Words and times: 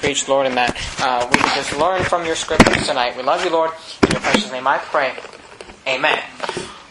preached, 0.00 0.28
Lord, 0.28 0.46
and 0.46 0.56
that 0.56 0.76
uh, 1.00 1.28
we 1.30 1.36
can 1.38 1.54
just 1.54 1.76
learn 1.76 2.02
from 2.02 2.24
your 2.24 2.34
scriptures 2.34 2.86
tonight. 2.86 3.16
We 3.16 3.22
love 3.22 3.44
you, 3.44 3.50
Lord. 3.50 3.70
In 4.02 4.12
your 4.12 4.20
precious 4.20 4.50
name 4.50 4.66
I 4.66 4.78
pray. 4.78 5.14
Amen. 5.86 6.18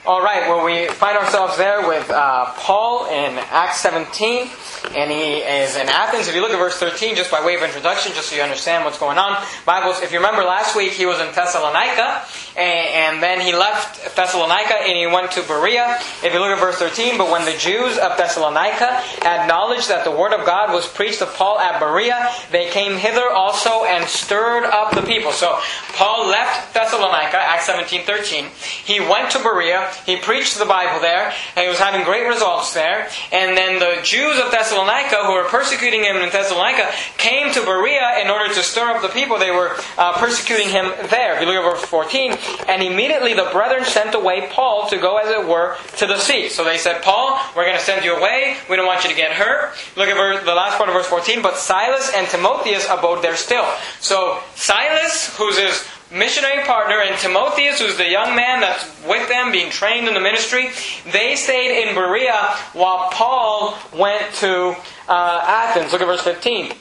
All 0.06 0.24
right, 0.24 0.48
well, 0.48 0.64
we 0.66 0.88
find 0.88 1.18
ourselves 1.18 1.58
there 1.58 1.88
with 1.88 2.10
uh, 2.10 2.46
Paul 2.56 3.08
in 3.08 3.38
Acts 3.52 3.78
17, 3.82 4.48
and 4.96 5.12
he 5.12 5.38
is 5.38 5.76
in 5.76 5.88
Athens. 5.88 6.28
If 6.28 6.36
you 6.36 6.42
look 6.42 6.52
at 6.52 6.58
verse 6.58 6.78
13, 6.78 7.16
just 7.16 7.32
by 7.32 7.46
way 7.46 7.56
of 7.56 7.62
introduction, 7.62 8.14
just 8.14 8.30
so 8.30 8.36
you 8.36 8.42
understand 8.42 8.86
what's 8.86 8.98
going 8.98 9.18
on, 9.18 9.44
Bibles, 9.66 10.02
if 10.02 10.12
you 10.12 10.18
remember 10.18 10.44
last 10.44 10.76
week, 10.76 10.94
he 10.94 11.06
was 11.06 11.20
in 11.20 11.28
Thessalonica, 11.34 12.26
and, 12.58 13.16
and 13.16 13.24
then 13.24 13.40
he 13.42 13.54
left 13.54 14.16
Thessalonica 14.16 14.76
and 14.82 14.98
he 14.98 15.08
went 15.08 15.32
to 15.32 15.44
Berea. 15.44 15.98
If 16.24 16.34
you 16.34 16.40
look 16.40 16.50
at 16.50 16.60
verse 16.60 16.78
13, 16.78 17.18
but 17.18 17.32
when 17.32 17.46
the 17.46 17.58
Jews 17.58 17.98
of 17.98 18.18
Thessalonica 18.18 19.02
acknowledged 19.22 19.90
that 19.90 20.04
the 20.04 20.12
word 20.12 20.34
of 20.34 20.46
God 20.46 20.74
was 20.74 20.88
preached 20.88 21.22
of 21.22 21.34
Paul 21.36 21.60
at 21.60 21.80
Berea, 21.80 22.30
they 22.52 22.70
came 22.70 22.98
hither 22.98 23.30
also 23.30 23.86
and 23.86 24.08
stirred 24.08 24.66
up 24.66 24.94
the 24.94 25.02
people. 25.02 25.32
So 25.32 25.60
Paul 25.94 26.28
left 26.28 26.74
Thessalonica, 26.74 27.38
Acts 27.38 27.66
17, 27.66 28.04
13. 28.04 28.46
He 28.84 29.00
went 29.00 29.32
to 29.32 29.40
Berea, 29.40 29.92
he 30.06 30.18
preached 30.18 30.58
the 30.58 30.66
Bible 30.66 31.00
there, 31.00 31.34
and 31.56 31.64
he 31.64 31.70
was 31.70 31.80
having 31.80 32.04
great 32.04 32.28
results 32.28 32.74
there. 32.74 33.10
And 33.32 33.56
then 33.56 33.80
the 33.80 34.02
Jews 34.04 34.40
of 34.40 34.52
Thessalonica, 34.52 34.79
who 34.86 35.34
were 35.34 35.46
persecuting 35.46 36.04
him 36.04 36.18
in 36.18 36.30
Thessalonica, 36.30 36.92
came 37.18 37.52
to 37.54 37.62
Berea 37.62 38.20
in 38.22 38.30
order 38.30 38.54
to 38.54 38.64
stir 38.64 38.92
up 38.92 39.02
the 39.02 39.10
people. 39.10 39.38
They 39.38 39.52
were 39.52 39.76
uh, 39.98 40.18
persecuting 40.18 40.70
him 40.70 40.92
there. 41.10 41.36
If 41.36 41.42
you 41.42 41.48
look 41.48 41.56
at 41.56 41.64
verse 41.64 41.86
14, 41.86 42.38
and 42.68 42.84
immediately 42.84 43.34
the 43.34 43.50
brethren 43.52 43.86
sent 43.86 44.16
away 44.16 44.48
Paul 44.52 44.88
to 44.90 44.98
go, 44.98 45.18
as 45.18 45.30
it 45.30 45.48
were, 45.48 45.76
to 45.98 46.06
the 46.06 46.18
sea. 46.18 46.50
So 46.50 46.64
they 46.64 46.78
said, 46.78 47.02
Paul, 47.02 47.40
we're 47.56 47.66
going 47.66 47.78
to 47.78 47.84
send 47.84 48.06
you 48.06 48.16
away. 48.16 48.58
We 48.70 48.76
don't 48.76 48.86
want 48.86 49.04
you 49.04 49.10
to 49.10 49.16
get 49.16 49.32
hurt. 49.32 49.74
Look 49.96 50.10
at 50.10 50.16
verse, 50.16 50.44
the 50.44 50.56
last 50.56 50.78
part 50.78 50.90
of 50.90 50.96
verse 50.96 51.08
14. 51.08 51.42
But 51.42 51.58
Silas 51.58 52.12
and 52.16 52.28
Timotheus 52.28 52.88
abode 52.90 53.24
there 53.24 53.36
still. 53.36 53.68
So 54.00 54.40
Silas, 54.56 55.36
who's 55.38 55.58
his 55.58 55.86
missionary 56.12 56.64
partner, 56.64 57.02
and 57.02 57.18
Timotheus, 57.20 57.80
who's 57.80 57.98
the 57.98 58.10
young 58.10 58.36
man 58.36 58.62
that's 58.62 58.86
with 59.08 59.28
them, 59.30 59.52
being 59.52 59.70
trained 59.70 60.08
in 60.08 60.14
the 60.14 60.20
ministry, 60.20 60.70
they 61.12 61.36
stayed 61.36 61.84
in 61.84 61.96
Berea 61.96 62.56
while 62.74 63.10
Paul 63.12 63.78
went 63.96 64.34
to 64.36 64.76
uh, 65.08 65.42
Athens. 65.46 65.92
Look 65.92 66.02
at 66.02 66.08
verse 66.08 66.22
15. 66.22 66.74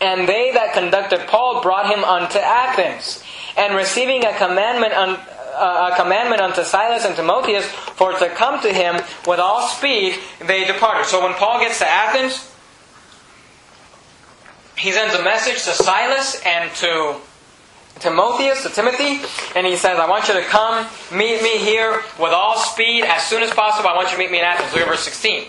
And 0.00 0.28
they 0.28 0.52
that 0.52 0.74
conducted 0.74 1.26
Paul 1.28 1.62
brought 1.62 1.92
him 1.92 2.04
unto 2.04 2.38
Athens. 2.38 3.22
And 3.56 3.74
receiving 3.76 4.24
a 4.24 4.36
commandment, 4.36 4.92
un, 4.92 5.10
uh, 5.54 5.90
a 5.92 5.96
commandment 5.96 6.40
unto 6.40 6.64
Silas 6.64 7.04
and 7.04 7.14
Timotheus 7.14 7.66
for 7.66 8.12
to 8.18 8.28
come 8.30 8.60
to 8.62 8.72
him 8.72 8.96
with 9.26 9.38
all 9.38 9.68
speed, 9.68 10.18
they 10.46 10.64
departed. 10.64 11.06
So 11.06 11.22
when 11.22 11.34
Paul 11.34 11.60
gets 11.60 11.78
to 11.78 11.88
Athens, 11.88 12.50
he 14.76 14.90
sends 14.90 15.14
a 15.14 15.22
message 15.22 15.64
to 15.64 15.70
Silas 15.70 16.42
and 16.44 16.70
to 16.76 17.20
Timotheus, 18.04 18.62
to 18.64 18.68
Timothy, 18.68 19.24
and 19.56 19.66
he 19.66 19.76
says, 19.76 19.98
I 19.98 20.06
want 20.06 20.28
you 20.28 20.34
to 20.34 20.42
come 20.42 20.86
meet 21.10 21.42
me 21.42 21.56
here 21.56 22.02
with 22.20 22.32
all 22.32 22.58
speed 22.58 23.04
as 23.04 23.24
soon 23.24 23.42
as 23.42 23.50
possible. 23.50 23.88
I 23.88 23.96
want 23.96 24.08
you 24.10 24.16
to 24.16 24.18
meet 24.18 24.30
me 24.30 24.40
in 24.40 24.44
Athens. 24.44 24.72
Look 24.72 24.82
at 24.82 24.88
verse 24.88 25.04
16. 25.04 25.48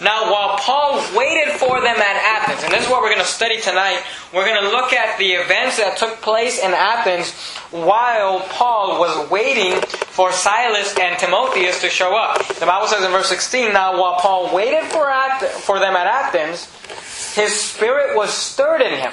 Now, 0.00 0.30
while 0.30 0.56
Paul 0.58 1.02
waited 1.16 1.52
for 1.54 1.80
them 1.80 1.96
at 1.96 2.42
Athens, 2.42 2.62
and 2.62 2.72
this 2.72 2.84
is 2.84 2.90
what 2.90 3.02
we're 3.02 3.10
going 3.10 3.22
to 3.22 3.26
study 3.26 3.60
tonight, 3.60 4.02
we're 4.32 4.44
going 4.44 4.62
to 4.62 4.68
look 4.68 4.92
at 4.92 5.18
the 5.18 5.32
events 5.32 5.78
that 5.78 5.96
took 5.96 6.20
place 6.20 6.58
in 6.58 6.72
Athens 6.72 7.32
while 7.70 8.40
Paul 8.50 9.00
was 9.00 9.30
waiting 9.30 9.80
for 10.14 10.30
Silas 10.30 10.94
and 11.00 11.18
Timotheus 11.18 11.80
to 11.80 11.88
show 11.88 12.16
up. 12.16 12.46
The 12.46 12.66
Bible 12.66 12.86
says 12.86 13.04
in 13.04 13.10
verse 13.10 13.28
16, 13.28 13.72
Now, 13.72 14.00
while 14.00 14.18
Paul 14.20 14.54
waited 14.54 14.84
for, 14.90 15.12
for 15.60 15.80
them 15.80 15.94
at 15.94 16.06
Athens, 16.06 16.68
his 17.34 17.58
spirit 17.58 18.16
was 18.16 18.32
stirred 18.32 18.80
in 18.80 18.98
him. 18.98 19.12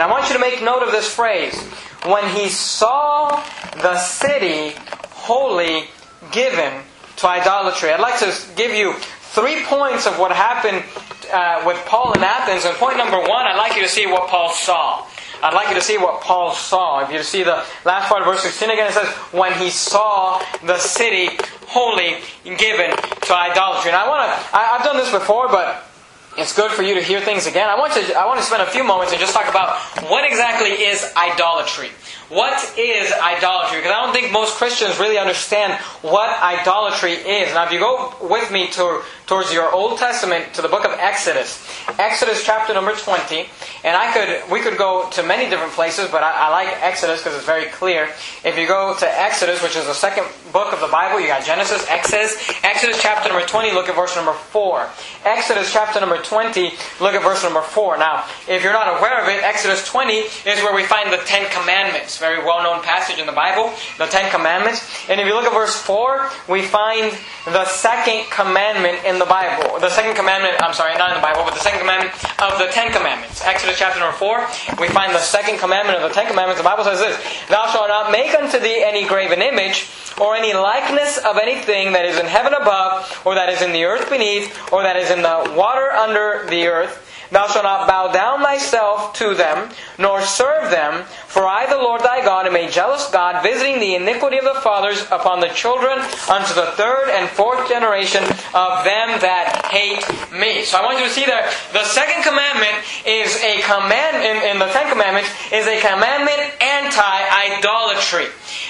And 0.00 0.08
I 0.08 0.10
want 0.10 0.28
you 0.28 0.32
to 0.32 0.40
make 0.40 0.62
note 0.62 0.82
of 0.82 0.92
this 0.92 1.14
phrase. 1.14 1.60
When 2.08 2.26
he 2.34 2.48
saw 2.48 3.44
the 3.82 3.98
city 3.98 4.72
wholly 5.10 5.84
given 6.32 6.72
to 7.16 7.28
idolatry. 7.28 7.90
I'd 7.90 8.00
like 8.00 8.18
to 8.20 8.34
give 8.56 8.74
you 8.74 8.94
three 8.94 9.62
points 9.64 10.06
of 10.06 10.18
what 10.18 10.32
happened 10.32 10.82
uh, 11.30 11.64
with 11.66 11.76
Paul 11.84 12.14
in 12.14 12.24
Athens. 12.24 12.64
And 12.64 12.74
point 12.76 12.96
number 12.96 13.18
one, 13.18 13.46
I'd 13.46 13.58
like 13.58 13.76
you 13.76 13.82
to 13.82 13.90
see 13.90 14.06
what 14.06 14.30
Paul 14.30 14.48
saw. 14.54 15.04
I'd 15.42 15.52
like 15.52 15.68
you 15.68 15.74
to 15.74 15.82
see 15.82 15.98
what 15.98 16.22
Paul 16.22 16.54
saw. 16.54 17.04
If 17.04 17.12
you 17.12 17.22
see 17.22 17.42
the 17.42 17.62
last 17.84 18.08
part 18.08 18.22
of 18.22 18.26
verse 18.26 18.42
16 18.42 18.70
again, 18.70 18.86
it 18.88 18.94
says, 18.94 19.08
When 19.34 19.52
he 19.52 19.68
saw 19.68 20.42
the 20.64 20.78
city 20.78 21.36
wholly 21.66 22.16
given 22.44 22.90
to 22.96 23.36
idolatry. 23.36 23.90
And 23.90 24.00
I 24.00 24.08
want 24.08 24.32
to, 24.32 24.56
I've 24.56 24.82
done 24.82 24.96
this 24.96 25.12
before, 25.12 25.48
but 25.48 25.89
it's 26.36 26.54
good 26.54 26.70
for 26.70 26.82
you 26.82 26.94
to 26.94 27.02
hear 27.02 27.20
things 27.20 27.46
again. 27.46 27.68
I 27.68 27.78
want 27.78 27.92
to, 27.94 28.14
I 28.14 28.26
want 28.26 28.38
to 28.38 28.46
spend 28.46 28.62
a 28.62 28.66
few 28.66 28.84
moments 28.84 29.12
and 29.12 29.20
just 29.20 29.34
talk 29.34 29.48
about 29.48 29.76
what 30.10 30.24
exactly 30.24 30.70
is 30.70 31.12
idolatry. 31.16 31.90
What 32.30 32.78
is 32.78 33.10
idolatry? 33.10 33.78
Because 33.78 33.90
I 33.90 34.04
don't 34.04 34.14
think 34.14 34.30
most 34.30 34.54
Christians 34.54 35.00
really 35.00 35.18
understand 35.18 35.72
what 36.00 36.30
idolatry 36.40 37.14
is. 37.14 37.52
Now, 37.52 37.66
if 37.66 37.72
you 37.72 37.80
go 37.80 38.14
with 38.22 38.52
me 38.52 38.68
to, 38.70 39.02
towards 39.26 39.52
your 39.52 39.74
Old 39.74 39.98
Testament 39.98 40.54
to 40.54 40.62
the 40.62 40.68
book 40.68 40.84
of 40.84 40.92
Exodus, 40.92 41.58
Exodus 41.98 42.44
chapter 42.44 42.72
number 42.72 42.94
20, 42.94 43.48
and 43.82 43.96
I 43.96 44.12
could, 44.12 44.48
we 44.48 44.60
could 44.60 44.78
go 44.78 45.10
to 45.10 45.24
many 45.24 45.50
different 45.50 45.72
places, 45.72 46.08
but 46.08 46.22
I, 46.22 46.46
I 46.46 46.48
like 46.50 46.68
Exodus 46.80 47.18
because 47.18 47.34
it's 47.36 47.46
very 47.46 47.66
clear. 47.66 48.04
If 48.44 48.56
you 48.56 48.68
go 48.68 48.94
to 48.96 49.20
Exodus, 49.20 49.60
which 49.60 49.74
is 49.74 49.86
the 49.86 49.94
second 49.94 50.26
book 50.52 50.72
of 50.72 50.78
the 50.78 50.86
Bible, 50.86 51.18
you 51.18 51.26
got 51.26 51.44
Genesis, 51.44 51.84
Exodus, 51.88 52.38
Exodus 52.62 53.02
chapter 53.02 53.28
number 53.28 53.44
20, 53.44 53.72
look 53.72 53.88
at 53.88 53.96
verse 53.96 54.14
number 54.14 54.34
4. 54.34 54.88
Exodus 55.24 55.72
chapter 55.72 55.98
number 55.98 56.18
20, 56.18 56.74
look 57.00 57.14
at 57.14 57.24
verse 57.24 57.42
number 57.42 57.62
4. 57.62 57.98
Now, 57.98 58.24
if 58.46 58.62
you're 58.62 58.72
not 58.72 59.00
aware 59.00 59.20
of 59.20 59.26
it, 59.26 59.42
Exodus 59.42 59.84
20 59.84 60.12
is 60.14 60.62
where 60.62 60.76
we 60.76 60.84
find 60.84 61.12
the 61.12 61.18
Ten 61.26 61.50
Commandments 61.50 62.19
very 62.20 62.44
well 62.44 62.62
known 62.62 62.82
passage 62.82 63.18
in 63.18 63.26
the 63.26 63.32
Bible, 63.32 63.72
the 63.98 64.06
Ten 64.06 64.30
Commandments. 64.30 64.84
And 65.08 65.20
if 65.20 65.26
you 65.26 65.34
look 65.34 65.44
at 65.44 65.52
verse 65.52 65.74
4, 65.82 66.30
we 66.48 66.62
find 66.62 67.16
the 67.46 67.64
second 67.64 68.30
commandment 68.30 69.02
in 69.04 69.18
the 69.18 69.24
Bible. 69.24 69.80
The 69.80 69.88
second 69.90 70.14
commandment, 70.14 70.62
I'm 70.62 70.74
sorry, 70.74 70.96
not 70.96 71.10
in 71.10 71.16
the 71.16 71.22
Bible, 71.22 71.42
but 71.42 71.54
the 71.54 71.64
second 71.64 71.80
commandment 71.80 72.12
of 72.38 72.58
the 72.60 72.68
Ten 72.70 72.92
Commandments. 72.92 73.42
Exodus 73.42 73.78
chapter 73.78 73.98
number 73.98 74.16
4, 74.16 74.46
we 74.78 74.88
find 74.88 75.14
the 75.14 75.24
second 75.24 75.58
commandment 75.58 75.98
of 75.98 76.08
the 76.08 76.14
Ten 76.14 76.28
Commandments. 76.28 76.60
The 76.60 76.68
Bible 76.68 76.84
says 76.84 77.00
this 77.00 77.16
Thou 77.48 77.66
shalt 77.72 77.88
not 77.88 78.12
make 78.12 78.34
unto 78.34 78.60
thee 78.60 78.84
any 78.84 79.08
graven 79.08 79.40
image, 79.40 79.88
or 80.20 80.36
any 80.36 80.52
likeness 80.52 81.16
of 81.18 81.38
anything 81.38 81.92
that 81.92 82.04
is 82.04 82.18
in 82.20 82.26
heaven 82.26 82.52
above, 82.52 83.08
or 83.24 83.34
that 83.34 83.48
is 83.48 83.62
in 83.62 83.72
the 83.72 83.84
earth 83.84 84.10
beneath, 84.10 84.52
or 84.72 84.82
that 84.82 84.96
is 84.96 85.10
in 85.10 85.22
the 85.22 85.54
water 85.56 85.90
under 85.90 86.44
the 86.50 86.66
earth. 86.66 87.06
Thou 87.30 87.46
shalt 87.46 87.64
not 87.64 87.86
bow 87.86 88.10
down 88.12 88.42
thyself 88.42 89.12
to 89.14 89.34
them, 89.34 89.70
nor 89.98 90.20
serve 90.22 90.70
them, 90.70 91.04
for 91.28 91.46
I, 91.46 91.66
the 91.66 91.76
Lord 91.76 92.02
thy 92.02 92.24
God, 92.24 92.46
am 92.46 92.56
a 92.56 92.68
jealous 92.68 93.08
God, 93.10 93.42
visiting 93.42 93.78
the 93.78 93.94
iniquity 93.94 94.38
of 94.38 94.44
the 94.44 94.60
fathers 94.60 95.02
upon 95.12 95.38
the 95.38 95.48
children 95.48 95.98
unto 96.28 96.54
the 96.54 96.72
third 96.74 97.08
and 97.10 97.28
fourth 97.30 97.68
generation 97.68 98.24
of 98.24 98.82
them 98.82 99.14
that 99.22 99.70
hate 99.70 100.02
me. 100.34 100.64
So 100.64 100.78
I 100.78 100.84
want 100.84 100.98
you 100.98 101.06
to 101.06 101.10
see 101.10 101.24
there, 101.24 101.48
the 101.72 101.84
second 101.84 102.24
commandment 102.24 102.74
is 103.06 103.36
a 103.42 103.62
command, 103.62 104.26
in, 104.26 104.50
in 104.50 104.58
the 104.58 104.66
Ten 104.74 104.90
Commandments, 104.90 105.30
is 105.52 105.66
a 105.66 105.78
commandment 105.80 106.42
anti-idolatry. 106.60 108.26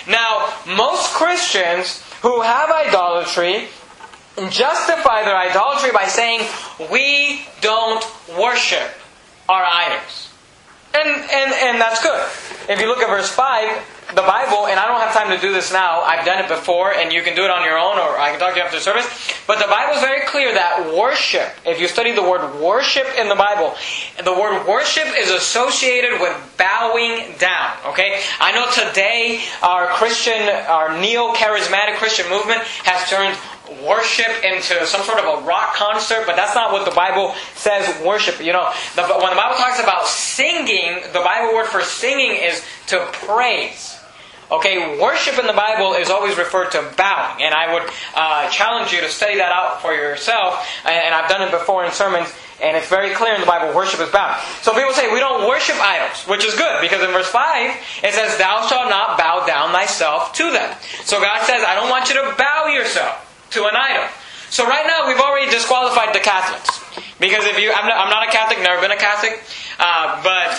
Now, 0.07 0.53
most 0.67 1.15
Christians 1.15 2.05
who 2.21 2.43
have 2.43 2.71
idolatry 2.71 3.69
justify 4.49 5.25
their 5.25 5.37
idolatry 5.37 5.91
by 5.93 6.07
saying, 6.07 6.47
we 6.91 7.43
don't 7.61 8.05
worship 8.39 8.91
our 9.49 9.65
idols. 9.65 10.33
And, 10.95 11.09
and, 11.09 11.53
and 11.53 11.81
that's 11.81 12.03
good. 12.03 12.21
If 12.69 12.81
you 12.81 12.89
look 12.89 12.99
at 12.99 13.09
verse 13.09 13.29
5, 13.29 14.15
the 14.15 14.23
Bible, 14.23 14.67
and 14.67 14.79
I 14.79 14.87
don't 14.87 15.01
have 15.01 15.15
time 15.15 15.31
to 15.31 15.41
do 15.41 15.53
this 15.53 15.73
now, 15.73 16.01
I've 16.01 16.25
done 16.25 16.45
it 16.45 16.49
before, 16.49 16.93
and 16.93 17.13
you 17.13 17.23
can 17.23 17.37
do 17.37 17.45
it 17.45 17.51
on 17.51 17.65
your 17.65 17.79
own, 17.79 17.99
or 17.99 18.19
I 18.19 18.31
can 18.31 18.41
talk 18.41 18.55
to 18.55 18.59
you 18.59 18.65
after 18.65 18.77
the 18.77 18.83
service. 18.83 19.07
But 19.47 19.59
the 19.59 19.71
Bible 19.71 19.95
is 19.95 20.01
very 20.01 20.27
clear 20.27 20.53
that 20.55 20.93
worship, 20.97 21.47
if 21.65 21.81
you 21.81 21.87
study 21.87 22.13
the 22.13 22.23
word 22.23 22.61
worship 22.61 23.07
in 23.19 23.29
the 23.29 23.37
Bible, 23.37 23.75
the 24.25 24.33
word 24.33 24.67
worship 24.67 25.07
is 25.17 25.31
associated 25.31 26.21
with 26.21 26.35
bowing 26.59 27.39
down. 27.39 27.77
Okay? 27.87 28.21
I 28.41 28.51
know 28.53 28.67
today 28.71 29.43
our 29.63 29.87
Christian, 29.87 30.43
our 30.67 30.99
neo 31.01 31.33
charismatic 31.33 31.97
Christian 31.97 32.29
movement 32.31 32.63
has 32.83 33.09
turned 33.09 33.37
worship 33.85 34.45
into 34.45 34.87
some 34.87 35.03
sort 35.03 35.19
of 35.19 35.25
a 35.25 35.47
rock 35.47 35.75
concert, 35.75 36.25
but 36.27 36.37
that's 36.37 36.55
not 36.55 36.73
what 36.73 36.85
the 36.85 36.95
Bible 36.95 37.35
says 37.55 37.87
worship. 38.05 38.41
You 38.45 38.53
know, 38.53 38.73
the, 38.97 39.03
when 39.03 39.31
the 39.31 39.37
Bible 39.37 39.57
talks 39.57 39.81
about 39.81 40.07
singing, 40.07 41.01
the 41.13 41.21
Bible 41.21 41.55
word 41.55 41.67
for 41.67 41.83
singing 41.83 42.37
is 42.43 42.65
to 42.89 42.99
praise. 43.13 43.97
Okay, 44.51 44.99
worship 44.99 45.39
in 45.39 45.47
the 45.47 45.53
Bible 45.53 45.95
is 45.95 46.11
always 46.11 46.37
referred 46.37 46.71
to 46.73 46.83
bowing, 46.97 47.41
and 47.41 47.55
I 47.55 47.73
would 47.73 47.89
uh, 48.17 48.51
challenge 48.51 48.93
you 48.93 49.01
to 49.01 49.09
study 49.09 49.37
that 49.37 49.53
out 49.53 49.81
for 49.81 49.95
yourself. 49.95 50.67
And 50.85 51.15
I've 51.15 51.31
done 51.31 51.43
it 51.43 51.53
before 51.53 51.85
in 51.85 51.93
sermons, 51.93 52.35
and 52.61 52.77
it's 52.77 52.89
very 52.89 53.15
clear 53.15 53.35
in 53.35 53.41
the 53.41 53.47
Bible 53.47 53.73
worship 53.77 54.01
is 54.01 54.11
bowing. 54.11 54.43
So 54.63 54.75
people 54.75 54.93
say 54.93 55.13
we 55.13 55.21
don't 55.21 55.49
worship 55.49 55.77
idols, 55.79 56.27
which 56.27 56.45
is 56.45 56.57
good 56.57 56.81
because 56.81 57.01
in 57.01 57.13
verse 57.13 57.29
5 57.29 57.71
it 58.03 58.13
says, 58.13 58.39
Thou 58.39 58.67
shalt 58.67 58.91
not 58.91 59.17
bow 59.17 59.47
down 59.47 59.71
thyself 59.71 60.33
to 60.33 60.51
them. 60.51 60.77
So 61.05 61.21
God 61.21 61.47
says, 61.47 61.63
I 61.63 61.77
don't 61.77 61.89
want 61.89 62.09
you 62.09 62.17
to 62.17 62.35
bow 62.37 62.67
yourself 62.67 63.30
to 63.51 63.67
an 63.67 63.77
idol. 63.77 64.07
So 64.51 64.67
right 64.67 64.87
now 64.87 65.07
we've 65.07 65.21
already 65.21 65.51
disqualified 65.51 66.15
the 66.15 66.21
Catholics 66.21 66.81
because 67.21 67.45
if 67.45 67.59
you, 67.59 67.73
I'm 67.73 67.87
not, 67.87 67.99
I'm 67.99 68.11
not 68.11 68.27
a 68.27 68.31
Catholic, 68.31 68.59
never 68.61 68.81
been 68.81 68.91
a 68.91 68.97
Catholic, 68.97 69.39
uh, 69.79 70.23
but 70.23 70.59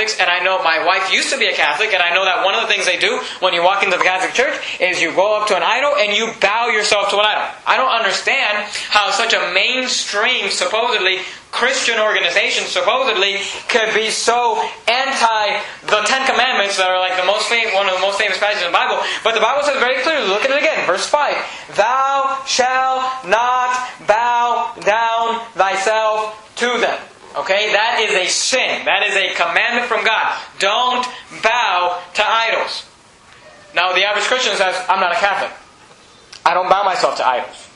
Catholics, 0.00 0.16
and 0.20 0.30
I 0.30 0.42
know 0.42 0.62
my 0.62 0.84
wife 0.84 1.12
used 1.12 1.32
to 1.32 1.38
be 1.38 1.46
a 1.46 1.54
Catholic, 1.54 1.92
and 1.92 2.02
I 2.02 2.14
know 2.14 2.24
that 2.24 2.44
one 2.44 2.54
of 2.54 2.62
the 2.62 2.68
things 2.68 2.86
they 2.86 2.98
do 2.98 3.20
when 3.40 3.52
you 3.52 3.62
walk 3.62 3.82
into 3.82 3.96
the 3.96 4.04
Catholic 4.04 4.32
Church 4.32 4.56
is 4.80 5.00
you 5.00 5.12
go 5.12 5.40
up 5.40 5.48
to 5.48 5.56
an 5.56 5.62
idol 5.62 5.92
and 5.96 6.16
you 6.16 6.32
bow 6.40 6.68
yourself 6.68 7.10
to 7.10 7.18
an 7.18 7.26
idol. 7.26 7.48
I 7.66 7.76
don't 7.76 7.92
understand 7.92 8.64
how 8.88 9.10
such 9.10 9.34
a 9.34 9.52
mainstream, 9.52 10.48
supposedly 10.48 11.20
Christian 11.50 11.98
organization, 11.98 12.64
supposedly, 12.64 13.44
could 13.68 13.92
be 13.92 14.08
so 14.08 14.56
anti 14.88 15.44
the 15.84 16.00
Ten 16.08 16.24
Commandments 16.24 16.78
that 16.78 16.88
are 16.88 17.00
like 17.00 17.18
the 17.20 17.26
most 17.26 17.48
famous, 17.48 17.74
one 17.74 17.88
of 17.88 17.94
the 17.94 18.04
most 18.04 18.16
famous 18.16 18.38
passages 18.38 18.64
in 18.64 18.72
the 18.72 18.78
Bible. 18.78 19.02
But 19.24 19.34
the 19.34 19.44
Bible 19.44 19.66
says 19.66 19.76
very 19.82 20.00
clearly, 20.00 20.28
look 20.28 20.44
at 20.44 20.50
it 20.50 20.56
again, 20.56 20.86
verse 20.86 21.04
5. 21.04 21.76
Thou 21.76 22.40
shalt 22.46 23.28
not 23.28 23.76
bow 24.06 24.72
down 24.80 25.44
thyself 25.52 26.38
to 26.56 26.78
them. 26.78 26.96
Okay, 27.36 27.72
that 27.72 28.00
is 28.02 28.10
a 28.10 28.26
sin. 28.26 28.84
That 28.84 29.06
is 29.06 29.14
a 29.14 29.34
commandment 29.34 29.86
from 29.86 30.04
God. 30.04 30.36
Don't 30.58 31.06
bow 31.42 32.02
to 32.14 32.22
idols. 32.26 32.86
Now, 33.74 33.92
the 33.92 34.04
average 34.04 34.24
Christian 34.24 34.56
says, 34.56 34.74
I'm 34.88 34.98
not 34.98 35.12
a 35.12 35.16
Catholic. 35.16 35.52
I 36.44 36.54
don't 36.54 36.68
bow 36.68 36.82
myself 36.82 37.16
to 37.18 37.26
idols. 37.26 37.68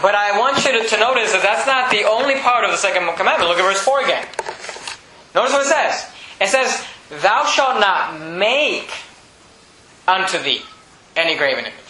But 0.00 0.14
I 0.14 0.38
want 0.38 0.64
you 0.64 0.72
to, 0.80 0.88
to 0.88 0.96
notice 1.00 1.32
that 1.32 1.42
that's 1.42 1.66
not 1.66 1.90
the 1.90 2.04
only 2.04 2.36
part 2.38 2.64
of 2.64 2.70
the 2.70 2.76
second 2.76 3.02
commandment. 3.16 3.50
Look 3.50 3.58
at 3.58 3.64
verse 3.64 3.82
4 3.82 4.04
again. 4.04 4.26
Notice 5.34 5.52
what 5.52 5.66
it 5.66 5.68
says. 5.68 6.06
It 6.40 6.48
says, 6.48 6.86
Thou 7.22 7.44
shalt 7.46 7.80
not 7.80 8.20
make 8.20 8.90
unto 10.06 10.38
thee 10.38 10.62
any 11.16 11.36
graven 11.36 11.64
image. 11.64 11.89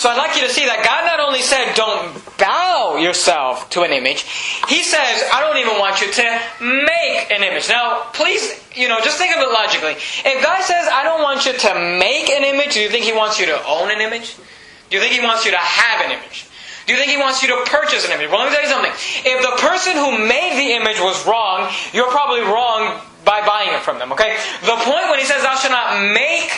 So 0.00 0.08
I'd 0.08 0.16
like 0.16 0.32
you 0.32 0.48
to 0.48 0.48
see 0.48 0.64
that 0.64 0.80
God 0.80 1.04
not 1.04 1.20
only 1.20 1.44
said, 1.44 1.76
don't 1.76 2.16
bow 2.40 2.96
yourself 2.96 3.68
to 3.76 3.84
an 3.84 3.92
image, 3.92 4.24
He 4.64 4.80
says, 4.80 5.28
I 5.28 5.44
don't 5.44 5.60
even 5.60 5.76
want 5.76 6.00
you 6.00 6.08
to 6.08 6.24
make 6.56 7.28
an 7.28 7.44
image. 7.44 7.68
Now, 7.68 8.08
please, 8.16 8.40
you 8.72 8.88
know, 8.88 8.96
just 9.04 9.20
think 9.20 9.36
of 9.36 9.44
it 9.44 9.52
logically. 9.52 10.00
If 10.24 10.40
God 10.40 10.64
says, 10.64 10.88
I 10.88 11.04
don't 11.04 11.20
want 11.20 11.44
you 11.44 11.52
to 11.52 12.00
make 12.00 12.32
an 12.32 12.48
image, 12.48 12.72
do 12.72 12.80
you 12.80 12.88
think 12.88 13.04
He 13.04 13.12
wants 13.12 13.36
you 13.36 13.44
to 13.52 13.60
own 13.68 13.92
an 13.92 14.00
image? 14.00 14.40
Do 14.88 14.96
you 14.96 15.04
think 15.04 15.12
He 15.12 15.20
wants 15.20 15.44
you 15.44 15.52
to 15.52 15.60
have 15.60 16.00
an 16.08 16.16
image? 16.16 16.48
Do 16.88 16.96
you 16.96 16.98
think 16.98 17.12
he 17.12 17.20
wants 17.20 17.44
you 17.44 17.54
to 17.54 17.70
purchase 17.70 18.08
an 18.08 18.10
image? 18.10 18.32
Well, 18.32 18.40
let 18.40 18.50
me 18.50 18.56
tell 18.56 18.64
you 18.64 18.72
something. 18.72 18.90
If 19.22 19.38
the 19.44 19.54
person 19.62 19.94
who 19.94 20.16
made 20.26 20.56
the 20.58 20.74
image 20.80 20.98
was 20.98 21.22
wrong, 21.28 21.70
you're 21.92 22.10
probably 22.10 22.40
wrong 22.40 22.98
by 23.22 23.44
buying 23.46 23.76
it 23.76 23.84
from 23.84 24.00
them, 24.00 24.10
okay? 24.16 24.34
The 24.64 24.74
point 24.80 25.06
when 25.12 25.20
he 25.20 25.26
says, 25.28 25.44
Thou 25.44 25.54
shalt 25.54 25.70
not 25.70 26.02
make 26.10 26.50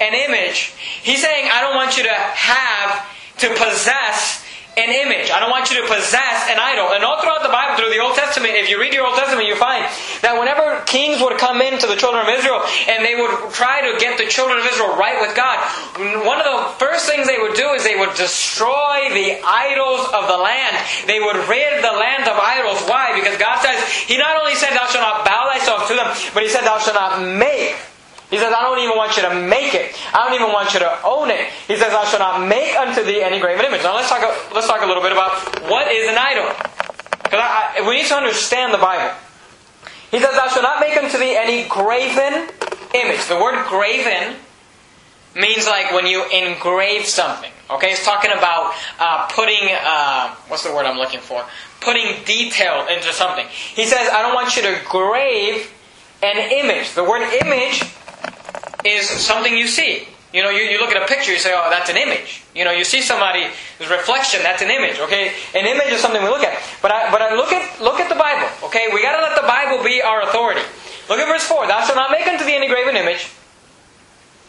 an 0.00 0.14
image, 0.14 0.72
he's 1.02 1.22
saying, 1.22 1.48
I 1.52 1.60
don't 1.60 1.74
want 1.74 1.96
you 1.96 2.04
to 2.04 2.14
have, 2.14 3.06
to 3.38 3.48
possess 3.50 4.44
an 4.78 4.94
image. 4.94 5.26
I 5.34 5.42
don't 5.42 5.50
want 5.50 5.74
you 5.74 5.82
to 5.82 5.86
possess 5.90 6.46
an 6.46 6.62
idol. 6.62 6.94
And 6.94 7.02
all 7.02 7.18
throughout 7.18 7.42
the 7.42 7.50
Bible, 7.50 7.74
through 7.74 7.90
the 7.90 7.98
Old 7.98 8.14
Testament, 8.14 8.54
if 8.54 8.70
you 8.70 8.78
read 8.78 8.94
your 8.94 9.10
Old 9.10 9.18
Testament, 9.18 9.50
you 9.50 9.58
find 9.58 9.82
that 10.22 10.38
whenever 10.38 10.86
kings 10.86 11.18
would 11.18 11.34
come 11.34 11.58
into 11.58 11.90
the 11.90 11.98
children 11.98 12.22
of 12.22 12.30
Israel 12.30 12.62
and 12.86 13.02
they 13.02 13.18
would 13.18 13.50
try 13.50 13.82
to 13.82 13.98
get 13.98 14.22
the 14.22 14.30
children 14.30 14.62
of 14.62 14.64
Israel 14.70 14.94
right 14.94 15.18
with 15.18 15.34
God, 15.34 15.58
one 16.22 16.38
of 16.38 16.46
the 16.46 16.78
first 16.78 17.10
things 17.10 17.26
they 17.26 17.42
would 17.42 17.58
do 17.58 17.74
is 17.74 17.82
they 17.82 17.98
would 17.98 18.14
destroy 18.14 19.10
the 19.10 19.42
idols 19.42 20.06
of 20.14 20.30
the 20.30 20.38
land. 20.38 20.78
They 21.10 21.18
would 21.18 21.42
rid 21.50 21.82
the 21.82 21.94
land 21.98 22.30
of 22.30 22.38
idols. 22.38 22.78
Why? 22.86 23.18
Because 23.18 23.34
God 23.34 23.58
says, 23.58 23.82
He 24.06 24.14
not 24.14 24.38
only 24.38 24.54
said, 24.54 24.78
Thou 24.78 24.86
shalt 24.86 25.02
not 25.02 25.26
bow 25.26 25.50
thyself 25.50 25.90
to 25.90 25.94
them, 25.98 26.06
but 26.30 26.46
He 26.46 26.48
said, 26.48 26.62
Thou 26.62 26.78
shalt 26.78 26.94
not 26.94 27.18
make 27.18 27.74
he 28.30 28.36
says, 28.36 28.52
I 28.52 28.60
don't 28.60 28.78
even 28.78 28.96
want 28.96 29.16
you 29.16 29.22
to 29.22 29.34
make 29.34 29.72
it. 29.74 29.96
I 30.12 30.28
don't 30.28 30.34
even 30.34 30.52
want 30.52 30.74
you 30.74 30.80
to 30.80 31.00
own 31.02 31.30
it. 31.30 31.48
He 31.66 31.76
says, 31.76 31.94
I 31.94 32.04
shall 32.04 32.20
not 32.20 32.46
make 32.46 32.76
unto 32.76 33.02
thee 33.02 33.22
any 33.22 33.40
graven 33.40 33.64
image. 33.64 33.82
Now 33.82 33.96
let's 33.96 34.10
talk, 34.10 34.20
let's 34.52 34.66
talk 34.66 34.82
a 34.82 34.86
little 34.86 35.02
bit 35.02 35.12
about 35.12 35.32
what 35.64 35.90
is 35.90 36.08
an 36.08 36.18
idol. 36.18 36.52
Because 37.24 37.40
I, 37.40 37.80
I, 37.80 37.88
we 37.88 37.96
need 37.96 38.06
to 38.06 38.14
understand 38.14 38.74
the 38.74 38.78
Bible. 38.78 39.16
He 40.10 40.20
says, 40.20 40.36
Thou 40.36 40.48
shall 40.48 40.62
not 40.62 40.80
make 40.80 40.96
unto 40.96 41.16
thee 41.16 41.36
any 41.36 41.66
graven 41.68 42.52
image. 42.92 43.24
The 43.28 43.40
word 43.40 43.64
graven 43.66 44.36
means 45.34 45.66
like 45.66 45.92
when 45.92 46.06
you 46.06 46.28
engrave 46.28 47.06
something. 47.06 47.50
Okay, 47.70 47.92
it's 47.92 48.04
talking 48.04 48.32
about 48.32 48.74
uh, 48.98 49.28
putting, 49.32 49.68
uh, 49.72 50.34
what's 50.48 50.64
the 50.64 50.74
word 50.74 50.84
I'm 50.84 50.98
looking 50.98 51.20
for? 51.20 51.44
Putting 51.80 52.24
detail 52.24 52.86
into 52.88 53.12
something. 53.12 53.46
He 53.48 53.84
says, 53.84 54.08
I 54.12 54.20
don't 54.20 54.34
want 54.34 54.56
you 54.56 54.62
to 54.62 54.80
grave 54.88 55.72
an 56.22 56.36
image. 56.52 56.92
The 56.92 57.04
word 57.04 57.22
image 57.22 57.84
is 58.88 59.08
something 59.08 59.56
you 59.56 59.66
see. 59.66 60.08
You 60.32 60.42
know, 60.42 60.50
you, 60.50 60.62
you 60.64 60.78
look 60.78 60.90
at 60.90 61.02
a 61.02 61.06
picture, 61.06 61.32
you 61.32 61.38
say, 61.38 61.54
oh, 61.56 61.70
that's 61.70 61.88
an 61.88 61.96
image. 61.96 62.42
You 62.54 62.64
know, 62.64 62.70
you 62.70 62.84
see 62.84 63.00
somebody's 63.00 63.48
reflection, 63.80 64.42
that's 64.42 64.60
an 64.60 64.70
image, 64.70 64.98
okay? 64.98 65.32
An 65.54 65.64
image 65.64 65.88
is 65.88 66.00
something 66.00 66.22
we 66.22 66.28
look 66.28 66.42
at. 66.42 66.60
But 66.82 66.92
I, 66.92 67.10
but 67.10 67.22
I 67.22 67.34
look 67.34 67.50
at 67.50 67.80
look 67.80 67.98
at 67.98 68.10
the 68.10 68.14
Bible, 68.14 68.48
okay? 68.66 68.88
We 68.92 69.00
gotta 69.00 69.22
let 69.22 69.40
the 69.40 69.46
Bible 69.46 69.82
be 69.82 70.02
our 70.02 70.22
authority. 70.22 70.60
Look 71.08 71.18
at 71.18 71.26
verse 71.26 71.44
4. 71.44 71.66
Thou 71.66 71.80
shalt 71.84 71.96
not 71.96 72.10
make 72.10 72.26
unto 72.26 72.44
thee 72.44 72.54
any 72.54 72.68
graven 72.68 72.94
image, 72.96 73.30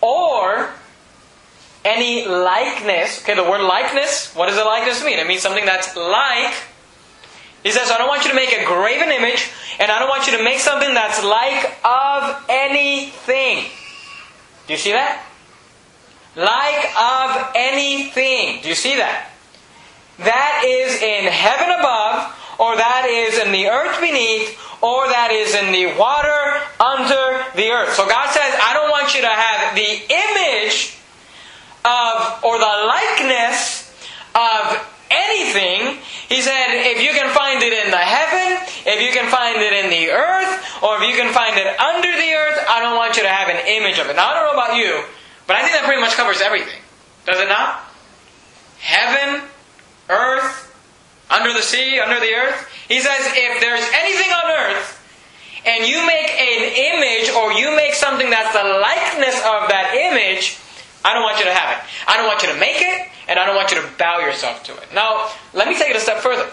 or 0.01 0.69
any 1.86 2.27
likeness. 2.27 3.21
Okay, 3.24 3.36
the 3.36 3.44
word 3.44 3.62
likeness, 3.62 4.36
what 4.36 4.50
does 4.50 4.57
a 4.57 4.65
likeness 4.65 5.03
mean? 5.03 5.18
It 5.18 5.27
means 5.27 5.41
something 5.41 5.65
that's 5.65 5.95
like. 5.95 6.53
He 7.63 7.71
says, 7.71 7.91
I 7.91 7.97
don't 7.97 8.07
want 8.07 8.24
you 8.24 8.30
to 8.31 8.36
make 8.36 8.51
a 8.51 8.65
graven 8.65 9.12
image, 9.12 9.50
and 9.80 9.91
I 9.91 10.00
don't 10.00 10.09
want 10.09 10.27
you 10.27 10.38
to 10.38 10.44
make 10.44 10.59
something 10.59 10.94
that's 10.94 11.24
like 11.24 11.77
of 11.86 12.44
anything. 12.50 13.65
Do 14.69 14.77
you 14.77 14.86
see 14.86 14.94
that? 14.94 15.25
Like 16.38 16.94
of 16.94 17.57
anything. 17.57 18.62
Do 18.62 18.69
you 18.69 18.77
see 18.77 19.01
that? 19.01 19.33
That 20.21 20.62
is 20.62 21.01
in 21.01 21.25
heaven 21.25 21.74
above, 21.74 22.38
or 22.62 22.77
that 22.77 23.10
is 23.10 23.42
in 23.42 23.50
the 23.50 23.66
earth 23.66 23.98
beneath, 23.98 24.54
or 24.86 25.10
that 25.10 25.33
is 25.33 25.57
in 25.57 25.74
the 25.74 25.98
water 25.98 26.62
under 26.77 27.42
the 27.57 27.74
earth. 27.74 27.98
So 27.98 28.06
God 28.06 28.30
says, 28.30 28.45
I 28.45 28.77
don't 28.77 28.94
want 28.94 29.10
you 29.18 29.25
to 29.25 29.33
have 29.33 29.74
the 29.74 29.89
image 30.06 31.01
of, 31.81 32.45
or 32.45 32.62
the 32.62 32.75
likeness 32.86 33.89
of 34.38 34.86
anything. 35.10 35.98
He 36.30 36.45
said, 36.45 36.94
if 36.94 37.01
you 37.01 37.10
can 37.18 37.33
find 37.33 37.57
it 37.65 37.74
in 37.74 37.89
the 37.89 37.98
heaven, 37.98 38.29
if 38.89 39.01
you 39.01 39.12
can 39.12 39.30
find 39.30 39.57
it 39.57 39.74
in 39.86 39.89
the 39.89 40.12
earth, 40.12 40.83
or 40.83 40.97
if 40.97 41.07
you 41.07 41.15
can 41.15 41.31
find 41.33 41.57
it 41.57 41.68
under 41.80 42.12
the 42.12 42.30
earth, 42.33 42.59
I 42.69 42.80
don't 42.81 42.95
want 42.95 43.18
you 43.18 43.24
to 43.24 43.30
have 43.30 43.50
an 43.50 43.62
image 43.68 44.00
of 44.00 44.09
it. 44.09 44.15
Now, 44.15 44.30
I 44.30 44.33
don't 44.33 44.45
know 44.50 44.57
about 44.59 44.77
you, 44.77 45.03
but 45.47 45.56
I 45.56 45.62
think 45.62 45.74
that 45.74 45.86
pretty 45.86 46.01
much 46.01 46.13
covers 46.13 46.41
everything. 46.41 46.81
Does 47.25 47.39
it 47.39 47.50
not? 47.50 47.86
Heaven, 48.80 49.44
earth, 50.09 50.74
under 51.30 51.53
the 51.53 51.62
sea, 51.62 52.00
under 52.00 52.19
the 52.19 52.33
earth. 52.33 52.68
He 52.88 53.00
says, 53.00 53.21
if 53.38 53.62
there's 53.62 53.86
anything 53.94 54.31
on 54.33 54.50
earth, 54.50 54.97
and 55.65 55.86
you 55.86 56.06
make 56.07 56.30
an 56.31 56.62
image, 56.95 57.30
or 57.36 57.51
you 57.53 57.75
make 57.75 57.93
something 57.93 58.29
that's 58.29 58.53
the 58.53 58.63
likeness 58.63 59.36
of 59.43 59.67
that 59.69 59.91
image, 59.93 60.58
I 61.03 61.13
don't 61.13 61.24
want 61.24 61.38
you 61.38 61.46
to 61.46 61.53
have 61.53 61.77
it. 61.77 61.84
I 62.08 62.17
don't 62.17 62.27
want 62.27 62.41
you 62.41 62.50
to 62.50 62.60
make 62.60 62.81
it, 62.81 63.08
and 63.27 63.38
I 63.38 63.46
don't 63.46 63.55
want 63.55 63.72
you 63.72 63.81
to 63.81 63.88
bow 63.98 64.19
yourself 64.19 64.63
to 64.63 64.74
it. 64.77 64.88
Now, 64.93 65.29
let 65.53 65.67
me 65.67 65.77
take 65.77 65.91
it 65.91 65.96
a 65.96 66.00
step 66.00 66.19
further. 66.19 66.50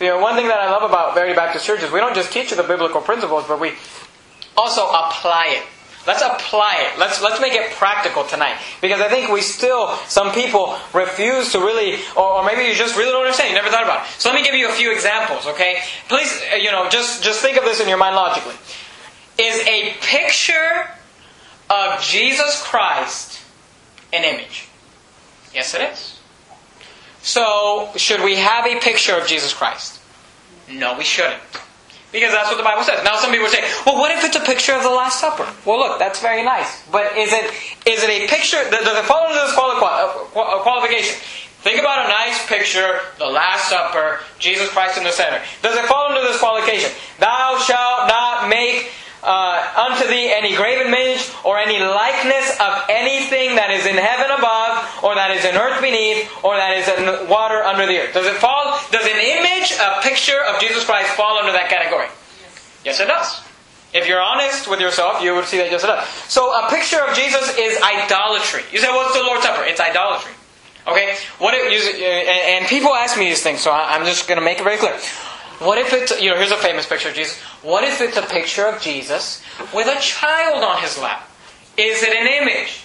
You 0.00 0.08
know, 0.08 0.18
one 0.18 0.34
thing 0.34 0.48
that 0.48 0.58
I 0.58 0.70
love 0.70 0.82
about 0.82 1.14
Verity 1.14 1.34
Baptist 1.34 1.64
Church 1.64 1.82
is 1.82 1.90
we 1.92 2.00
don't 2.00 2.14
just 2.14 2.32
teach 2.32 2.50
you 2.50 2.56
the 2.56 2.64
biblical 2.64 3.00
principles, 3.00 3.44
but 3.46 3.60
we 3.60 3.72
also 4.56 4.82
apply 4.88 5.54
it. 5.56 5.62
Let's 6.06 6.20
apply 6.20 6.90
it. 6.92 6.98
Let's 6.98 7.22
let's 7.22 7.40
make 7.40 7.54
it 7.54 7.70
practical 7.72 8.24
tonight, 8.24 8.58
because 8.82 9.00
I 9.00 9.08
think 9.08 9.30
we 9.30 9.40
still 9.40 9.96
some 10.06 10.32
people 10.32 10.76
refuse 10.92 11.52
to 11.52 11.60
really, 11.60 12.00
or, 12.14 12.40
or, 12.40 12.44
maybe 12.44 12.64
you 12.64 12.74
just 12.74 12.94
really 12.96 13.10
don't 13.10 13.22
understand. 13.22 13.48
You 13.48 13.54
never 13.54 13.70
thought 13.70 13.84
about 13.84 14.04
it. 14.04 14.12
So 14.18 14.28
let 14.28 14.34
me 14.34 14.44
give 14.44 14.54
you 14.54 14.68
a 14.68 14.72
few 14.72 14.92
examples. 14.92 15.46
Okay, 15.46 15.78
please, 16.08 16.42
uh, 16.52 16.56
you 16.56 16.70
know, 16.70 16.90
just 16.90 17.22
just 17.22 17.40
think 17.40 17.56
of 17.56 17.64
this 17.64 17.80
in 17.80 17.88
your 17.88 17.96
mind 17.96 18.16
logically. 18.16 18.54
Is 19.38 19.66
a 19.66 19.94
picture 20.02 20.90
of 21.70 22.02
Jesus 22.02 22.62
Christ 22.62 23.40
an 24.12 24.24
image? 24.24 24.68
Yes, 25.54 25.74
it 25.74 25.80
is. 25.80 26.13
So, 27.24 27.88
should 27.96 28.22
we 28.22 28.36
have 28.36 28.66
a 28.66 28.78
picture 28.80 29.16
of 29.16 29.26
Jesus 29.26 29.54
Christ? 29.54 29.98
No, 30.68 30.96
we 30.96 31.04
shouldn't. 31.04 31.40
Because 32.12 32.30
that's 32.30 32.48
what 32.48 32.58
the 32.58 32.62
Bible 32.62 32.84
says. 32.84 33.02
Now 33.02 33.16
some 33.16 33.32
people 33.32 33.48
say, 33.48 33.64
well, 33.84 33.96
what 33.96 34.12
if 34.12 34.22
it's 34.22 34.36
a 34.36 34.44
picture 34.44 34.72
of 34.72 34.82
the 34.82 34.90
Last 34.90 35.20
Supper? 35.20 35.48
Well, 35.64 35.78
look, 35.78 35.98
that's 35.98 36.20
very 36.20 36.44
nice. 36.44 36.86
But 36.92 37.16
is 37.16 37.32
it 37.32 37.50
is 37.86 38.04
it 38.04 38.10
a 38.10 38.28
picture, 38.28 38.62
does 38.70 38.86
it 38.86 39.04
fall 39.04 39.26
into 39.26 39.40
this 39.40 39.56
uh, 39.56 40.60
qualification? 40.62 41.16
Think 41.64 41.80
about 41.80 42.04
a 42.04 42.08
nice 42.08 42.46
picture, 42.46 43.00
the 43.18 43.26
Last 43.26 43.70
Supper, 43.70 44.20
Jesus 44.38 44.68
Christ 44.68 44.98
in 44.98 45.04
the 45.04 45.10
center. 45.10 45.42
Does 45.62 45.76
it 45.76 45.86
fall 45.86 46.10
into 46.10 46.20
this 46.20 46.38
qualification? 46.38 46.90
Thou 47.18 47.58
shalt 47.58 48.06
not 48.06 48.50
make 48.50 48.92
uh, 49.24 49.88
unto 49.88 50.06
thee 50.06 50.32
any 50.32 50.54
graven 50.54 50.92
image 50.92 51.32
or 51.44 51.58
any 51.58 51.80
likeness 51.80 52.60
of 52.60 52.84
anything 52.88 53.56
that 53.56 53.70
is 53.70 53.86
in 53.86 53.96
heaven 53.96 54.30
above 54.30 54.84
or 55.02 55.14
that 55.14 55.32
is 55.32 55.44
in 55.44 55.56
earth 55.56 55.80
beneath 55.80 56.28
or 56.44 56.56
that 56.56 56.76
is 56.76 56.86
in 56.88 57.28
water 57.28 57.64
under 57.64 57.86
the 57.86 57.98
earth. 57.98 58.14
Does 58.14 58.26
it 58.26 58.36
fall? 58.36 58.78
Does 58.92 59.04
an 59.04 59.18
image, 59.18 59.72
a 59.80 60.00
picture 60.02 60.40
of 60.44 60.60
Jesus 60.60 60.84
Christ 60.84 61.10
fall 61.16 61.38
under 61.38 61.52
that 61.52 61.68
category? 61.68 62.06
Yes, 62.84 63.00
it 63.00 63.08
does. 63.08 63.40
If 63.94 64.08
you're 64.08 64.20
honest 64.20 64.68
with 64.68 64.80
yourself, 64.80 65.22
you 65.22 65.34
would 65.34 65.46
see 65.46 65.58
that 65.58 65.70
yes, 65.70 65.84
it 65.84 65.86
does. 65.86 66.06
So 66.28 66.50
a 66.50 66.68
picture 66.68 67.00
of 67.00 67.14
Jesus 67.14 67.56
is 67.56 67.80
idolatry. 67.80 68.62
You 68.72 68.80
say, 68.80 68.90
what's 68.90 69.16
the 69.16 69.22
Lord's 69.22 69.44
Supper? 69.44 69.64
It's 69.64 69.80
idolatry. 69.80 70.32
Okay? 70.86 71.16
What 71.38 71.54
it, 71.54 71.62
and 71.64 72.66
people 72.66 72.92
ask 72.92 73.16
me 73.16 73.26
these 73.26 73.42
things, 73.42 73.60
so 73.60 73.70
I'm 73.72 74.04
just 74.04 74.28
going 74.28 74.38
to 74.38 74.44
make 74.44 74.58
it 74.58 74.64
very 74.64 74.76
clear. 74.76 74.98
What 75.58 75.78
if 75.78 75.92
it's, 75.92 76.20
you 76.20 76.30
know, 76.30 76.36
here's 76.36 76.50
a 76.50 76.56
famous 76.56 76.86
picture 76.86 77.08
of 77.08 77.14
Jesus. 77.14 77.38
What 77.62 77.84
if 77.84 78.00
it's 78.00 78.16
a 78.16 78.22
picture 78.22 78.66
of 78.66 78.80
Jesus 78.80 79.42
with 79.72 79.86
a 79.86 80.00
child 80.00 80.64
on 80.64 80.82
his 80.82 80.98
lap? 80.98 81.28
Is 81.76 82.02
it 82.02 82.14
an 82.14 82.26
image? 82.26 82.84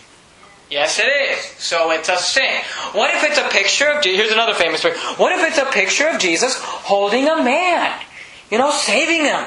Yes, 0.70 1.00
it 1.00 1.08
is. 1.08 1.44
So 1.58 1.92
it's 1.92 2.10
a 2.10 2.18
sin. 2.18 2.62
What 2.92 3.14
if 3.16 3.24
it's 3.24 3.40
a 3.40 3.50
picture 3.50 3.90
of? 3.90 4.04
Here's 4.04 4.32
another 4.32 4.54
famous 4.54 4.82
picture. 4.82 5.00
What 5.18 5.32
if 5.32 5.48
it's 5.48 5.58
a 5.58 5.66
picture 5.66 6.08
of 6.08 6.20
Jesus 6.20 6.58
holding 6.60 7.28
a 7.28 7.42
man? 7.44 8.00
You 8.52 8.60
know, 8.60 8.72
saving 8.72 9.26
him. 9.26 9.46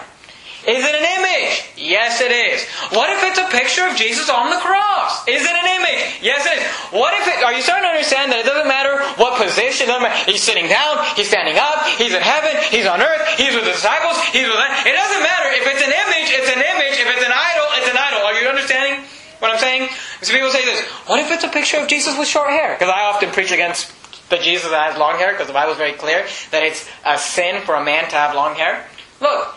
Is 0.62 0.78
it 0.78 0.95
an 0.95 1.07
image? 1.19 1.54
Yes, 1.75 2.23
it 2.23 2.31
is. 2.31 2.62
What 2.95 3.11
if 3.11 3.19
it's 3.26 3.38
a 3.42 3.50
picture 3.50 3.83
of 3.87 3.99
Jesus 3.99 4.31
on 4.31 4.50
the 4.50 4.62
cross? 4.62 5.26
Is 5.26 5.42
it 5.42 5.50
an 5.50 5.69
image? 5.83 6.23
Yes, 6.23 6.47
it 6.47 6.62
is. 6.62 6.64
What 6.95 7.14
if 7.19 7.26
it, 7.26 7.42
are 7.42 7.50
you 7.50 7.62
starting 7.62 7.83
to 7.83 7.92
understand 7.92 8.31
that 8.31 8.38
it 8.38 8.47
doesn't 8.47 8.71
matter 8.71 9.02
what 9.19 9.35
position, 9.42 9.90
matter, 9.90 10.14
he's 10.31 10.42
sitting 10.42 10.71
down, 10.71 11.02
he's 11.19 11.26
standing 11.26 11.59
up, 11.59 11.83
he's 11.99 12.14
in 12.14 12.23
heaven, 12.23 12.54
he's 12.71 12.87
on 12.87 13.02
earth, 13.02 13.23
he's 13.35 13.59
with 13.59 13.66
the 13.66 13.75
disciples, 13.75 14.23
he's 14.31 14.47
with, 14.47 14.59
it 14.87 14.95
doesn't 14.95 15.23
matter. 15.26 15.50
If 15.50 15.66
it's 15.66 15.83
an 15.83 15.95
image, 15.95 16.28
it's 16.31 16.50
an 16.54 16.62
image. 16.62 16.95
If 16.95 17.09
it's 17.11 17.26
an 17.26 17.35
idol, 17.35 17.66
it's 17.83 17.90
an 17.90 17.99
idol. 17.99 18.23
Are 18.23 18.38
you 18.38 18.47
understanding? 18.47 19.02
what 19.42 19.50
I'm 19.50 19.59
saying? 19.59 19.90
So 20.23 20.33
people 20.33 20.50
say 20.50 20.64
this, 20.64 20.81
what 21.11 21.19
if 21.19 21.33
it's 21.33 21.42
a 21.42 21.49
picture 21.49 21.78
of 21.78 21.88
Jesus 21.88 22.16
with 22.16 22.28
short 22.28 22.50
hair? 22.50 22.75
Because 22.78 22.95
I 22.95 23.11
often 23.11 23.31
preach 23.31 23.50
against 23.50 23.90
the 24.31 24.38
Jesus 24.38 24.71
that 24.71 24.92
has 24.92 24.99
long 24.99 25.19
hair, 25.19 25.33
because 25.33 25.49
the 25.49 25.52
Bible 25.52 25.73
is 25.73 25.78
very 25.78 25.95
clear 25.95 26.25
that 26.52 26.62
it's 26.62 26.88
a 27.04 27.19
sin 27.19 27.61
for 27.62 27.75
a 27.75 27.85
man 27.85 28.04
to 28.04 28.14
have 28.14 28.37
long 28.37 28.54
hair. 28.54 28.87
Look, 29.21 29.54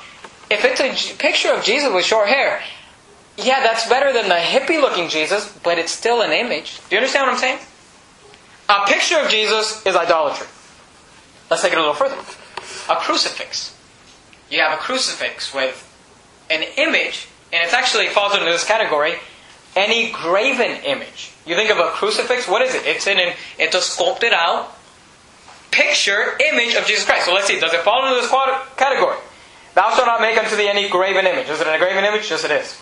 if 0.50 0.64
it's 0.64 0.80
a 0.80 1.18
picture 1.18 1.52
of 1.52 1.64
Jesus 1.64 1.92
with 1.94 2.06
short 2.06 2.28
hair, 2.28 2.62
yeah, 3.38 3.62
that's 3.64 3.88
better 3.90 4.14
than 4.14 4.30
the 4.30 4.36
hippie 4.36 4.80
looking 4.80 5.10
Jesus, 5.10 5.58
but 5.64 5.78
it's 5.78 5.92
still 5.92 6.22
an 6.22 6.32
image. 6.32 6.80
Do 6.90 6.96
you 6.96 6.98
understand 7.00 7.28
what 7.28 7.34
I'm 7.34 7.40
saying? 7.40 7.60
A 8.70 8.86
picture 8.88 9.20
of 9.20 9.30
Jesus 9.30 9.86
is 9.86 9.96
idolatry. 9.96 10.48
Let's 11.50 11.62
take 11.62 11.74
it 11.74 11.78
a 11.78 11.82
little 11.82 11.96
further. 11.96 12.16
A 12.90 12.96
crucifix. 12.96 13.78
You 14.50 14.60
have 14.60 14.74
a 14.74 14.82
crucifix 14.82 15.54
with 15.54 15.82
an 16.50 16.64
image, 16.78 17.28
and 17.52 17.68
it 17.68 17.74
actually 17.74 18.08
falls 18.08 18.34
into 18.34 18.46
this 18.46 18.64
category 18.64 19.16
any 19.76 20.12
graven 20.12 20.84
image. 20.84 21.32
You 21.46 21.56
think 21.56 21.70
of 21.70 21.78
a 21.78 21.90
crucifix, 21.90 22.48
what 22.48 22.62
is 22.62 22.74
it? 22.74 22.86
It's 22.86 23.08
an 23.08 23.20
it's 23.60 23.76
a 23.76 23.82
sculpted 23.82 24.34
out 24.34 24.72
picture 25.72 26.38
image 26.52 26.76
of 26.76 26.86
Jesus 26.86 27.06
Christ. 27.06 27.26
So 27.26 27.34
let's 27.34 27.48
see, 27.48 27.60
does 27.60 27.74
it 27.74 27.82
fall 27.82 28.08
into 28.08 28.22
this 28.22 28.32
category? 28.78 29.18
Thou 29.76 29.94
shalt 29.94 30.08
not 30.08 30.22
make 30.22 30.38
unto 30.38 30.56
thee 30.56 30.70
any 30.70 30.90
graven 30.90 31.28
image. 31.28 31.50
Is 31.50 31.62
it 31.62 31.68
a 31.68 31.78
graven 31.78 32.04
image? 32.06 32.32
Yes, 32.32 32.44
it 32.46 32.52
is 32.52 32.82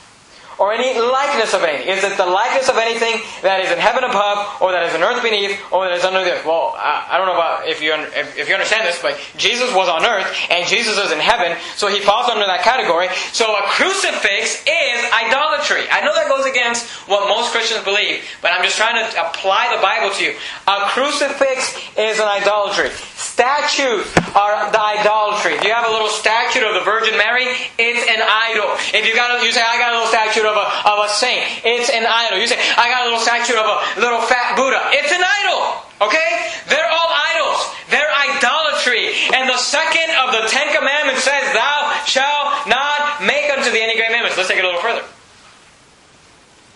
or 0.59 0.73
any 0.73 0.99
likeness 0.99 1.53
of 1.53 1.63
anything? 1.63 1.89
Is 1.89 2.03
it 2.03 2.17
the 2.17 2.25
likeness 2.25 2.69
of 2.69 2.77
anything 2.77 3.21
that 3.41 3.59
is 3.61 3.71
in 3.71 3.79
heaven 3.79 4.03
above, 4.03 4.61
or 4.61 4.71
that 4.71 4.83
is 4.89 4.95
in 4.95 5.01
earth 5.01 5.21
beneath, 5.23 5.59
or 5.71 5.85
that 5.85 5.97
is 5.97 6.03
under 6.03 6.23
the 6.23 6.33
earth? 6.33 6.45
Well, 6.45 6.73
I, 6.77 7.07
I 7.11 7.17
don't 7.17 7.27
know 7.27 7.35
about 7.35 7.67
if 7.67 7.81
you 7.81 7.93
if, 7.93 8.37
if, 8.37 8.47
you 8.47 8.53
understand 8.53 8.87
this, 8.87 9.01
but 9.01 9.19
Jesus 9.37 9.73
was 9.73 9.89
on 9.89 10.05
earth 10.05 10.27
and 10.49 10.67
Jesus 10.67 10.97
is 10.97 11.11
in 11.11 11.19
heaven, 11.19 11.57
so 11.75 11.87
he 11.87 11.99
falls 11.99 12.29
under 12.29 12.45
that 12.45 12.61
category. 12.61 13.07
So 13.31 13.53
a 13.55 13.63
crucifix 13.73 14.63
is 14.65 14.99
idolatry. 15.11 15.89
I 15.89 16.01
know 16.01 16.13
that 16.15 16.27
goes 16.27 16.45
against 16.45 16.85
what 17.07 17.27
most 17.27 17.51
Christians 17.51 17.83
believe, 17.83 18.23
but 18.41 18.51
I'm 18.51 18.63
just 18.63 18.77
trying 18.77 18.97
to 18.97 19.05
apply 19.17 19.73
the 19.75 19.81
Bible 19.81 20.13
to 20.15 20.21
you. 20.23 20.33
A 20.67 20.89
crucifix 20.93 21.75
is 21.97 22.19
an 22.19 22.27
idolatry. 22.27 22.89
Statues 23.15 24.05
are 24.37 24.69
the 24.69 24.81
idolatry. 24.81 25.57
If 25.57 25.63
you 25.63 25.73
have 25.73 25.89
a 25.89 25.91
little 25.91 26.09
statue 26.09 26.65
of 26.65 26.75
the 26.77 26.85
Virgin 26.85 27.17
Mary, 27.17 27.49
it's 27.77 28.03
an 28.05 28.21
idol. 28.21 28.77
If 28.93 29.07
you 29.07 29.15
got, 29.15 29.33
a, 29.33 29.45
you 29.45 29.51
say, 29.51 29.61
I 29.61 29.77
got 29.77 29.93
a 29.93 29.97
little 29.97 30.13
statue 30.43 30.51
of 30.51 30.57
a, 30.59 30.89
of 30.89 31.05
a 31.05 31.09
saint, 31.09 31.61
it's 31.63 31.89
an 31.89 32.05
idol. 32.05 32.39
You 32.39 32.47
say, 32.47 32.59
I 32.77 32.89
got 32.89 33.03
a 33.03 33.05
little 33.05 33.19
statue 33.19 33.55
of 33.55 33.65
a 33.65 33.99
little 33.99 34.21
fat 34.21 34.55
Buddha, 34.55 34.79
it's 34.91 35.11
an 35.11 35.23
idol. 35.23 35.79
Okay? 36.07 36.51
They're 36.67 36.89
all 36.89 37.09
idols. 37.31 37.71
They're 37.89 38.11
idolatry. 38.11 39.15
And 39.33 39.49
the 39.49 39.57
second 39.57 40.11
of 40.19 40.35
the 40.35 40.49
Ten 40.49 40.75
Commandments 40.75 41.23
says, 41.23 41.53
Thou 41.53 42.03
shalt 42.05 42.67
not 42.67 43.23
make 43.23 43.49
unto 43.51 43.71
thee 43.71 43.81
any 43.81 43.95
great 43.95 44.11
images. 44.11 44.37
Let's 44.37 44.49
take 44.49 44.59
it 44.59 44.65
a 44.65 44.67
little 44.67 44.81
further. 44.81 45.03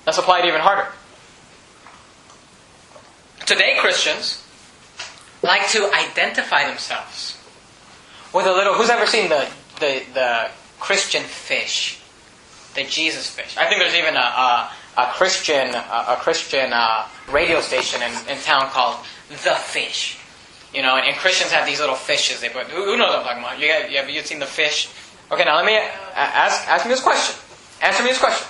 Let's 0.05 0.17
apply 0.17 0.39
it 0.39 0.45
even 0.45 0.61
harder. 0.61 0.87
Today, 3.45 3.75
Christians 3.79 4.43
like 5.41 5.69
to 5.69 5.91
identify 5.93 6.67
themselves 6.67 7.37
with 8.33 8.45
a 8.45 8.51
little. 8.51 8.73
Who's 8.73 8.89
ever 8.89 9.05
seen 9.05 9.29
the 9.29 9.49
the, 9.79 10.03
the 10.13 10.49
Christian 10.79 11.23
fish, 11.23 11.99
the 12.77 12.85
Jesus 12.85 13.29
fish? 13.29 13.57
I 13.57 13.67
think 13.67 13.81
there's 13.81 13.95
even 13.95 14.15
a, 14.15 14.19
a, 14.19 14.71
a 14.97 15.05
Christian 15.13 15.75
a, 15.75 16.15
a 16.15 16.17
Christian 16.21 16.71
uh, 16.71 17.07
radio 17.29 17.59
station 17.59 18.01
in, 18.01 18.11
in 18.29 18.37
town 18.43 18.69
called 18.69 19.03
the 19.29 19.55
Fish. 19.55 20.19
You 20.73 20.83
know, 20.83 20.95
and, 20.95 21.07
and, 21.07 21.17
Christians 21.17 21.51
have 21.51 21.65
these 21.65 21.79
little 21.79 21.95
fishes. 21.95 22.39
They 22.39 22.49
put. 22.49 22.67
Who, 22.67 22.85
who 22.85 22.97
knows 22.97 23.09
what 23.09 23.19
I'm 23.19 23.23
talking 23.23 23.43
about? 23.43 23.59
You 23.59 23.71
have, 23.71 23.89
have 23.89 24.09
you 24.09 24.21
seen 24.21 24.39
the 24.39 24.45
fish? 24.45 24.89
Okay, 25.31 25.43
now 25.43 25.55
let 25.55 25.65
me 25.65 25.75
ask 26.15 26.67
ask 26.69 26.85
me 26.85 26.91
this 26.91 27.01
question. 27.01 27.35
Answer 27.81 28.03
me 28.03 28.09
this 28.09 28.19
question. 28.19 28.47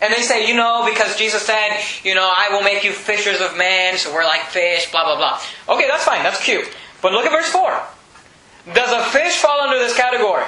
And 0.00 0.14
they 0.14 0.22
say, 0.22 0.48
you 0.48 0.54
know, 0.54 0.88
because 0.88 1.16
Jesus 1.16 1.42
said, 1.42 1.80
you 2.04 2.14
know, 2.14 2.30
I 2.32 2.50
will 2.50 2.62
make 2.62 2.84
you 2.84 2.92
fishers 2.92 3.40
of 3.40 3.56
men, 3.58 3.98
so 3.98 4.14
we're 4.14 4.24
like 4.24 4.42
fish, 4.42 4.90
blah, 4.92 5.04
blah, 5.04 5.16
blah. 5.16 5.74
Okay, 5.74 5.88
that's 5.88 6.04
fine, 6.04 6.22
that's 6.22 6.42
cute. 6.42 6.68
But 7.02 7.12
look 7.12 7.26
at 7.26 7.32
verse 7.32 7.48
4. 7.48 7.82
Does 8.74 8.92
a 8.92 9.10
fish 9.10 9.38
fall 9.38 9.60
under 9.60 9.78
this 9.78 9.96
category? 9.96 10.44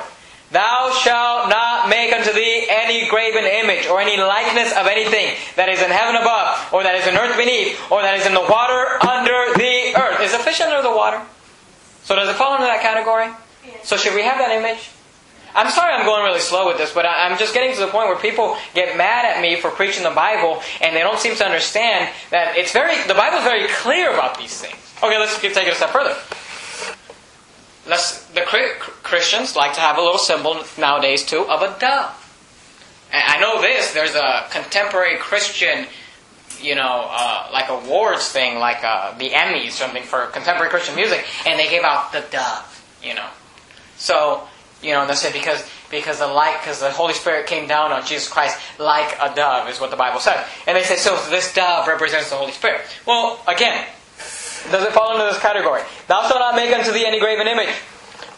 Thou 0.50 0.90
shalt 1.02 1.48
not 1.48 1.88
make 1.88 2.12
unto 2.12 2.32
thee 2.32 2.66
any 2.68 3.08
graven 3.08 3.44
image 3.44 3.86
or 3.86 4.00
any 4.00 4.16
likeness 4.16 4.72
of 4.72 4.86
anything 4.86 5.36
that 5.54 5.68
is 5.68 5.80
in 5.80 5.90
heaven 5.90 6.16
above, 6.16 6.72
or 6.72 6.82
that 6.82 6.96
is 6.96 7.06
in 7.06 7.14
earth 7.14 7.36
beneath, 7.38 7.78
or 7.90 8.02
that 8.02 8.18
is 8.18 8.26
in 8.26 8.34
the 8.34 8.42
water 8.42 8.98
under 9.06 9.54
the 9.54 9.94
earth. 9.94 10.20
Is 10.20 10.34
a 10.34 10.38
fish 10.38 10.60
under 10.60 10.82
the 10.82 10.90
water? 10.90 11.22
So 12.02 12.16
does 12.16 12.28
it 12.28 12.34
fall 12.34 12.54
under 12.54 12.66
that 12.66 12.82
category? 12.82 13.30
So 13.84 13.96
should 13.96 14.14
we 14.14 14.22
have 14.22 14.38
that 14.38 14.50
image? 14.50 14.90
I'm 15.54 15.70
sorry 15.70 15.94
I'm 15.94 16.06
going 16.06 16.24
really 16.24 16.40
slow 16.40 16.66
with 16.66 16.78
this, 16.78 16.92
but 16.92 17.06
I'm 17.06 17.38
just 17.38 17.54
getting 17.54 17.74
to 17.74 17.80
the 17.80 17.88
point 17.88 18.06
where 18.06 18.18
people 18.18 18.56
get 18.74 18.96
mad 18.96 19.24
at 19.24 19.40
me 19.42 19.56
for 19.56 19.70
preaching 19.70 20.04
the 20.04 20.10
Bible 20.10 20.62
and 20.80 20.94
they 20.94 21.00
don't 21.00 21.18
seem 21.18 21.34
to 21.36 21.44
understand 21.44 22.08
that 22.30 22.56
it's 22.56 22.72
very, 22.72 22.94
the 23.06 23.14
Bible's 23.14 23.42
very 23.42 23.66
clear 23.68 24.12
about 24.12 24.38
these 24.38 24.60
things. 24.60 24.78
Okay, 25.02 25.18
let's 25.18 25.40
take 25.40 25.56
it 25.56 25.72
a 25.72 25.74
step 25.74 25.90
further. 25.90 26.14
Let's, 27.86 28.24
the 28.26 28.42
Christians 28.42 29.56
like 29.56 29.74
to 29.74 29.80
have 29.80 29.96
a 29.96 30.02
little 30.02 30.18
symbol 30.18 30.62
nowadays 30.78 31.24
too 31.24 31.46
of 31.48 31.62
a 31.62 31.78
dove. 31.78 32.16
And 33.12 33.22
I 33.26 33.40
know 33.40 33.60
this, 33.60 33.92
there's 33.92 34.14
a 34.14 34.46
contemporary 34.50 35.18
Christian, 35.18 35.86
you 36.60 36.74
know, 36.74 37.08
uh, 37.10 37.48
like 37.52 37.68
awards 37.68 38.28
thing, 38.28 38.58
like 38.58 38.84
uh, 38.84 39.16
the 39.18 39.30
Emmys, 39.30 39.72
something 39.72 40.02
for 40.02 40.26
contemporary 40.26 40.70
Christian 40.70 40.94
music, 40.94 41.24
and 41.46 41.58
they 41.58 41.68
gave 41.68 41.82
out 41.82 42.12
the 42.12 42.24
dove, 42.30 42.84
you 43.02 43.14
know. 43.14 43.28
So, 43.96 44.46
you 44.82 44.92
know, 44.92 45.06
they 45.06 45.14
say 45.14 45.32
because 45.32 45.68
because 45.90 46.20
the 46.20 46.26
light 46.26 46.58
because 46.60 46.80
the 46.80 46.90
Holy 46.90 47.14
Spirit 47.14 47.46
came 47.46 47.66
down 47.66 47.90
on 47.92 48.06
Jesus 48.06 48.28
Christ 48.28 48.58
like 48.78 49.16
a 49.20 49.34
dove 49.34 49.68
is 49.68 49.80
what 49.80 49.90
the 49.90 49.96
Bible 49.96 50.20
says. 50.20 50.46
And 50.66 50.76
they 50.76 50.84
say 50.84 50.96
so 50.96 51.16
this 51.30 51.52
dove 51.52 51.88
represents 51.88 52.30
the 52.30 52.36
Holy 52.36 52.52
Spirit. 52.52 52.82
Well, 53.06 53.40
again, 53.48 53.86
does 54.70 54.84
it 54.84 54.92
fall 54.92 55.12
into 55.12 55.24
this 55.24 55.38
category? 55.38 55.82
Thou 56.08 56.26
shalt 56.28 56.40
not 56.40 56.56
make 56.56 56.74
unto 56.74 56.92
thee 56.92 57.06
any 57.06 57.20
graven 57.20 57.46
image 57.46 57.74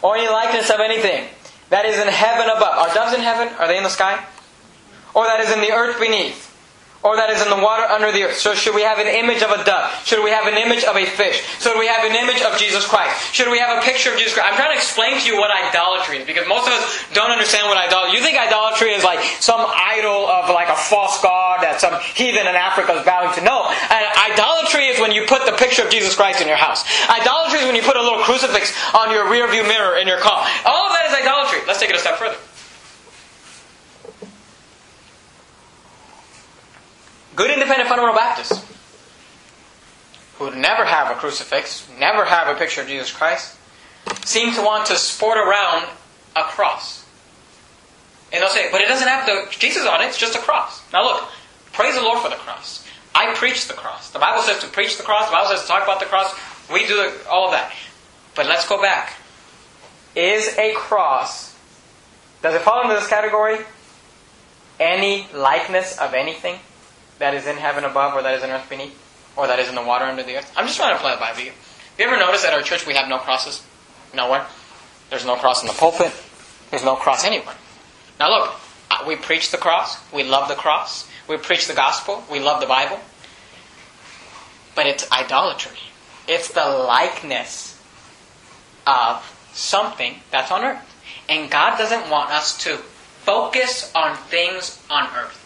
or 0.01 0.17
any 0.17 0.27
likeness 0.27 0.69
of 0.69 0.79
anything 0.79 1.27
that 1.69 1.85
is 1.85 1.97
in 1.97 2.07
heaven 2.07 2.49
above. 2.49 2.77
Are 2.77 2.93
doves 2.93 3.13
in 3.13 3.21
heaven? 3.21 3.47
Are 3.59 3.67
they 3.67 3.77
in 3.77 3.83
the 3.83 3.89
sky? 3.89 4.23
Or 5.13 5.25
that 5.25 5.39
is 5.39 5.51
in 5.51 5.61
the 5.61 5.71
earth 5.71 5.99
beneath? 5.99 6.52
Or 7.03 7.15
that 7.15 7.29
is 7.29 7.43
in 7.43 7.51
the 7.51 7.59
water 7.59 7.83
under 7.83 8.11
the 8.11 8.23
earth. 8.23 8.39
So 8.39 8.55
should 8.55 8.73
we 8.73 8.81
have 8.81 8.97
an 8.97 9.07
image 9.07 9.43
of 9.43 9.51
a 9.51 9.63
dove? 9.63 9.91
Should 10.07 10.23
we 10.23 10.31
have 10.31 10.47
an 10.47 10.55
image 10.55 10.83
of 10.87 10.95
a 10.95 11.05
fish? 11.05 11.43
Should 11.59 11.77
we 11.77 11.87
have 11.87 12.07
an 12.07 12.15
image 12.15 12.41
of 12.41 12.57
Jesus 12.57 12.87
Christ? 12.87 13.35
Should 13.35 13.51
we 13.51 13.59
have 13.59 13.77
a 13.77 13.81
picture 13.83 14.11
of 14.11 14.17
Jesus 14.17 14.33
Christ? 14.33 14.47
I'm 14.47 14.55
trying 14.55 14.71
to 14.71 14.79
explain 14.79 15.19
to 15.19 15.25
you 15.27 15.35
what 15.37 15.51
idolatry 15.51 16.19
is 16.19 16.25
because 16.25 16.47
most 16.47 16.67
of 16.67 16.73
us 16.73 16.83
don't 17.13 17.31
understand 17.31 17.67
what 17.67 17.77
idolatry. 17.77 18.15
is. 18.15 18.19
You 18.19 18.23
think 18.23 18.39
idolatry 18.39 18.95
is 18.95 19.03
like 19.03 19.19
some 19.43 19.59
idol 19.59 20.27
of 20.27 20.49
like 20.49 20.69
a 20.69 20.79
false 20.79 21.21
god 21.21 21.61
that 21.61 21.83
some 21.83 21.99
heathen 22.15 22.47
in 22.47 22.55
Africa 22.55 22.95
is 22.95 23.03
bowing 23.05 23.35
to. 23.35 23.41
No, 23.43 23.67
idolatry 23.91 24.87
is 24.87 24.99
when 24.99 25.11
you 25.11 25.27
put 25.27 25.45
the 25.45 25.53
picture 25.59 25.83
of 25.83 25.91
Jesus 25.91 26.15
Christ 26.15 26.39
in 26.41 26.47
your 26.47 26.57
house. 26.57 26.87
Idolatry 27.11 27.59
is 27.59 27.65
when 27.67 27.75
you 27.75 27.83
put 27.83 27.97
a 27.97 28.01
little 28.01 28.23
crucifix 28.23 28.71
on 28.95 29.11
your 29.11 29.29
rear 29.29 29.49
view 29.51 29.63
mirror 29.63 29.97
in 29.99 30.07
your 30.07 30.19
car. 30.19 30.47
All 30.65 30.87
of 30.87 30.93
that 30.95 31.11
is 31.11 31.13
idolatry. 31.13 31.59
Let's 31.67 31.79
take 31.79 31.89
it 31.89 31.95
a 31.95 31.99
step 31.99 32.15
further. 32.15 32.37
Good 37.35 37.51
independent 37.51 37.89
fundamental 37.89 38.15
Baptists 38.15 38.65
who 40.37 40.51
never 40.55 40.85
have 40.85 41.15
a 41.15 41.19
crucifix, 41.19 41.87
never 41.99 42.25
have 42.25 42.53
a 42.53 42.57
picture 42.57 42.81
of 42.81 42.87
Jesus 42.87 43.11
Christ, 43.11 43.55
seem 44.25 44.53
to 44.53 44.61
want 44.61 44.87
to 44.87 44.95
sport 44.95 45.37
around 45.37 45.87
a 46.35 46.43
cross. 46.43 47.05
And 48.31 48.41
they'll 48.41 48.49
say, 48.49 48.69
but 48.71 48.81
it 48.81 48.87
doesn't 48.87 49.07
have 49.07 49.25
the 49.25 49.45
Jesus 49.51 49.85
on 49.85 50.01
it, 50.01 50.05
it's 50.05 50.17
just 50.17 50.35
a 50.35 50.39
cross. 50.39 50.81
Now 50.91 51.03
look, 51.03 51.29
praise 51.71 51.95
the 51.95 52.01
Lord 52.01 52.19
for 52.19 52.29
the 52.29 52.35
cross. 52.35 52.85
I 53.15 53.33
preach 53.35 53.67
the 53.67 53.75
cross. 53.75 54.09
The 54.09 54.19
Bible 54.19 54.41
says 54.41 54.59
to 54.61 54.67
preach 54.67 54.97
the 54.97 55.03
cross, 55.03 55.27
the 55.27 55.33
Bible 55.33 55.49
says 55.49 55.61
to 55.61 55.67
talk 55.67 55.83
about 55.83 55.99
the 55.99 56.07
cross. 56.07 56.33
We 56.71 56.87
do 56.87 57.11
all 57.29 57.45
of 57.45 57.51
that. 57.51 57.71
But 58.35 58.47
let's 58.47 58.67
go 58.67 58.81
back. 58.81 59.13
Is 60.15 60.57
a 60.57 60.73
cross, 60.73 61.55
does 62.41 62.55
it 62.55 62.61
fall 62.61 62.81
into 62.81 62.95
this 62.95 63.07
category? 63.07 63.59
Any 64.79 65.27
likeness 65.33 65.99
of 65.99 66.15
anything? 66.15 66.59
That 67.19 67.33
is 67.33 67.47
in 67.47 67.57
heaven 67.57 67.83
above 67.83 68.13
or 68.13 68.21
that 68.21 68.33
is 68.35 68.43
in 68.43 68.49
earth 68.49 68.69
beneath 68.69 68.97
or 69.35 69.47
that 69.47 69.59
is 69.59 69.69
in 69.69 69.75
the 69.75 69.83
water 69.83 70.05
under 70.05 70.23
the 70.23 70.37
earth. 70.37 70.51
I'm 70.55 70.65
just 70.65 70.77
trying 70.77 70.95
to 70.95 71.01
play 71.01 71.13
it 71.13 71.19
by 71.19 71.29
you. 71.31 71.51
Have 71.51 71.99
you 71.99 72.05
ever 72.07 72.17
noticed 72.17 72.45
at 72.45 72.53
our 72.53 72.61
church 72.61 72.85
we 72.87 72.95
have 72.95 73.09
no 73.09 73.17
crosses? 73.17 73.63
Nowhere. 74.13 74.45
There's 75.09 75.25
no 75.25 75.35
cross 75.35 75.61
in 75.61 75.67
the 75.67 75.73
pulpit. 75.73 76.11
There's 76.71 76.83
no 76.83 76.95
cross 76.95 77.23
anywhere. 77.23 77.55
Now 78.19 78.29
look, 78.29 78.55
uh, 78.89 79.03
we 79.07 79.15
preach 79.15 79.51
the 79.51 79.57
cross. 79.57 79.97
We 80.11 80.23
love 80.23 80.47
the 80.47 80.55
cross. 80.55 81.07
We 81.27 81.37
preach 81.37 81.67
the 81.67 81.73
gospel. 81.73 82.23
We 82.31 82.39
love 82.39 82.61
the 82.61 82.67
Bible. 82.67 82.99
But 84.75 84.87
it's 84.87 85.09
idolatry. 85.11 85.77
It's 86.27 86.51
the 86.51 86.65
likeness 86.65 87.79
of 88.87 89.23
something 89.53 90.15
that's 90.31 90.51
on 90.51 90.63
earth. 90.63 90.89
And 91.29 91.49
God 91.49 91.77
doesn't 91.77 92.09
want 92.09 92.31
us 92.31 92.57
to 92.63 92.77
focus 92.77 93.91
on 93.95 94.15
things 94.15 94.81
on 94.89 95.07
earth. 95.15 95.39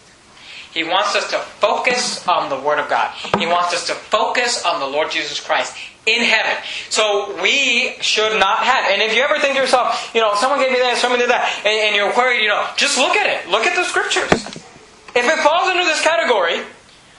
He 0.72 0.84
wants 0.84 1.16
us 1.16 1.30
to 1.30 1.38
focus 1.38 2.26
on 2.28 2.50
the 2.50 2.60
Word 2.60 2.78
of 2.78 2.88
God. 2.88 3.12
He 3.38 3.46
wants 3.46 3.74
us 3.74 3.86
to 3.86 3.94
focus 3.94 4.64
on 4.64 4.80
the 4.80 4.86
Lord 4.86 5.10
Jesus 5.10 5.40
Christ 5.40 5.74
in 6.06 6.22
heaven. 6.22 6.56
So 6.88 7.40
we 7.42 7.96
should 8.00 8.38
not 8.38 8.64
have. 8.64 8.90
And 8.90 9.02
if 9.02 9.14
you 9.14 9.22
ever 9.22 9.38
think 9.38 9.54
to 9.54 9.60
yourself, 9.60 10.10
you 10.14 10.20
know, 10.20 10.34
someone 10.34 10.58
gave 10.60 10.72
me 10.72 10.78
that, 10.78 10.96
someone 10.96 11.20
did 11.20 11.30
that, 11.30 11.48
and, 11.64 11.72
and 11.72 11.96
you're 11.96 12.14
worried, 12.16 12.42
you 12.42 12.48
know, 12.48 12.66
just 12.76 12.96
look 12.96 13.16
at 13.16 13.28
it. 13.28 13.48
Look 13.50 13.66
at 13.66 13.76
the 13.76 13.84
scriptures. 13.84 14.32
If 15.16 15.24
it 15.24 15.38
falls 15.40 15.68
into 15.68 15.84
this 15.84 16.00
category, 16.00 16.60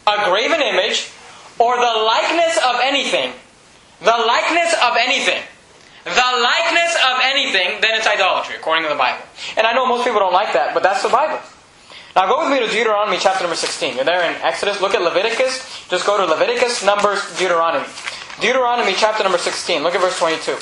a 0.08 0.15
graven 0.25 0.62
image, 0.62 1.12
or 1.58 1.75
the 1.75 1.96
likeness 2.06 2.58
of 2.63 2.79
anything, 2.82 3.34
the 4.00 4.15
likeness 4.15 4.74
of 4.82 4.96
anything, 4.98 5.41
the 6.06 6.29
likeness 6.39 6.96
of 6.96 7.20
anything, 7.22 7.82
then 7.82 7.94
it's 7.94 8.08
idolatry, 8.08 8.56
according 8.56 8.84
to 8.84 8.89
the 8.89 8.98
Bible. 8.98 9.22
And 9.58 9.68
I 9.68 9.74
know 9.74 9.86
most 9.86 10.06
people 10.06 10.20
don't 10.20 10.34
like 10.34 10.53
that, 10.53 10.74
but 10.74 10.82
that's 10.82 11.03
the 11.03 11.10
Bible. 11.10 11.39
Now 12.16 12.28
go 12.28 12.42
with 12.42 12.51
me 12.51 12.66
to 12.66 12.72
Deuteronomy 12.72 13.18
chapter 13.20 13.44
number 13.44 13.56
16. 13.56 13.96
You're 13.96 14.06
there 14.06 14.24
in 14.30 14.36
Exodus. 14.42 14.82
Look 14.82 14.96
at 14.96 15.01
Leviticus. 15.01 15.88
Just 15.89 16.06
go 16.06 16.18
to 16.18 16.25
Leviticus, 16.25 16.84
Numbers, 16.84 17.22
Deuteronomy. 17.38 17.86
Deuteronomy 18.42 18.94
chapter 18.96 19.24
number 19.24 19.38
16. 19.38 19.84
Look 19.84 19.96
at 19.96 20.01
verse 20.01 20.18
22. 20.18 20.58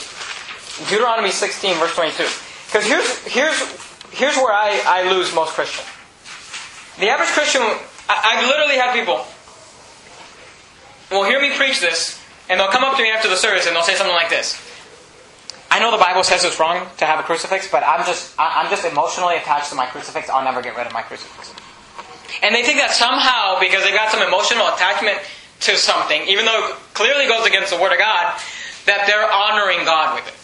Deuteronomy 0.90 1.32
16, 1.32 1.76
verse 1.78 1.96
22. 1.96 2.24
Because 2.68 2.86
here's, 2.86 3.24
here's, 3.26 3.58
here's 4.12 4.36
where 4.36 4.54
I, 4.54 4.82
I 4.86 5.12
lose 5.12 5.34
most 5.34 5.54
Christian. 5.54 5.86
The 7.00 7.10
average 7.10 7.30
Christian, 7.30 7.62
I, 7.62 8.38
I've 8.38 8.46
literally 8.46 8.76
had 8.76 8.94
people 8.94 9.26
will 11.12 11.24
hear 11.24 11.40
me 11.40 11.56
preach 11.56 11.80
this, 11.80 12.22
and 12.50 12.60
they'll 12.60 12.68
come 12.68 12.84
up 12.84 12.98
to 12.98 13.04
me 13.04 13.10
after 13.10 13.30
the 13.30 13.38
service 13.38 13.66
and 13.66 13.76
they'll 13.76 13.84
say 13.84 13.96
something 13.96 14.16
like 14.16 14.30
this. 14.30 14.60
I 15.70 15.80
know 15.80 15.92
the 15.92 15.98
Bible 15.98 16.24
says 16.24 16.44
it's 16.46 16.60
wrong 16.60 16.88
to 16.98 17.06
have 17.06 17.20
a 17.20 17.24
crucifix, 17.24 17.70
but 17.70 17.84
I'm 17.84 18.06
just 18.06 18.34
I'm 18.40 18.70
just 18.70 18.86
emotionally 18.86 19.36
attached 19.36 19.70
to 19.70 19.76
my 19.76 19.86
crucifix. 19.86 20.30
I'll 20.30 20.44
never 20.44 20.62
get 20.62 20.78
rid 20.78 20.88
of 20.88 20.94
my 20.94 21.02
crucifix. 21.02 21.54
And 22.44 22.54
they 22.54 22.64
think 22.64 22.78
that 22.78 22.92
somehow, 22.92 23.60
because 23.60 23.84
they've 23.84 23.96
got 23.96 24.12
some 24.12 24.22
emotional 24.22 24.68
attachment 24.68 25.20
to 25.62 25.76
something, 25.76 26.22
even 26.28 26.46
though 26.46 26.70
it 26.70 26.76
clearly 26.94 27.28
goes 27.28 27.48
against 27.48 27.72
the 27.72 27.80
Word 27.80 27.92
of 27.92 28.00
God, 28.00 28.40
that 28.86 29.08
they're 29.08 29.26
honoring 29.26 29.84
God 29.86 30.16
with 30.16 30.28
it. 30.28 30.38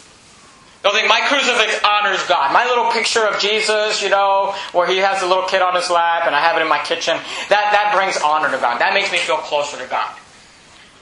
They'll 0.81 0.91
think 0.91 1.07
my 1.07 1.21
crucifix 1.31 1.79
honors 1.85 2.19
God. 2.27 2.51
My 2.51 2.65
little 2.65 2.91
picture 2.91 3.25
of 3.25 3.39
Jesus, 3.39 4.03
you 4.03 4.09
know, 4.09 4.53
where 4.73 4.85
he 4.85 4.97
has 4.97 5.23
a 5.23 5.27
little 5.27 5.47
kid 5.47 5.61
on 5.61 5.75
his 5.75 5.89
lap 5.89 6.27
and 6.27 6.35
I 6.35 6.41
have 6.41 6.57
it 6.57 6.61
in 6.61 6.67
my 6.67 6.79
kitchen, 6.83 7.15
that, 7.47 7.71
that 7.71 7.93
brings 7.95 8.17
honor 8.19 8.51
to 8.51 8.57
God. 8.57 8.81
That 8.81 8.93
makes 8.93 9.09
me 9.09 9.17
feel 9.19 9.37
closer 9.37 9.77
to 9.77 9.87
God. 9.87 10.13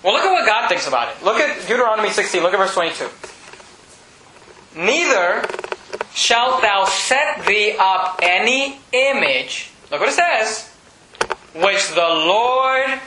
Well, 0.04 0.14
look 0.14 0.24
at 0.24 0.32
what 0.32 0.46
God 0.46 0.70
thinks 0.70 0.88
about 0.88 1.10
it. 1.10 1.26
Look 1.26 1.38
at 1.38 1.68
Deuteronomy 1.68 2.12
16. 2.12 2.44
Look 2.44 2.54
at 2.54 2.60
verse 2.60 2.74
22. 2.76 3.10
Neither 4.76 5.44
shalt 6.14 6.62
thou 6.62 6.86
set 6.86 7.46
thee 7.46 7.76
up 7.78 8.20
any 8.22 8.80
image, 8.92 9.72
look 9.92 10.00
what 10.00 10.10
it 10.10 10.14
says, 10.14 10.70
which 11.54 11.90
the 11.90 12.02
Lord 12.02 13.00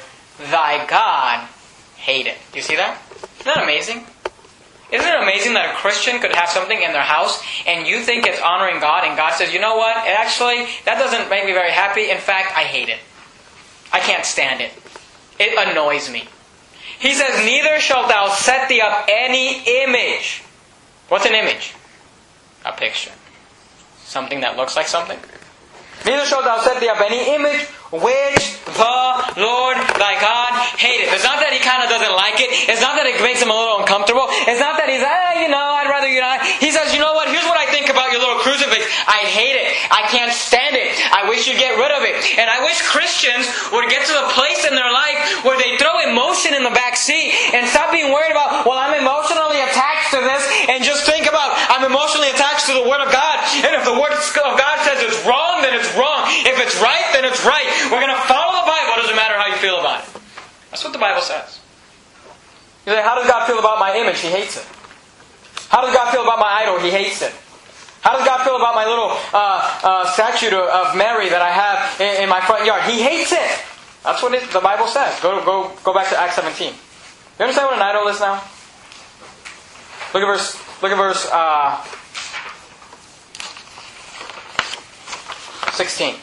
thy 0.51 0.87
God 0.87 1.49
hated. 1.97 2.35
You 2.55 2.63
see 2.63 2.77
that? 2.77 3.01
Isn't 3.41 3.55
that 3.55 3.63
amazing? 3.63 4.05
Isn't 4.93 5.09
it 5.09 5.23
amazing 5.23 5.55
that 5.55 5.75
a 5.75 5.77
Christian 5.77 6.21
could 6.21 6.35
have 6.35 6.49
something 6.49 6.81
in 6.81 6.93
their 6.93 7.03
house 7.03 7.43
and 7.67 7.87
you 7.87 8.01
think 8.01 8.27
it's 8.27 8.41
honoring 8.41 8.81
God 8.81 9.05
and 9.05 9.17
God 9.17 9.33
says, 9.35 9.53
you 9.53 9.61
know 9.61 9.77
what? 9.77 9.97
It 10.07 10.17
actually, 10.17 10.67
that 10.85 10.99
doesn't 10.99 11.31
make 11.31 11.47
me 11.47 11.53
very 11.53 11.73
happy. 11.73 12.11
In 12.11 12.19
fact, 12.19 12.57
I 12.57 12.63
hate 12.63 12.89
it. 12.89 13.01
I 13.93 14.01
can't 14.01 14.25
stand 14.25 14.61
it. 14.61 14.73
It 15.41 15.59
annoys 15.69 16.11
me. 16.11 16.29
He 16.99 17.13
says, 17.15 17.45
Neither 17.45 17.81
shalt 17.81 18.09
thou 18.09 18.29
set 18.29 18.69
thee 18.69 18.81
up 18.81 19.09
any 19.09 19.63
image. 19.85 20.43
What's 21.09 21.27
an 21.27 21.35
image? 21.35 21.75
A 22.65 22.73
picture. 22.73 23.13
Something 24.05 24.41
that 24.41 24.57
looks 24.57 24.77
like 24.77 24.89
something. 24.89 25.19
Neither 26.05 26.27
shalt 26.27 26.45
thou 26.45 26.61
set 26.61 26.81
thee 26.81 26.89
up 26.89 27.01
any 27.01 27.35
image 27.35 27.67
which 27.95 28.59
the 28.67 28.97
Lord 29.39 29.79
thy 30.03 30.19
God 30.19 30.51
hated. 30.75 31.15
It's 31.15 31.23
not 31.23 31.39
that 31.39 31.55
he 31.55 31.63
kind 31.63 31.79
of 31.79 31.87
doesn't 31.87 32.11
like 32.11 32.43
it. 32.43 32.51
It's 32.67 32.83
not 32.83 32.99
that 32.99 33.07
it 33.07 33.23
makes 33.23 33.39
him 33.39 33.55
a 33.55 33.57
little 33.57 33.79
uncomfortable. 33.79 34.27
It's 34.51 34.59
not 34.59 34.75
that 34.83 34.91
he's, 34.91 35.05
ah, 35.05 35.39
you 35.39 35.47
know, 35.47 35.63
I'd 35.79 35.87
rather 35.87 36.11
you 36.11 36.19
not. 36.19 36.43
He 36.59 36.75
says, 36.75 36.91
you 36.91 36.99
know 36.99 37.15
what? 37.15 37.31
Here's 37.31 37.47
what 37.47 37.55
I 37.55 37.71
think 37.71 37.87
about 37.87 38.11
your 38.11 38.19
little 38.19 38.43
crucifix. 38.43 38.83
I 39.07 39.23
hate 39.31 39.55
it. 39.55 39.71
I 39.95 40.11
can't 40.11 40.35
stand 40.35 40.75
it. 40.75 40.91
I 41.15 41.31
wish 41.31 41.47
you'd 41.47 41.63
get 41.63 41.79
rid 41.79 41.95
of 41.95 42.03
it. 42.03 42.19
And 42.35 42.51
I 42.51 42.67
wish 42.67 42.83
Christians 42.83 43.47
would 43.71 43.87
get 43.87 44.03
to 44.11 44.15
the 44.15 44.27
place 44.35 44.67
in 44.67 44.75
their 44.75 44.91
life 44.91 45.47
where 45.47 45.55
they 45.55 45.79
throw 45.79 46.03
emotion 46.03 46.51
in 46.51 46.67
the 46.67 46.75
back 46.75 46.99
seat 46.99 47.31
and 47.55 47.63
stop 47.71 47.95
being 47.95 48.11
worried 48.11 48.35
about, 48.35 48.67
well, 48.67 48.81
I'm 48.81 48.99
emotionally 48.99 49.63
attached 49.63 49.84
to 50.15 50.23
this 50.23 50.43
and 50.71 50.87
just 50.87 51.03
think 51.03 51.27
about, 51.27 51.51
I'm 51.69 51.83
emotionally 51.83 52.31
attached 52.31 52.71
to 52.71 52.75
the 52.79 52.87
Word 52.87 53.03
of 53.03 53.11
God. 53.11 53.43
And 53.67 53.75
if 53.75 53.85
the 53.85 53.99
Word 53.99 54.15
of 54.15 54.55
God 54.55 54.77
says 54.87 55.03
it's 55.03 55.21
wrong, 55.27 55.63
then 55.63 55.75
it's 55.75 55.91
wrong. 55.99 56.25
If 56.47 56.57
it's 56.63 56.79
right, 56.79 57.05
then 57.13 57.27
it's 57.27 57.43
right. 57.43 57.67
We're 57.91 58.03
going 58.03 58.15
to 58.15 58.25
follow 58.31 58.63
the 58.63 58.67
Bible. 58.67 58.99
It 58.99 59.11
doesn't 59.11 59.19
matter 59.19 59.35
how 59.35 59.51
you 59.51 59.59
feel 59.59 59.79
about 59.83 60.07
it. 60.07 60.11
That's 60.71 60.83
what 60.83 60.93
the 60.93 61.03
Bible 61.03 61.23
says. 61.23 61.61
You 62.87 62.93
say, 62.93 63.03
how 63.03 63.15
does 63.15 63.27
God 63.27 63.47
feel 63.47 63.59
about 63.59 63.79
my 63.79 63.97
image? 63.97 64.21
He 64.21 64.29
hates 64.29 64.57
it. 64.57 64.67
How 65.69 65.83
does 65.83 65.95
God 65.95 66.13
feel 66.13 66.23
about 66.23 66.39
my 66.39 66.63
idol? 66.63 66.79
He 66.79 66.91
hates 66.91 67.23
it. 67.23 67.33
How 68.05 68.17
does 68.17 68.27
God 68.27 68.45
feel 68.45 68.57
about 68.57 68.75
my 68.75 68.85
little 68.85 69.17
uh, 69.33 69.81
uh, 69.83 70.07
statue 70.13 70.55
of 70.55 70.95
Mary 70.95 71.31
that 71.31 71.41
I 71.41 71.51
have 71.51 72.01
in, 72.01 72.25
in, 72.25 72.29
my 72.29 72.41
front 72.43 72.67
yard? 72.67 72.83
He 72.85 73.01
hates 73.01 73.33
it. 73.33 73.65
That's 74.05 74.23
what 74.23 74.35
it, 74.35 74.45
the 74.53 74.61
Bible 74.61 74.87
says. 74.87 75.19
Go, 75.21 75.43
go, 75.43 75.73
go 75.83 75.95
back 75.95 76.11
to 76.11 76.21
Acts 76.21 76.37
17. 76.37 76.69
You 76.69 76.77
understand 77.41 77.67
what 77.67 77.77
an 77.77 77.83
idol 77.83 78.07
is 78.09 78.21
now? 78.21 78.45
Look 80.15 80.23
at 80.23 80.27
verse. 80.27 80.55
Look 80.81 80.93
at 80.93 80.97
verse 80.97 81.29
uh, 81.33 81.85
16. 85.73 86.15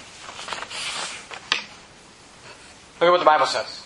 Look 3.01 3.01
at 3.01 3.11
what 3.11 3.19
the 3.19 3.25
Bible 3.25 3.47
says. 3.47 3.85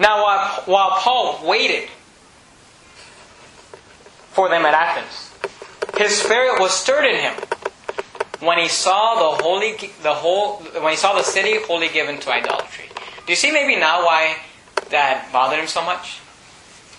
Now, 0.00 0.24
while, 0.24 0.62
while 0.66 0.90
Paul 0.98 1.46
waited 1.46 1.88
for 4.32 4.48
them 4.48 4.64
at 4.64 4.74
Athens, 4.74 5.32
his 5.96 6.20
spirit 6.20 6.58
was 6.60 6.72
stirred 6.72 7.04
in 7.04 7.20
him 7.20 7.34
when 8.40 8.58
he 8.58 8.66
saw 8.66 9.36
the 9.36 9.42
holy, 9.44 9.76
the 10.02 10.14
whole, 10.14 10.56
when 10.56 10.90
he 10.90 10.96
saw 10.96 11.14
the 11.14 11.22
city 11.22 11.62
wholly 11.62 11.88
given 11.88 12.18
to 12.18 12.32
idolatry. 12.32 12.86
Do 13.26 13.32
you 13.32 13.36
see 13.36 13.52
maybe 13.52 13.76
now 13.76 14.04
why 14.04 14.38
that 14.90 15.28
bothered 15.32 15.60
him 15.60 15.68
so 15.68 15.84
much? 15.84 16.18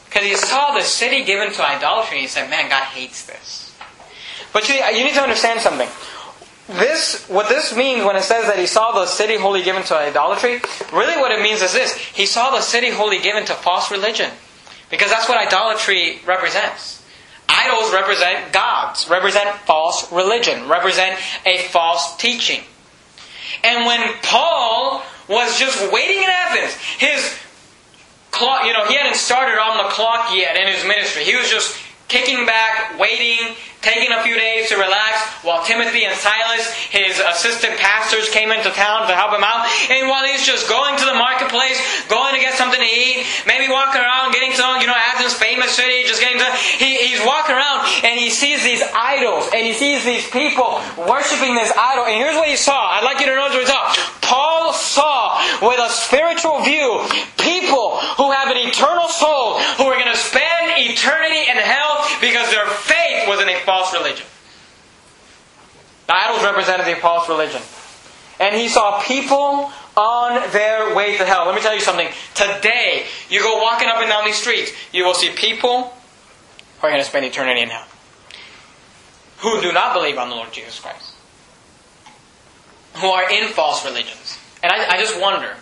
Because 0.10 0.24
he 0.24 0.36
saw 0.36 0.74
the 0.74 0.84
city 0.84 1.24
given 1.24 1.54
to 1.54 1.64
idolatry 1.64 2.18
and 2.18 2.22
he 2.22 2.28
said, 2.28 2.50
man, 2.50 2.70
God 2.70 2.84
hates 2.84 3.26
this. 3.26 3.78
But 4.52 4.68
you, 4.68 4.76
you 4.76 5.04
need 5.04 5.14
to 5.14 5.22
understand 5.22 5.62
something 5.62 5.88
this, 6.70 7.28
what 7.28 7.50
this 7.50 7.76
means 7.76 8.06
when 8.06 8.16
it 8.16 8.22
says 8.22 8.46
that 8.46 8.60
he 8.60 8.68
saw 8.68 8.92
the 8.92 9.08
city 9.08 9.38
wholly 9.38 9.64
given 9.64 9.84
to 9.84 9.96
idolatry, 9.96 10.62
really 10.94 11.18
what 11.20 11.32
it 11.32 11.42
means 11.42 11.62
is 11.62 11.74
this. 11.74 11.96
He 11.98 12.28
saw 12.28 12.52
the 12.52 12.62
city 12.62 12.92
wholly 12.92 13.20
given 13.20 13.46
to 13.46 13.54
false 13.54 13.90
religion. 13.90 14.30
Because 14.92 15.10
that's 15.10 15.28
what 15.28 15.38
idolatry 15.38 16.20
represents. 16.26 17.04
Idols 17.48 17.92
represent 17.92 18.54
gods, 18.54 19.10
represent 19.10 19.56
false 19.60 20.12
religion, 20.12 20.68
represent 20.68 21.20
a 21.46 21.58
false 21.70 22.16
teaching. 22.18 22.62
And 23.64 23.86
when 23.86 24.14
Paul 24.22 25.04
was 25.28 25.60
just 25.60 25.92
waiting 25.92 26.20
in 26.20 26.30
Athens, 26.30 26.74
his 26.98 27.38
clock, 28.32 28.66
you 28.66 28.74
know, 28.74 28.86
he 28.86 28.96
hadn't 28.96 29.16
started 29.16 29.60
on 29.60 29.78
the 29.78 29.90
clock 29.90 30.34
yet 30.34 30.56
in 30.56 30.68
his 30.68 30.84
ministry. 30.86 31.24
He 31.24 31.36
was 31.36 31.50
just 31.50 31.78
kicking 32.10 32.46
back, 32.46 32.98
waiting, 33.00 33.56
taking 33.82 34.12
a 34.12 34.22
few 34.24 34.36
days 34.36 34.68
to 34.68 34.76
relax 34.76 35.24
while 35.46 35.64
Timothy 35.64 36.04
and 36.04 36.16
Silas, 36.18 36.68
his 36.92 37.22
assistant 37.22 37.78
pastors, 37.80 38.28
came 38.30 38.52
into 38.52 38.70
town 38.72 39.08
to 39.08 39.16
help 39.16 39.32
him 39.32 39.46
out. 39.46 39.64
And 39.90 40.10
while 40.10 40.26
he's 40.26 40.46
just 40.46 40.68
going 40.68 40.98
to 40.98 41.06
the 41.06 41.16
marketplace, 41.16 41.80
going 42.10 42.36
to 42.36 42.42
get 42.42 42.58
something 42.58 42.80
to 42.80 42.92
eat, 42.92 43.24
maybe 43.48 43.72
walking 43.72 44.02
around, 44.02 44.34
getting 44.34 44.52
to, 44.52 44.66
you 44.82 44.88
know, 44.88 44.98
Athens, 44.98 45.34
famous 45.34 45.72
city, 45.72 46.04
just 46.04 46.20
getting 46.20 46.40
to, 46.40 46.50
he, 46.82 46.98
he's 47.08 47.24
walking 47.24 47.56
around 47.56 47.88
and 48.04 48.20
he 48.20 48.30
sees 48.30 48.64
these 48.64 48.84
idols 48.94 49.48
and 49.54 49.66
he 49.66 49.74
sees 49.74 50.04
these 50.04 50.28
people 50.30 50.82
worshiping 50.98 51.56
this 51.56 51.72
idol. 51.78 52.04
And 52.04 52.18
here's 52.18 52.36
what 52.36 52.50
he 52.50 52.58
saw. 52.58 52.98
I'd 52.98 53.06
like 53.06 53.22
you 53.22 53.28
to 53.28 53.36
notice 53.36 53.56
what 53.56 53.64
he 53.64 53.72
saw. 53.72 53.86
Paul 54.22 54.74
saw 54.74 55.40
with 55.62 55.80
a 55.80 55.90
spiritual 55.90 56.60
view 56.62 57.06
who 58.30 58.36
have 58.36 58.56
an 58.56 58.58
eternal 58.58 59.08
soul 59.08 59.58
who 59.78 59.86
are 59.86 59.98
going 59.98 60.14
to 60.14 60.18
spend 60.18 60.72
eternity 60.78 61.50
in 61.50 61.58
hell 61.58 62.06
because 62.22 62.52
their 62.52 62.68
faith 62.68 63.28
was 63.28 63.42
in 63.42 63.50
a 63.50 63.60
false 63.62 63.92
religion. 63.92 64.26
The 66.06 66.16
idols 66.16 66.44
represented 66.44 66.88
a 66.88 66.96
false 67.00 67.28
religion. 67.28 67.62
And 68.40 68.56
he 68.56 68.68
saw 68.68 69.02
people 69.02 69.72
on 69.98 70.52
their 70.52 70.96
way 70.96 71.18
to 71.18 71.26
hell. 71.26 71.48
Let 71.48 71.56
me 71.56 71.62
tell 71.62 71.74
you 71.74 71.82
something. 71.82 72.08
Today, 72.36 73.08
you 73.30 73.42
go 73.42 73.62
walking 73.62 73.88
up 73.88 73.98
and 73.98 74.08
down 74.08 74.26
these 74.26 74.38
streets, 74.38 74.72
you 74.94 75.04
will 75.04 75.16
see 75.16 75.32
people 75.32 75.92
who 76.80 76.88
are 76.88 76.92
going 76.92 77.02
to 77.02 77.10
spend 77.10 77.26
eternity 77.26 77.62
in 77.62 77.70
hell. 77.70 77.88
who 79.40 79.62
do 79.62 79.72
not 79.72 79.94
believe 79.94 80.18
on 80.18 80.30
the 80.30 80.36
Lord 80.36 80.52
Jesus 80.52 80.80
Christ, 80.80 81.14
who 82.96 83.08
are 83.08 83.30
in 83.32 83.48
false 83.48 83.86
religions. 83.86 84.38
And 84.62 84.72
I, 84.72 84.96
I 84.96 85.00
just 85.00 85.20
wonder 85.20 85.56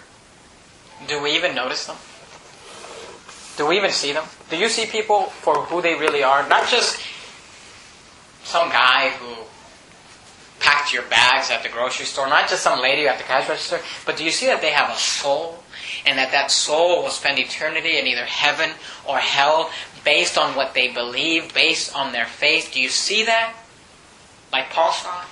do 1.07 1.21
we 1.21 1.35
even 1.35 1.53
notice 1.53 1.85
them? 1.85 1.95
Do 3.57 3.65
we 3.65 3.77
even 3.77 3.91
see 3.91 4.13
them? 4.13 4.23
Do 4.49 4.57
you 4.57 4.69
see 4.69 4.85
people 4.85 5.23
for 5.23 5.55
who 5.65 5.81
they 5.81 5.95
really 5.95 6.23
are? 6.23 6.47
Not 6.47 6.69
just 6.69 7.01
some 8.43 8.69
guy 8.69 9.09
who 9.09 9.35
packed 10.59 10.93
your 10.93 11.03
bags 11.03 11.49
at 11.49 11.63
the 11.63 11.69
grocery 11.69 12.05
store, 12.05 12.27
not 12.27 12.49
just 12.49 12.63
some 12.63 12.79
lady 12.81 13.07
at 13.07 13.17
the 13.17 13.23
cash 13.23 13.49
register, 13.49 13.79
but 14.05 14.15
do 14.15 14.23
you 14.23 14.31
see 14.31 14.45
that 14.45 14.61
they 14.61 14.71
have 14.71 14.89
a 14.89 14.97
soul 14.97 15.63
and 16.05 16.17
that 16.17 16.31
that 16.31 16.51
soul 16.51 17.03
will 17.03 17.09
spend 17.09 17.39
eternity 17.39 17.97
in 17.97 18.07
either 18.07 18.25
heaven 18.25 18.69
or 19.07 19.17
hell 19.17 19.71
based 20.05 20.37
on 20.37 20.55
what 20.55 20.73
they 20.73 20.87
believe, 20.87 21.53
based 21.53 21.95
on 21.95 22.13
their 22.13 22.25
faith? 22.25 22.71
Do 22.73 22.81
you 22.81 22.89
see 22.89 23.25
that? 23.25 23.53
Like 24.53 24.69
Paul 24.69 24.91
saw? 24.93 25.23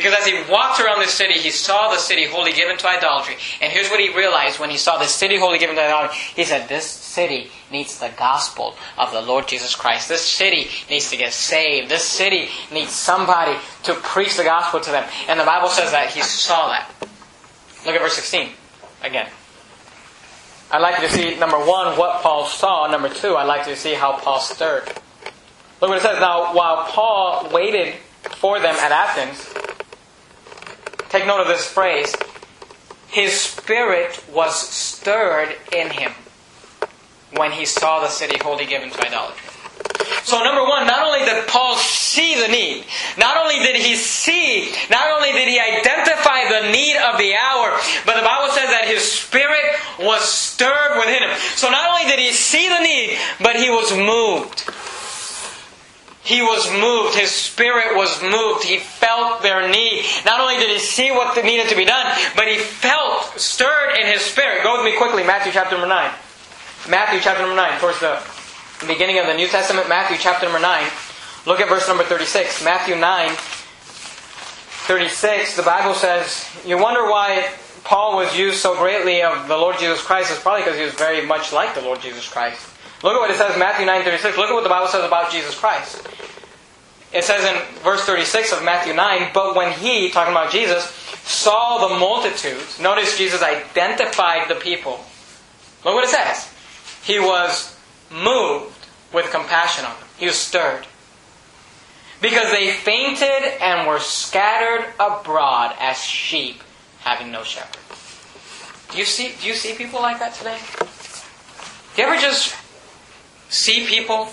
Because 0.00 0.18
as 0.18 0.26
he 0.26 0.50
walked 0.50 0.80
around 0.80 1.00
this 1.00 1.12
city, 1.12 1.34
he 1.34 1.50
saw 1.50 1.90
the 1.90 1.98
city 1.98 2.24
wholly 2.24 2.54
given 2.54 2.78
to 2.78 2.88
idolatry. 2.88 3.34
And 3.60 3.70
here's 3.70 3.90
what 3.90 4.00
he 4.00 4.16
realized 4.16 4.58
when 4.58 4.70
he 4.70 4.78
saw 4.78 4.96
the 4.96 5.04
city 5.04 5.38
wholly 5.38 5.58
given 5.58 5.76
to 5.76 5.82
idolatry. 5.82 6.16
He 6.34 6.44
said, 6.44 6.70
This 6.70 6.86
city 6.86 7.50
needs 7.70 7.98
the 7.98 8.10
gospel 8.16 8.76
of 8.96 9.12
the 9.12 9.20
Lord 9.20 9.46
Jesus 9.46 9.76
Christ. 9.76 10.08
This 10.08 10.24
city 10.24 10.68
needs 10.88 11.10
to 11.10 11.18
get 11.18 11.34
saved. 11.34 11.90
This 11.90 12.02
city 12.02 12.48
needs 12.72 12.92
somebody 12.92 13.58
to 13.82 13.92
preach 13.92 14.38
the 14.38 14.44
gospel 14.44 14.80
to 14.80 14.90
them. 14.90 15.06
And 15.28 15.38
the 15.38 15.44
Bible 15.44 15.68
says 15.68 15.90
that 15.90 16.08
he 16.08 16.22
saw 16.22 16.68
that. 16.68 16.90
Look 17.84 17.94
at 17.94 18.00
verse 18.00 18.14
16 18.14 18.48
again. 19.02 19.28
I'd 20.70 20.78
like 20.78 20.98
you 21.02 21.08
to 21.08 21.12
see, 21.12 21.38
number 21.38 21.58
one, 21.58 21.98
what 21.98 22.22
Paul 22.22 22.46
saw. 22.46 22.86
Number 22.86 23.10
two, 23.10 23.36
I'd 23.36 23.44
like 23.44 23.66
you 23.66 23.74
to 23.74 23.78
see 23.78 23.92
how 23.92 24.12
Paul 24.12 24.40
stirred. 24.40 24.86
Look 25.82 25.90
what 25.90 25.98
it 25.98 26.02
says. 26.02 26.20
Now, 26.20 26.54
while 26.54 26.86
Paul 26.86 27.50
waited 27.52 27.96
for 28.22 28.58
them 28.60 28.76
at 28.76 28.92
Athens, 28.92 29.52
Take 31.10 31.26
note 31.26 31.40
of 31.40 31.48
this 31.48 31.66
phrase. 31.66 32.14
His 33.08 33.38
spirit 33.38 34.24
was 34.32 34.56
stirred 34.56 35.56
in 35.72 35.90
him 35.90 36.12
when 37.34 37.50
he 37.50 37.64
saw 37.64 38.00
the 38.00 38.08
city 38.08 38.38
wholly 38.38 38.64
given 38.64 38.90
to 38.90 39.06
idolatry. 39.06 39.50
So, 40.22 40.42
number 40.44 40.62
one, 40.62 40.86
not 40.86 41.04
only 41.04 41.24
did 41.24 41.48
Paul 41.48 41.76
see 41.76 42.40
the 42.40 42.48
need, 42.48 42.84
not 43.18 43.36
only 43.36 43.58
did 43.58 43.76
he 43.76 43.96
see, 43.96 44.72
not 44.90 45.10
only 45.10 45.32
did 45.32 45.48
he 45.48 45.58
identify 45.58 46.48
the 46.48 46.70
need 46.70 46.96
of 46.96 47.18
the 47.18 47.34
hour, 47.34 47.76
but 48.06 48.16
the 48.16 48.26
Bible 48.26 48.52
says 48.52 48.70
that 48.70 48.84
his 48.86 49.02
spirit 49.02 49.74
was 49.98 50.22
stirred 50.22 50.96
within 50.98 51.22
him. 51.22 51.36
So, 51.56 51.70
not 51.70 51.90
only 51.90 52.04
did 52.10 52.20
he 52.20 52.32
see 52.32 52.68
the 52.68 52.80
need, 52.80 53.18
but 53.40 53.56
he 53.56 53.70
was 53.70 53.92
moved. 53.92 54.70
He 56.22 56.42
was 56.42 56.70
moved. 56.70 57.16
His 57.16 57.30
spirit 57.30 57.96
was 57.96 58.22
moved. 58.22 58.64
He 58.64 58.78
felt 58.78 59.42
their 59.42 59.68
need. 59.68 60.04
Not 60.24 60.40
only 60.40 60.56
did 60.56 60.70
he 60.70 60.78
see 60.78 61.10
what 61.10 61.42
needed 61.42 61.68
to 61.68 61.76
be 61.76 61.84
done, 61.84 62.06
but 62.36 62.46
he 62.46 62.58
felt 62.58 63.40
stirred 63.40 63.96
in 63.98 64.06
his 64.06 64.20
spirit. 64.20 64.62
Go 64.62 64.76
with 64.76 64.84
me 64.84 64.98
quickly, 64.98 65.24
Matthew 65.24 65.52
chapter 65.52 65.76
number 65.76 65.88
9. 65.88 66.10
Matthew 66.88 67.20
chapter 67.20 67.42
number 67.42 67.56
9, 67.56 67.80
towards 67.80 68.00
the 68.00 68.20
beginning 68.86 69.18
of 69.18 69.26
the 69.26 69.34
New 69.34 69.48
Testament, 69.48 69.88
Matthew 69.88 70.16
chapter 70.18 70.46
number 70.46 70.60
9. 70.60 70.86
Look 71.46 71.60
at 71.60 71.68
verse 71.68 71.88
number 71.88 72.04
36. 72.04 72.64
Matthew 72.64 72.96
9, 72.96 73.30
36, 73.34 75.56
the 75.56 75.62
Bible 75.62 75.94
says, 75.94 76.46
You 76.66 76.76
wonder 76.76 77.04
why 77.04 77.50
Paul 77.84 78.16
was 78.16 78.36
used 78.36 78.58
so 78.58 78.76
greatly 78.76 79.22
of 79.22 79.48
the 79.48 79.56
Lord 79.56 79.78
Jesus 79.78 80.02
Christ. 80.02 80.30
It's 80.30 80.40
probably 80.40 80.62
because 80.62 80.78
he 80.78 80.84
was 80.84 80.94
very 80.94 81.24
much 81.24 81.52
like 81.52 81.74
the 81.74 81.80
Lord 81.80 82.00
Jesus 82.00 82.28
Christ. 82.28 82.66
Look 83.02 83.14
at 83.14 83.18
what 83.18 83.30
it 83.30 83.36
says 83.36 83.54
in 83.54 83.58
Matthew 83.58 83.86
9:36. 83.86 84.36
Look 84.36 84.50
at 84.50 84.54
what 84.54 84.62
the 84.62 84.68
Bible 84.68 84.88
says 84.88 85.04
about 85.04 85.30
Jesus 85.30 85.58
Christ. 85.58 86.06
It 87.12 87.24
says 87.24 87.44
in 87.44 87.56
verse 87.82 88.04
36 88.04 88.52
of 88.52 88.62
Matthew 88.62 88.94
9, 88.94 89.30
but 89.34 89.56
when 89.56 89.72
he, 89.72 90.10
talking 90.10 90.32
about 90.32 90.52
Jesus, 90.52 90.84
saw 91.24 91.88
the 91.88 91.98
multitudes, 91.98 92.78
notice 92.78 93.18
Jesus 93.18 93.42
identified 93.42 94.48
the 94.48 94.54
people. 94.54 95.04
Look 95.84 95.94
what 95.94 96.04
it 96.04 96.10
says. 96.10 96.52
He 97.02 97.18
was 97.18 97.76
moved 98.10 98.76
with 99.12 99.30
compassion 99.30 99.84
on 99.84 99.98
them. 99.98 100.08
He 100.18 100.26
was 100.26 100.36
stirred. 100.36 100.86
Because 102.20 102.52
they 102.52 102.72
fainted 102.72 103.60
and 103.60 103.88
were 103.88 103.98
scattered 103.98 104.92
abroad 105.00 105.74
as 105.80 105.98
sheep 105.98 106.62
having 107.00 107.32
no 107.32 107.42
shepherd. 107.42 107.80
Do 108.92 108.98
you 108.98 109.04
see, 109.04 109.34
do 109.40 109.48
you 109.48 109.54
see 109.54 109.74
people 109.74 110.00
like 110.00 110.18
that 110.18 110.34
today? 110.34 110.58
Do 111.96 112.02
you 112.02 112.08
ever 112.08 112.20
just 112.20 112.54
see 113.50 113.86
people 113.86 114.28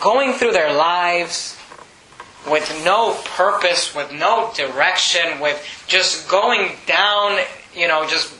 going 0.00 0.32
through 0.32 0.52
their 0.52 0.72
lives 0.72 1.56
with 2.50 2.82
no 2.84 3.14
purpose, 3.36 3.94
with 3.94 4.10
no 4.12 4.50
direction, 4.56 5.40
with 5.40 5.62
just 5.86 6.28
going 6.28 6.72
down, 6.86 7.38
you 7.74 7.86
know, 7.86 8.06
just 8.08 8.32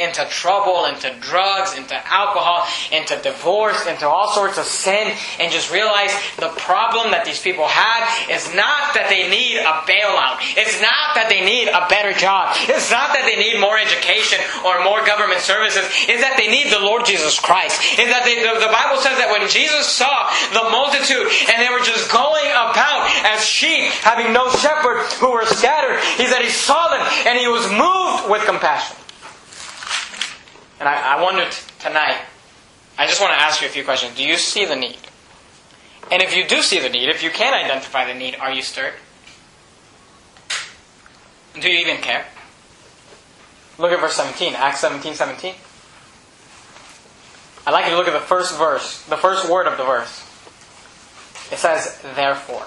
into 0.00 0.24
trouble, 0.26 0.86
into 0.86 1.12
drugs, 1.20 1.76
into 1.76 1.94
alcohol, 2.08 2.66
into 2.90 3.20
divorce, 3.22 3.86
into 3.86 4.08
all 4.08 4.32
sorts 4.32 4.56
of 4.56 4.64
sin, 4.64 5.12
and 5.38 5.52
just 5.52 5.70
realize 5.70 6.10
the 6.40 6.48
problem 6.56 7.12
that 7.12 7.24
these 7.24 7.40
people 7.40 7.68
have 7.68 8.08
is 8.32 8.48
not 8.56 8.96
that 8.96 9.12
they 9.12 9.28
need 9.28 9.60
a 9.60 9.84
bailout. 9.84 10.40
It's 10.56 10.80
not 10.80 11.12
that 11.14 11.28
they 11.28 11.44
need 11.44 11.68
a 11.68 11.84
better 11.92 12.16
job. 12.16 12.56
It's 12.66 12.90
not 12.90 13.12
that 13.12 13.28
they 13.28 13.36
need 13.36 13.60
more 13.60 13.76
education 13.76 14.40
or 14.64 14.80
more 14.82 15.04
government 15.04 15.44
services. 15.44 15.84
It's 16.08 16.24
that 16.24 16.40
they 16.40 16.48
need 16.48 16.72
the 16.72 16.80
Lord 16.80 17.04
Jesus 17.04 17.36
Christ. 17.38 17.76
It's 18.00 18.08
that 18.08 18.24
they, 18.24 18.40
the, 18.40 18.56
the 18.56 18.72
Bible 18.72 18.96
says 19.04 19.20
that 19.20 19.28
when 19.28 19.44
Jesus 19.48 19.84
saw 19.84 20.32
the 20.56 20.64
multitude 20.72 21.28
and 21.52 21.60
they 21.60 21.68
were 21.68 21.84
just 21.84 22.08
going 22.08 22.48
about 22.50 23.04
as 23.28 23.44
sheep, 23.44 23.92
having 24.00 24.32
no 24.32 24.48
shepherd, 24.56 25.04
who 25.20 25.32
were 25.32 25.44
scattered, 25.46 26.00
he 26.16 26.26
said 26.26 26.40
he 26.40 26.48
saw 26.48 26.88
them 26.88 27.04
and 27.26 27.38
he 27.38 27.48
was 27.48 27.68
moved 27.68 28.30
with 28.30 28.44
compassion. 28.48 28.96
And 30.80 30.88
I, 30.88 31.18
I 31.18 31.22
wonder 31.22 31.44
t- 31.44 31.62
tonight, 31.78 32.22
I 32.98 33.06
just 33.06 33.20
want 33.20 33.32
to 33.32 33.38
ask 33.38 33.60
you 33.60 33.68
a 33.68 33.70
few 33.70 33.84
questions. 33.84 34.16
Do 34.16 34.24
you 34.24 34.36
see 34.36 34.64
the 34.64 34.76
need? 34.76 34.98
And 36.10 36.22
if 36.22 36.34
you 36.34 36.48
do 36.48 36.62
see 36.62 36.80
the 36.80 36.88
need, 36.88 37.08
if 37.08 37.22
you 37.22 37.30
can 37.30 37.54
identify 37.54 38.10
the 38.10 38.18
need, 38.18 38.34
are 38.36 38.50
you 38.50 38.62
stirred? 38.62 38.94
Do 41.60 41.70
you 41.70 41.78
even 41.78 41.98
care? 41.98 42.24
Look 43.78 43.92
at 43.92 44.00
verse 44.00 44.14
17, 44.14 44.54
Acts 44.54 44.80
17 44.80 45.14
17. 45.14 45.54
I'd 47.66 47.72
like 47.72 47.84
you 47.84 47.90
to 47.92 47.96
look 47.96 48.08
at 48.08 48.14
the 48.14 48.20
first 48.20 48.56
verse, 48.56 49.02
the 49.04 49.16
first 49.16 49.48
word 49.48 49.66
of 49.66 49.76
the 49.76 49.84
verse. 49.84 50.26
It 51.52 51.58
says, 51.58 52.00
therefore. 52.14 52.66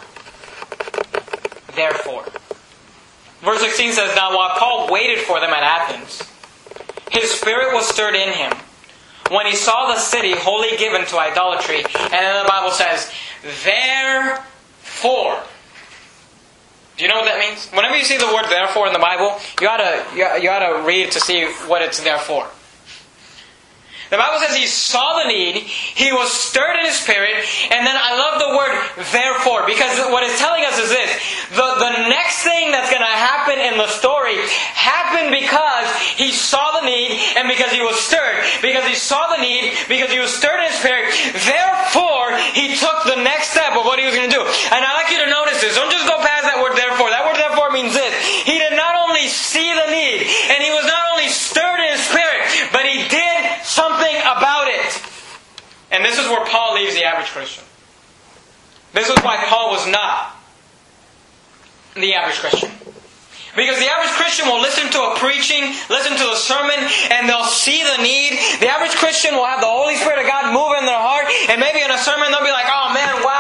Therefore. 1.75 2.25
Verse 3.41 3.59
16 3.61 3.93
says, 3.93 4.15
Now 4.15 4.35
while 4.35 4.57
Paul 4.57 4.91
waited 4.91 5.19
for 5.19 5.39
them 5.39 5.49
at 5.49 5.63
Athens, 5.63 6.21
his 7.13 7.31
spirit 7.31 7.73
was 7.73 7.87
stirred 7.87 8.15
in 8.15 8.33
him 8.33 8.53
when 9.29 9.45
he 9.45 9.55
saw 9.55 9.87
the 9.87 9.99
city 9.99 10.33
wholly 10.35 10.75
given 10.77 11.05
to 11.05 11.17
idolatry. 11.17 11.77
And 11.77 12.11
then 12.11 12.43
the 12.43 12.49
Bible 12.49 12.71
says, 12.71 13.11
Therefore. 13.63 15.41
Do 16.95 17.03
you 17.03 17.09
know 17.09 17.15
what 17.15 17.25
that 17.25 17.39
means? 17.39 17.69
Whenever 17.71 17.95
you 17.95 18.03
see 18.03 18.17
the 18.17 18.27
word 18.27 18.45
therefore 18.49 18.85
in 18.85 18.93
the 18.93 18.99
Bible, 18.99 19.39
you 19.59 19.67
ought 19.67 19.77
to, 19.77 20.05
you, 20.15 20.49
ought 20.49 20.59
to 20.59 20.85
read 20.85 21.11
to 21.11 21.19
see 21.19 21.45
what 21.67 21.81
it's 21.81 21.99
there 22.03 22.19
for. 22.19 22.47
The 24.13 24.21
Bible 24.21 24.37
says 24.45 24.53
he 24.53 24.69
saw 24.69 25.25
the 25.25 25.27
need, 25.27 25.65
he 25.65 26.13
was 26.13 26.29
stirred 26.29 26.77
in 26.77 26.85
his 26.85 26.93
spirit, 26.93 27.33
and 27.73 27.81
then 27.81 27.97
I 27.97 28.13
love 28.13 28.37
the 28.37 28.53
word 28.53 28.77
therefore, 29.09 29.65
because 29.65 29.89
what 30.13 30.21
it's 30.21 30.37
telling 30.37 30.61
us 30.69 30.77
is 30.77 30.93
this. 30.93 31.09
The, 31.57 31.65
the 31.81 32.13
next 32.13 32.45
thing 32.45 32.69
that's 32.69 32.93
going 32.93 33.01
to 33.01 33.17
happen 33.17 33.57
in 33.57 33.73
the 33.81 33.89
story 33.89 34.37
happened 34.77 35.33
because 35.33 35.89
he 36.13 36.29
saw 36.29 36.77
the 36.77 36.85
need 36.85 37.17
and 37.41 37.49
because 37.49 37.73
he 37.73 37.81
was 37.81 37.97
stirred. 37.97 38.37
Because 38.61 38.85
he 38.85 38.93
saw 38.93 39.33
the 39.33 39.41
need, 39.41 39.73
because 39.89 40.13
he 40.13 40.21
was 40.21 40.29
stirred 40.29 40.61
in 40.61 40.69
his 40.69 40.77
spirit, 40.77 41.09
therefore 41.49 42.37
he 42.53 42.77
took 42.77 43.09
the 43.09 43.17
next 43.17 43.49
step 43.49 43.73
of 43.73 43.81
what 43.81 43.97
he 43.97 44.05
was 44.05 44.13
going 44.13 44.29
to 44.29 44.35
do. 44.37 44.45
And 44.45 44.81
I 44.85 44.93
like 44.93 45.09
you 45.09 45.25
to 45.25 45.29
notice 45.33 45.57
this. 45.57 45.73
Don't 45.73 45.89
just 45.89 46.05
go 46.05 46.21
past 46.21 46.45
that 46.45 46.61
word 46.61 46.77
therefore. 46.77 47.09
That 47.09 47.25
word 47.25 47.41
therefore 47.41 47.73
means 47.73 47.97
this. 47.97 48.13
He 48.45 48.61
did 48.61 48.77
not 48.77 48.93
only 49.09 49.25
see 49.25 49.73
the 49.73 49.89
need, 49.89 50.29
and 50.53 50.61
he 50.61 50.69
was 50.69 50.85
not 50.85 51.01
only 51.17 51.33
stirred 51.33 51.81
in 51.81 51.97
his 51.97 52.05
spirit, 52.05 52.69
but 52.69 52.85
he 52.85 53.09
did 53.09 53.65
something 53.65 54.17
about 54.21 54.67
it. 54.67 55.01
And 55.93 56.03
this 56.03 56.17
is 56.17 56.25
where 56.25 56.43
Paul 56.45 56.75
leaves 56.75 56.95
the 56.95 57.05
average 57.05 57.29
Christian. 57.29 57.63
This 58.93 59.09
is 59.09 59.15
why 59.23 59.37
Paul 59.47 59.71
was 59.71 59.87
not 59.87 60.35
the 61.93 62.13
average 62.13 62.39
Christian. 62.41 62.71
Because 63.55 63.77
the 63.77 63.85
average 63.85 64.09
Christian 64.17 64.49
will 64.49 64.61
listen 64.61 64.89
to 64.89 64.99
a 65.13 65.15
preaching, 65.21 65.61
listen 65.85 66.17
to 66.17 66.27
a 66.33 66.37
sermon, 66.37 66.77
and 67.13 67.29
they'll 67.29 67.45
see 67.45 67.85
the 67.85 68.01
need. 68.01 68.33
The 68.57 68.65
average 68.65 68.97
Christian 68.97 69.37
will 69.37 69.45
have 69.45 69.61
the 69.61 69.69
Holy 69.69 69.93
Spirit 69.93 70.17
of 70.17 70.25
God 70.25 70.49
move 70.49 70.73
in 70.81 70.89
their 70.89 70.97
heart, 70.97 71.29
and 71.53 71.61
maybe 71.61 71.85
in 71.85 71.93
a 71.93 72.01
sermon 72.01 72.33
they'll 72.33 72.41
be 72.41 72.49
like, 72.49 72.65
oh 72.65 72.89
man, 72.97 73.21
wow, 73.21 73.32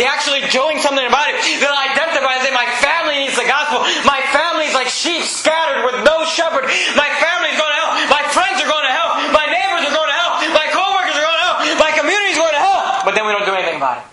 They're 0.00 0.08
actually 0.08 0.40
doing 0.48 0.80
something 0.80 1.04
about 1.04 1.28
it. 1.28 1.36
They'll 1.60 1.76
identify 1.76 2.32
and 2.32 2.40
say, 2.40 2.56
My 2.56 2.64
family 2.80 3.20
needs 3.20 3.36
the 3.36 3.44
gospel. 3.44 3.84
My 4.08 4.24
family's 4.32 4.72
like 4.72 4.88
sheep 4.88 5.28
scattered 5.28 5.84
with 5.84 6.00
no 6.08 6.24
shepherd. 6.24 6.64
My 6.96 7.12
family's 7.20 7.60
going 7.60 7.68
to 7.68 7.78
hell. 7.84 7.92
My 8.08 8.24
friends 8.32 8.64
are 8.64 8.70
going 8.70 8.88
to 8.88 8.94
hell. 8.96 9.20
My 9.28 9.44
neighbors 9.44 9.84
are 9.84 9.92
going 9.92 10.08
to 10.08 10.16
hell. 10.16 10.40
My 10.56 10.72
coworkers 10.72 11.20
are 11.20 11.24
going 11.28 11.36
to 11.36 11.44
hell. 11.44 11.56
My 11.76 11.92
community's 11.92 12.40
going 12.40 12.56
to 12.56 12.64
hell. 12.64 13.04
But 13.04 13.12
then 13.12 13.28
we 13.28 13.36
don't 13.36 13.44
do 13.44 13.52
anything 13.52 13.76
about 13.76 14.00
it. 14.00 14.08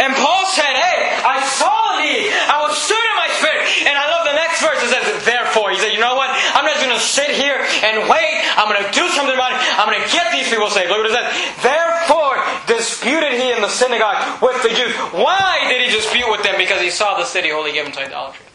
And 0.00 0.16
Paul 0.16 0.48
said, 0.56 0.72
Hey, 0.72 1.20
I 1.20 1.44
saw 1.52 2.00
thee. 2.00 2.32
I 2.32 2.64
was 2.64 2.72
stirred 2.80 3.08
in 3.12 3.16
my 3.20 3.28
spirit. 3.36 3.60
And 3.84 3.92
I 3.92 4.08
love 4.08 4.24
the 4.24 4.36
next 4.40 4.64
verse. 4.64 4.80
It 4.80 4.88
says, 4.88 5.04
Therefore, 5.28 5.68
he 5.68 5.76
said, 5.76 5.92
You 5.92 6.00
know 6.00 6.16
what? 6.16 6.32
I'm 6.56 6.64
not 6.64 6.80
going 6.80 6.96
to 6.96 7.04
sit 7.04 7.28
here 7.36 7.60
and 7.60 8.08
wait 8.08 8.40
I'm 8.56 8.68
going 8.68 8.82
to 8.82 8.92
do 8.92 9.08
something 9.12 9.34
about 9.34 9.52
it. 9.52 9.58
I'm 9.78 9.88
going 9.88 10.02
to 10.02 10.08
get 10.10 10.32
these 10.32 10.48
people 10.48 10.68
saved. 10.70 10.90
Look 10.90 11.04
what 11.04 11.10
it 11.10 11.16
says. 11.16 11.28
Therefore 11.62 12.36
disputed 12.66 13.32
he 13.38 13.52
in 13.52 13.60
the 13.60 13.68
synagogue 13.68 14.42
with 14.42 14.62
the 14.62 14.70
Jews. 14.70 14.94
Why 15.12 15.66
did 15.68 15.82
he 15.82 15.94
dispute 15.94 16.30
with 16.30 16.42
them? 16.42 16.56
Because 16.58 16.80
he 16.80 16.90
saw 16.90 17.18
the 17.18 17.24
city 17.24 17.50
wholly 17.50 17.72
given 17.72 17.92
to 17.92 18.00
idolatry. 18.00 18.46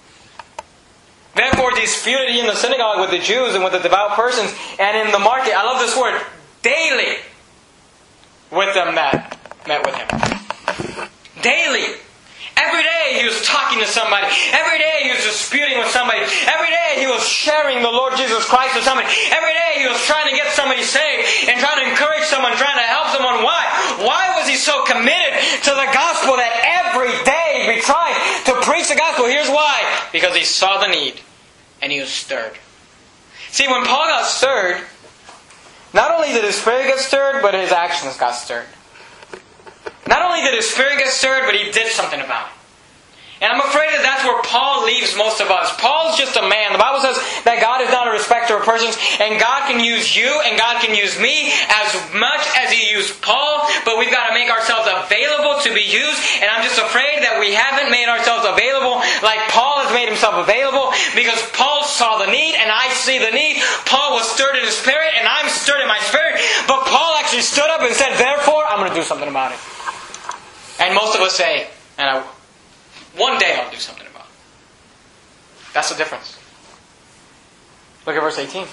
Therefore 1.36 1.71
disputed 1.71 2.29
he 2.29 2.39
in 2.39 2.47
the 2.47 2.55
synagogue 2.55 2.99
with 2.99 3.12
the 3.12 3.19
Jews 3.19 3.53
and 3.53 3.63
with 3.63 3.73
the 3.73 3.79
devout 3.79 4.15
persons 4.15 4.53
and 4.79 4.97
in 4.97 5.12
the 5.12 5.19
market. 5.19 5.53
I 5.53 5.63
love 5.63 5.79
this 5.79 5.95
word. 5.95 6.19
Daily 6.63 7.17
with 8.51 8.73
them 8.73 8.95
that 8.95 9.38
met 9.67 9.86
with 9.86 9.95
him. 9.95 11.10
Daily. 11.41 11.99
Every 12.58 12.84
day 12.84 13.22
he 13.22 13.26
was 13.26 13.41
talking 13.46 13.80
to 13.80 13.88
somebody. 13.88 14.28
Every 14.52 14.78
day 14.78 15.06
he 15.06 15.12
was 15.13 15.24
disputing 15.24 15.78
with 15.78 15.89
somebody. 15.89 16.26
Every 16.50 16.70
day 16.74 16.98
he 16.98 17.08
was 17.08 17.22
sharing 17.22 17.82
the 17.82 17.93
Lord 17.93 18.17
Jesus 18.17 18.46
Christ 18.46 18.76
with 18.76 18.84
somebody. 18.84 19.08
Every 19.30 19.54
day 19.54 19.82
he 19.82 19.88
was 19.88 20.02
trying 20.06 20.28
to 20.30 20.36
get 20.36 20.52
somebody 20.54 20.82
saved 20.82 21.50
and 21.50 21.60
trying 21.62 21.86
to 21.86 21.89
encourage 21.89 22.26
someone, 22.26 22.58
trying 22.58 22.78
to 22.78 22.89
help 22.89 23.13
someone. 23.13 23.46
Why? 23.46 23.62
Why 24.02 24.34
was 24.38 24.50
he 24.50 24.56
so 24.56 24.84
committed 24.86 25.38
to 25.63 25.72
the 25.72 25.88
gospel 25.93 26.36
that 26.38 26.54
every 26.65 27.13
day 27.24 27.74
he 27.74 27.82
tried 27.82 28.17
to 28.50 28.54
preach 28.65 28.89
the 28.89 28.98
gospel? 28.98 29.26
Here's 29.26 29.50
why. 29.50 29.86
Because 30.12 30.36
he 30.36 30.43
saw 30.43 30.82
the 30.82 30.88
need 30.88 31.22
and 31.82 31.91
he 31.91 32.00
was 32.00 32.10
stirred. 32.10 32.58
See, 33.52 33.67
when 33.67 33.86
Paul 33.86 34.06
got 34.08 34.26
stirred, 34.26 34.84
not 35.93 36.12
only 36.12 36.30
did 36.30 36.43
his 36.43 36.56
spirit 36.56 36.88
get 36.88 37.00
stirred, 37.00 37.41
but 37.41 37.54
his 37.54 37.72
actions 37.72 38.17
got 38.17 38.32
stirred. 38.32 38.67
Not 40.08 40.24
only 40.24 40.41
did 40.41 40.56
his 40.56 40.70
spirit 40.70 41.00
get 41.00 41.10
stirred, 41.10 41.43
but 41.46 41.56
he 41.56 41.72
did 41.72 41.91
something 41.91 42.20
about 42.20 42.48
it. 42.48 42.58
And 43.38 43.54
I'm 43.54 43.62
afraid 43.62 43.93
that 43.93 44.02
that's 44.02 44.26
where 44.26 44.41
Paul 44.41 44.89
leaves 44.89 45.13
most 45.13 45.46
of 45.46 45.54
us. 45.54 45.70
Paul's 45.78 46.17
just 46.17 46.34
a 46.34 46.46
man. 46.50 46.74
The 46.74 46.82
Bible 46.82 47.06
says 47.06 47.22
that 47.46 47.62
God 47.62 47.86
is 47.86 47.93
not 47.93 48.10
a 48.10 48.13
respecter 48.13 48.58
of 48.58 48.65
persons, 48.65 48.98
and 49.22 49.38
God 49.38 49.70
can 49.70 49.78
use 49.78 50.17
you 50.17 50.26
and 50.26 50.58
God 50.58 50.82
can 50.82 50.98
use 50.98 51.22
me 51.22 51.54
as 51.70 51.93
much 52.17 52.41
as 52.58 52.74
He 52.74 52.89
used 52.89 53.13
Paul, 53.22 53.70
but 53.86 54.02
we've 54.02 54.10
got 54.10 54.34
to 54.34 54.34
make 54.34 54.50
ourselves 54.50 54.89
available 54.89 55.62
to 55.62 55.70
be 55.70 55.86
used. 55.86 56.17
And 56.41 56.50
I'm 56.50 56.65
just 56.65 56.82
afraid 56.82 57.22
that 57.22 57.38
we 57.38 57.54
haven't 57.54 57.93
made 57.93 58.10
ourselves 58.10 58.41
available 58.41 59.06
like 59.22 59.46
Paul 59.54 59.86
has 59.86 59.93
made 59.93 60.10
himself 60.10 60.41
available 60.41 60.89
because 61.13 61.38
Paul 61.54 61.86
saw 61.86 62.17
the 62.17 62.34
need 62.34 62.58
and 62.58 62.74
I 62.74 62.89
see 62.98 63.22
the 63.22 63.30
need. 63.30 63.62
Paul 63.86 64.17
was 64.17 64.26
stirred 64.34 64.58
in 64.58 64.65
his 64.65 64.74
spirit 64.74 65.13
and 65.13 65.30
I'm 65.30 65.46
stirred 65.54 65.86
in 65.86 65.89
my 65.89 66.02
spirit, 66.10 66.41
but 66.65 66.89
Paul 66.89 67.22
actually 67.22 67.46
stood 67.46 67.70
up 67.70 67.86
and 67.86 67.93
said, 67.93 68.17
Therefore, 68.17 68.65
I'm 68.65 68.82
going 68.82 68.89
to 68.89 68.98
do 68.98 69.06
something 69.06 69.30
about 69.30 69.54
it. 69.54 69.62
And 70.88 70.95
most 70.95 71.15
of 71.17 71.21
us 71.21 71.36
say, 71.36 71.67
and 71.97 72.10
I, 72.10 72.21
one 73.17 73.38
day 73.39 73.60
I'll 73.62 73.69
do 73.69 73.76
something 73.76 74.08
about 74.08 74.23
it. 74.23 75.73
That's 75.73 75.89
the 75.89 75.97
difference. 75.97 76.39
Look 78.06 78.15
at 78.15 78.21
verse 78.21 78.38
18. 78.39 78.65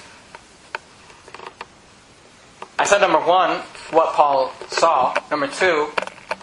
I 2.79 2.85
said 2.85 3.01
number 3.01 3.19
one, 3.19 3.63
what 3.91 4.15
Paul 4.15 4.53
saw. 4.69 5.13
Number 5.29 5.49
two, 5.49 5.89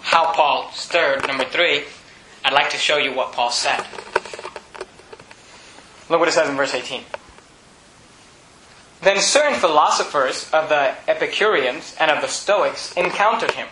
how 0.02 0.34
Paul 0.34 0.70
stirred. 0.74 1.26
Number 1.26 1.46
three, 1.46 1.84
I'd 2.44 2.52
like 2.52 2.70
to 2.72 2.78
show 2.78 2.98
you 2.98 3.14
what 3.14 3.32
Paul 3.32 3.50
said. 3.50 3.80
Look 6.10 6.20
what 6.20 6.28
it 6.28 6.34
says 6.34 6.50
in 6.50 6.58
verse 6.58 6.74
18. 6.74 7.04
Then 9.02 9.20
certain 9.20 9.60
philosophers 9.60 10.50
of 10.52 10.70
the 10.70 10.94
Epicureans 11.08 11.96
and 12.00 12.12
of 12.12 12.22
the 12.22 12.28
Stoics 12.28 12.94
encountered 12.94 13.52
him. 13.52 13.68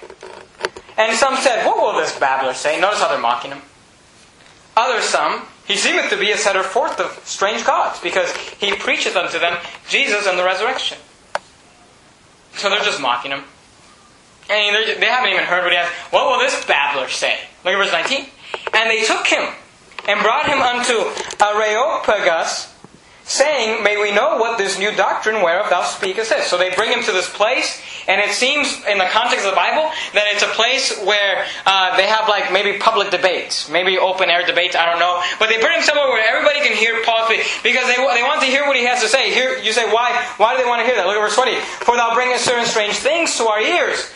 And 0.98 1.16
some 1.16 1.38
said, 1.38 1.66
What 1.66 1.78
will 1.78 2.00
this 2.00 2.18
babbler 2.18 2.54
say? 2.54 2.80
Notice 2.80 3.00
how 3.00 3.10
they're 3.10 3.20
mocking 3.20 3.52
him. 3.52 3.62
Others 4.76 5.04
some, 5.04 5.44
he 5.68 5.76
seemeth 5.76 6.10
to 6.10 6.18
be 6.18 6.32
a 6.32 6.38
setter 6.38 6.64
forth 6.64 7.00
of 7.00 7.22
strange 7.26 7.66
gods, 7.66 8.00
because 8.00 8.36
he 8.60 8.72
preacheth 8.72 9.16
unto 9.16 9.38
them 9.38 9.58
Jesus 9.88 10.26
and 10.26 10.38
the 10.38 10.44
resurrection. 10.44 10.98
So 12.54 12.70
they're 12.70 12.84
just 12.84 13.00
mocking 13.00 13.32
him. 13.32 13.44
And 14.50 15.00
they 15.00 15.06
haven't 15.06 15.32
even 15.32 15.44
heard 15.44 15.64
what 15.64 15.72
he 15.72 15.78
has. 15.78 15.88
What 16.12 16.26
will 16.26 16.40
this 16.40 16.66
babbler 16.66 17.08
say? 17.08 17.40
Look 17.64 17.76
at 17.76 17.78
verse 17.78 17.92
19. 17.92 18.26
And 18.74 18.90
they 18.90 19.04
took 19.04 19.28
him 19.28 19.54
and 20.08 20.22
brought 20.22 20.48
him 20.48 20.60
unto 20.60 21.06
Areopagus, 21.40 22.74
saying, 23.30 23.84
May 23.84 23.96
we 24.02 24.12
know 24.12 24.38
what 24.38 24.58
this 24.58 24.78
new 24.80 24.92
doctrine 24.92 25.44
whereof 25.44 25.70
thou 25.70 25.84
speakest 25.84 26.32
is. 26.32 26.46
So 26.46 26.58
they 26.58 26.74
bring 26.74 26.92
him 26.92 27.04
to 27.04 27.12
this 27.12 27.30
place, 27.30 27.80
and 28.08 28.20
it 28.20 28.34
seems, 28.34 28.68
in 28.90 28.98
the 28.98 29.06
context 29.06 29.46
of 29.46 29.52
the 29.52 29.56
Bible, 29.56 29.86
that 30.18 30.26
it's 30.34 30.42
a 30.42 30.52
place 30.58 30.98
where 31.06 31.46
uh, 31.66 31.96
they 31.96 32.08
have 32.08 32.28
like 32.28 32.52
maybe 32.52 32.80
public 32.80 33.12
debates, 33.12 33.70
maybe 33.70 33.98
open 33.98 34.30
air 34.30 34.46
debates, 34.46 34.76
I 34.76 34.90
don't 34.90 35.00
know. 35.00 35.22
But 35.38 35.50
they 35.50 35.62
bring 35.62 35.78
him 35.78 35.86
somewhere 35.86 36.10
where 36.10 36.26
everybody 36.26 36.66
can 36.66 36.76
hear 36.76 37.06
Paul 37.06 37.30
speak, 37.30 37.46
because 37.62 37.86
they, 37.86 38.02
they 38.02 38.26
want 38.26 38.42
to 38.42 38.50
hear 38.50 38.66
what 38.66 38.76
he 38.76 38.84
has 38.86 39.02
to 39.02 39.08
say. 39.08 39.32
Here, 39.32 39.58
you 39.62 39.72
say, 39.72 39.86
why, 39.94 40.10
why 40.38 40.58
do 40.58 40.64
they 40.64 40.68
want 40.68 40.82
to 40.82 40.88
hear 40.90 40.98
that? 40.98 41.06
Look 41.06 41.16
at 41.16 41.22
verse 41.22 41.38
20. 41.38 41.56
For 41.86 41.96
thou 41.96 42.18
bringest 42.18 42.44
certain 42.44 42.66
strange 42.66 42.98
things 42.98 43.38
to 43.38 43.46
our 43.46 43.62
ears. 43.62 44.12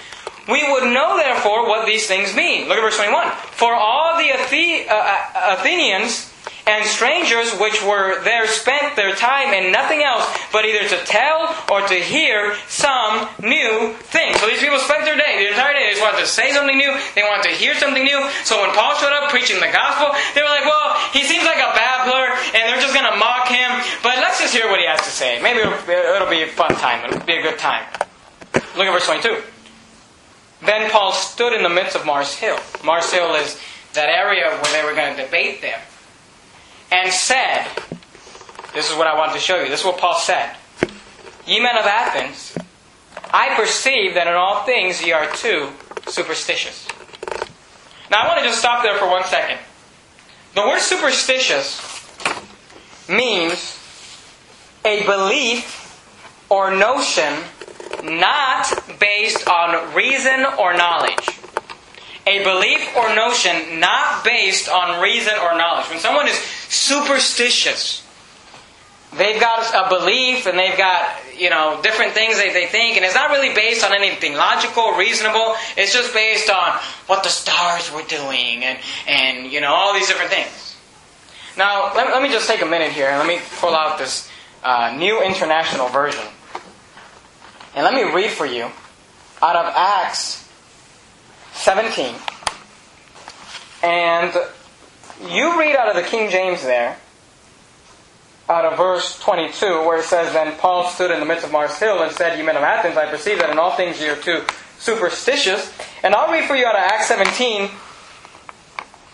We 0.50 0.70
would 0.74 0.92
know, 0.92 1.16
therefore, 1.16 1.70
what 1.70 1.86
these 1.86 2.08
things 2.08 2.36
mean. 2.36 2.68
Look 2.68 2.78
at 2.78 2.82
verse 2.82 2.98
21. 2.98 3.32
For 3.54 3.74
all 3.74 4.18
the 4.18 4.28
Athe- 4.34 4.90
uh, 4.90 5.56
Athenians 5.60 6.33
and 6.66 6.86
strangers 6.86 7.52
which 7.60 7.84
were 7.84 8.24
there 8.24 8.48
spent 8.48 8.96
their 8.96 9.14
time 9.16 9.54
in 9.54 9.72
nothing 9.72 10.04
else 10.04 10.24
but 10.52 10.64
either 10.66 10.88
to 10.88 10.98
tell 11.06 11.52
or 11.72 11.86
to 11.88 11.96
hear 11.96 12.56
some 12.68 13.28
new 13.42 13.94
thing. 14.14 14.34
So 14.36 14.48
these 14.48 14.60
people 14.60 14.80
spent 14.80 15.04
their 15.04 15.18
day, 15.18 15.44
the 15.44 15.50
entire 15.52 15.74
day, 15.74 15.88
they 15.88 15.92
just 15.92 16.02
wanted 16.02 16.20
to 16.22 16.28
say 16.28 16.52
something 16.52 16.78
new, 16.78 16.94
they 17.16 17.24
wanted 17.24 17.52
to 17.52 17.56
hear 17.56 17.76
something 17.76 18.04
new. 18.04 18.20
So 18.44 18.62
when 18.62 18.72
Paul 18.72 18.96
showed 18.96 19.12
up 19.12 19.30
preaching 19.30 19.60
the 19.60 19.72
gospel, 19.72 20.16
they 20.36 20.42
were 20.42 20.50
like, 20.50 20.66
well, 20.66 20.96
he 21.12 21.24
seems 21.24 21.44
like 21.44 21.60
a 21.60 21.72
babbler, 21.76 22.32
and 22.56 22.64
they're 22.70 22.82
just 22.82 22.94
going 22.94 23.10
to 23.12 23.18
mock 23.18 23.48
him, 23.48 23.70
but 24.02 24.18
let's 24.18 24.40
just 24.40 24.54
hear 24.54 24.70
what 24.70 24.80
he 24.80 24.88
has 24.88 25.02
to 25.04 25.12
say. 25.12 25.42
Maybe 25.42 25.60
it'll, 25.60 26.30
be 26.30 26.44
a 26.44 26.48
fun 26.48 26.74
time, 26.76 27.04
it'll 27.06 27.26
be 27.26 27.36
a 27.38 27.42
good 27.42 27.60
time. 27.60 27.84
Look 28.54 28.88
at 28.88 28.94
verse 28.94 29.06
22. 29.06 29.42
Then 30.66 30.90
Paul 30.90 31.12
stood 31.12 31.54
in 31.54 31.64
the 31.64 31.70
midst 31.70 31.96
of 31.96 32.06
Mars 32.06 32.34
Hill. 32.36 32.58
Mars 32.86 33.12
Hill 33.12 33.36
is 33.36 33.60
that 33.94 34.10
area 34.10 34.50
where 34.50 34.72
they 34.72 34.88
were 34.88 34.96
going 34.96 35.16
to 35.16 35.24
debate 35.24 35.62
them. 35.62 35.80
And 36.94 37.12
said, 37.12 37.66
This 38.76 38.92
is 38.92 38.96
what 38.96 39.08
I 39.08 39.18
want 39.18 39.34
to 39.34 39.40
show 39.40 39.60
you. 39.60 39.68
This 39.68 39.80
is 39.80 39.86
what 39.86 39.98
Paul 39.98 40.16
said. 40.20 40.56
Ye 41.48 41.60
men 41.60 41.76
of 41.76 41.86
Athens, 41.86 42.56
I 43.34 43.56
perceive 43.56 44.14
that 44.14 44.28
in 44.28 44.34
all 44.34 44.64
things 44.64 45.04
ye 45.04 45.12
are 45.12 45.30
too 45.34 45.70
superstitious. 46.08 46.88
Now 48.12 48.20
I 48.20 48.28
want 48.28 48.40
to 48.42 48.46
just 48.46 48.60
stop 48.60 48.84
there 48.84 48.96
for 48.98 49.10
one 49.10 49.24
second. 49.24 49.58
The 50.54 50.62
word 50.62 50.80
superstitious 50.80 51.82
means 53.10 53.80
a 54.86 55.04
belief 55.06 55.80
or 56.50 56.76
notion 56.76 57.34
not 58.04 58.72
based 59.00 59.48
on 59.48 59.96
reason 59.96 60.46
or 60.60 60.74
knowledge. 60.74 61.28
A 62.26 62.44
belief 62.44 62.96
or 62.96 63.14
notion 63.16 63.80
not 63.80 64.24
based 64.24 64.70
on 64.70 65.02
reason 65.02 65.34
or 65.44 65.58
knowledge. 65.58 65.90
When 65.90 66.00
someone 66.00 66.28
is 66.28 66.38
superstitious, 66.38 68.06
they've 69.18 69.40
got 69.40 69.74
a 69.76 69.90
belief 69.90 70.48
and 70.48 70.58
they've 70.58 70.78
got, 70.78 71.20
you 71.38 71.50
know, 71.50 71.82
different 71.84 72.14
things 72.14 72.38
that 72.38 72.52
they 72.54 72.68
think, 72.68 72.96
and 72.96 73.06
it's 73.06 73.16
not 73.16 73.30
really 73.30 73.54
based 73.54 73.84
on 73.84 73.94
anything 73.94 74.34
logical, 74.36 74.94
reasonable. 74.94 75.56
It's 75.76 75.94
just 75.94 76.14
based 76.14 76.50
on 76.50 76.80
what 77.08 77.24
the 77.24 77.30
stars 77.30 77.92
were 77.92 78.04
doing 78.04 78.64
and, 78.64 78.80
and 79.08 79.52
you 79.52 79.60
know, 79.60 79.74
all 79.74 79.94
these 79.94 80.08
different 80.08 80.32
things. 80.32 80.78
Now, 81.58 81.94
let, 81.94 82.08
let 82.08 82.24
me 82.24 82.30
just 82.30 82.48
take 82.48 82.62
a 82.62 82.66
minute 82.66 82.94
here 82.94 83.10
and 83.10 83.20
let 83.20 83.28
me 83.28 83.40
pull 83.60 83.76
out 83.76 84.00
this 84.00 84.30
uh, 84.64 84.96
new 84.98 85.22
international 85.22 85.90
version. 85.90 86.24
And 87.76 87.84
let 87.84 87.94
me 87.94 88.04
read 88.14 88.32
for 88.32 88.46
you 88.46 88.70
out 89.42 89.56
of 89.56 89.66
Acts 89.76 90.43
17. 91.54 92.16
And 93.84 94.34
you 95.28 95.60
read 95.60 95.76
out 95.76 95.90
of 95.90 95.96
the 95.96 96.10
King 96.10 96.30
James 96.30 96.64
there, 96.64 96.98
out 98.50 98.66
of 98.66 98.78
verse 98.78 99.20
22, 99.20 99.66
where 99.86 100.00
it 100.00 100.06
says, 100.06 100.34
Then 100.34 100.58
Paul 100.58 100.90
stood 100.90 101.12
in 101.12 101.20
the 101.20 101.26
midst 101.26 101.46
of 101.46 101.52
Mars 101.52 101.78
Hill 101.80 102.02
and 102.04 102.12
said, 102.12 102.38
Ye 102.38 102.46
men 102.46 102.58
of 102.58 102.64
Athens, 102.64 102.98
I 102.98 103.10
perceive 103.10 103.40
that 103.40 103.50
in 103.50 103.60
all 103.60 103.76
things 103.76 104.00
ye 104.00 104.10
are 104.10 104.16
too 104.16 104.44
superstitious. 104.80 105.72
And 106.04 106.14
I'll 106.14 106.32
read 106.32 106.46
for 106.46 106.56
you 106.56 106.66
out 106.66 106.76
of 106.76 106.82
Acts 106.82 107.08
17, 107.08 107.70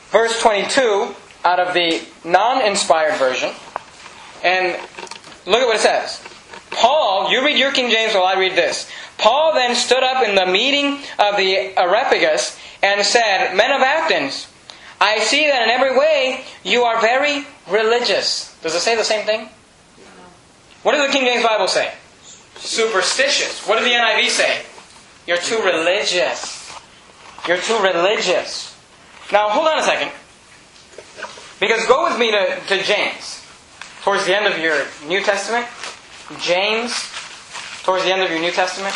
verse 0.10 0.42
22, 0.42 1.16
out 1.46 1.60
of 1.60 1.74
the 1.74 2.02
non 2.24 2.66
inspired 2.66 3.16
version. 3.18 3.52
And 4.44 4.80
look 5.46 5.62
at 5.62 5.68
what 5.68 5.76
it 5.76 5.82
says. 5.82 6.24
Paul, 6.72 7.32
you 7.32 7.44
read 7.46 7.58
your 7.58 7.72
King 7.72 7.92
James 7.92 8.14
while 8.14 8.24
I 8.24 8.40
read 8.40 8.54
this. 8.54 8.90
Paul 9.20 9.54
then 9.54 9.76
stood 9.76 10.02
up 10.02 10.28
in 10.28 10.36
the 10.36 10.46
meeting 10.46 11.04
of 11.20 11.38
the 11.38 11.78
Areopagus 11.78 12.58
and 12.82 13.06
said, 13.06 13.54
Men 13.56 13.72
of 13.72 13.82
Athens, 13.82 14.48
I 15.00 15.20
see 15.20 15.48
that 15.48 15.64
in 15.64 15.70
every 15.70 15.98
way 15.98 16.46
you 16.64 16.84
are 16.84 17.00
very 17.00 17.46
religious. 17.70 18.58
Does 18.62 18.76
it 18.76 18.80
say 18.80 18.96
the 18.96 19.04
same 19.04 19.26
thing? 19.26 19.50
What 20.84 20.94
does 20.94 21.06
the 21.06 21.12
King 21.12 21.26
James 21.26 21.44
Bible 21.44 21.68
say? 21.68 21.94
Superstitious. 22.56 23.68
What 23.68 23.76
does 23.76 23.86
the 23.86 23.92
NIV 23.92 24.30
say? 24.30 24.62
You're 25.28 25.38
too 25.38 25.60
religious. 25.64 26.74
You're 27.48 27.58
too 27.58 27.78
religious. 27.80 28.76
Now, 29.32 29.50
hold 29.50 29.68
on 29.68 29.80
a 29.80 29.84
second. 29.84 30.12
Because 31.60 31.86
go 31.88 32.10
with 32.10 32.18
me 32.18 32.32
to, 32.32 32.60
to 32.68 32.84
James. 32.84 33.44
towards 34.02 34.26
the 34.26 34.36
end 34.36 34.48
of 34.48 34.58
your 34.60 34.86
New 35.08 35.22
Testament. 35.22 35.68
James, 36.40 36.94
towards 37.90 38.04
the 38.04 38.14
end 38.14 38.22
of 38.22 38.30
your 38.30 38.40
New 38.40 38.52
Testament. 38.52 38.94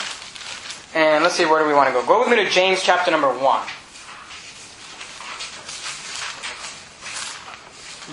And 0.94 1.24
let's 1.24 1.34
see, 1.34 1.46
where 1.46 1.60
do 1.60 1.68
we 1.68 1.74
want 1.74 1.90
to 1.90 1.94
go? 1.94 2.06
Go 2.06 2.20
with 2.20 2.30
me 2.30 2.36
to 2.36 2.48
James 2.48 2.84
chapter 2.84 3.10
number 3.10 3.28
1. 3.28 3.40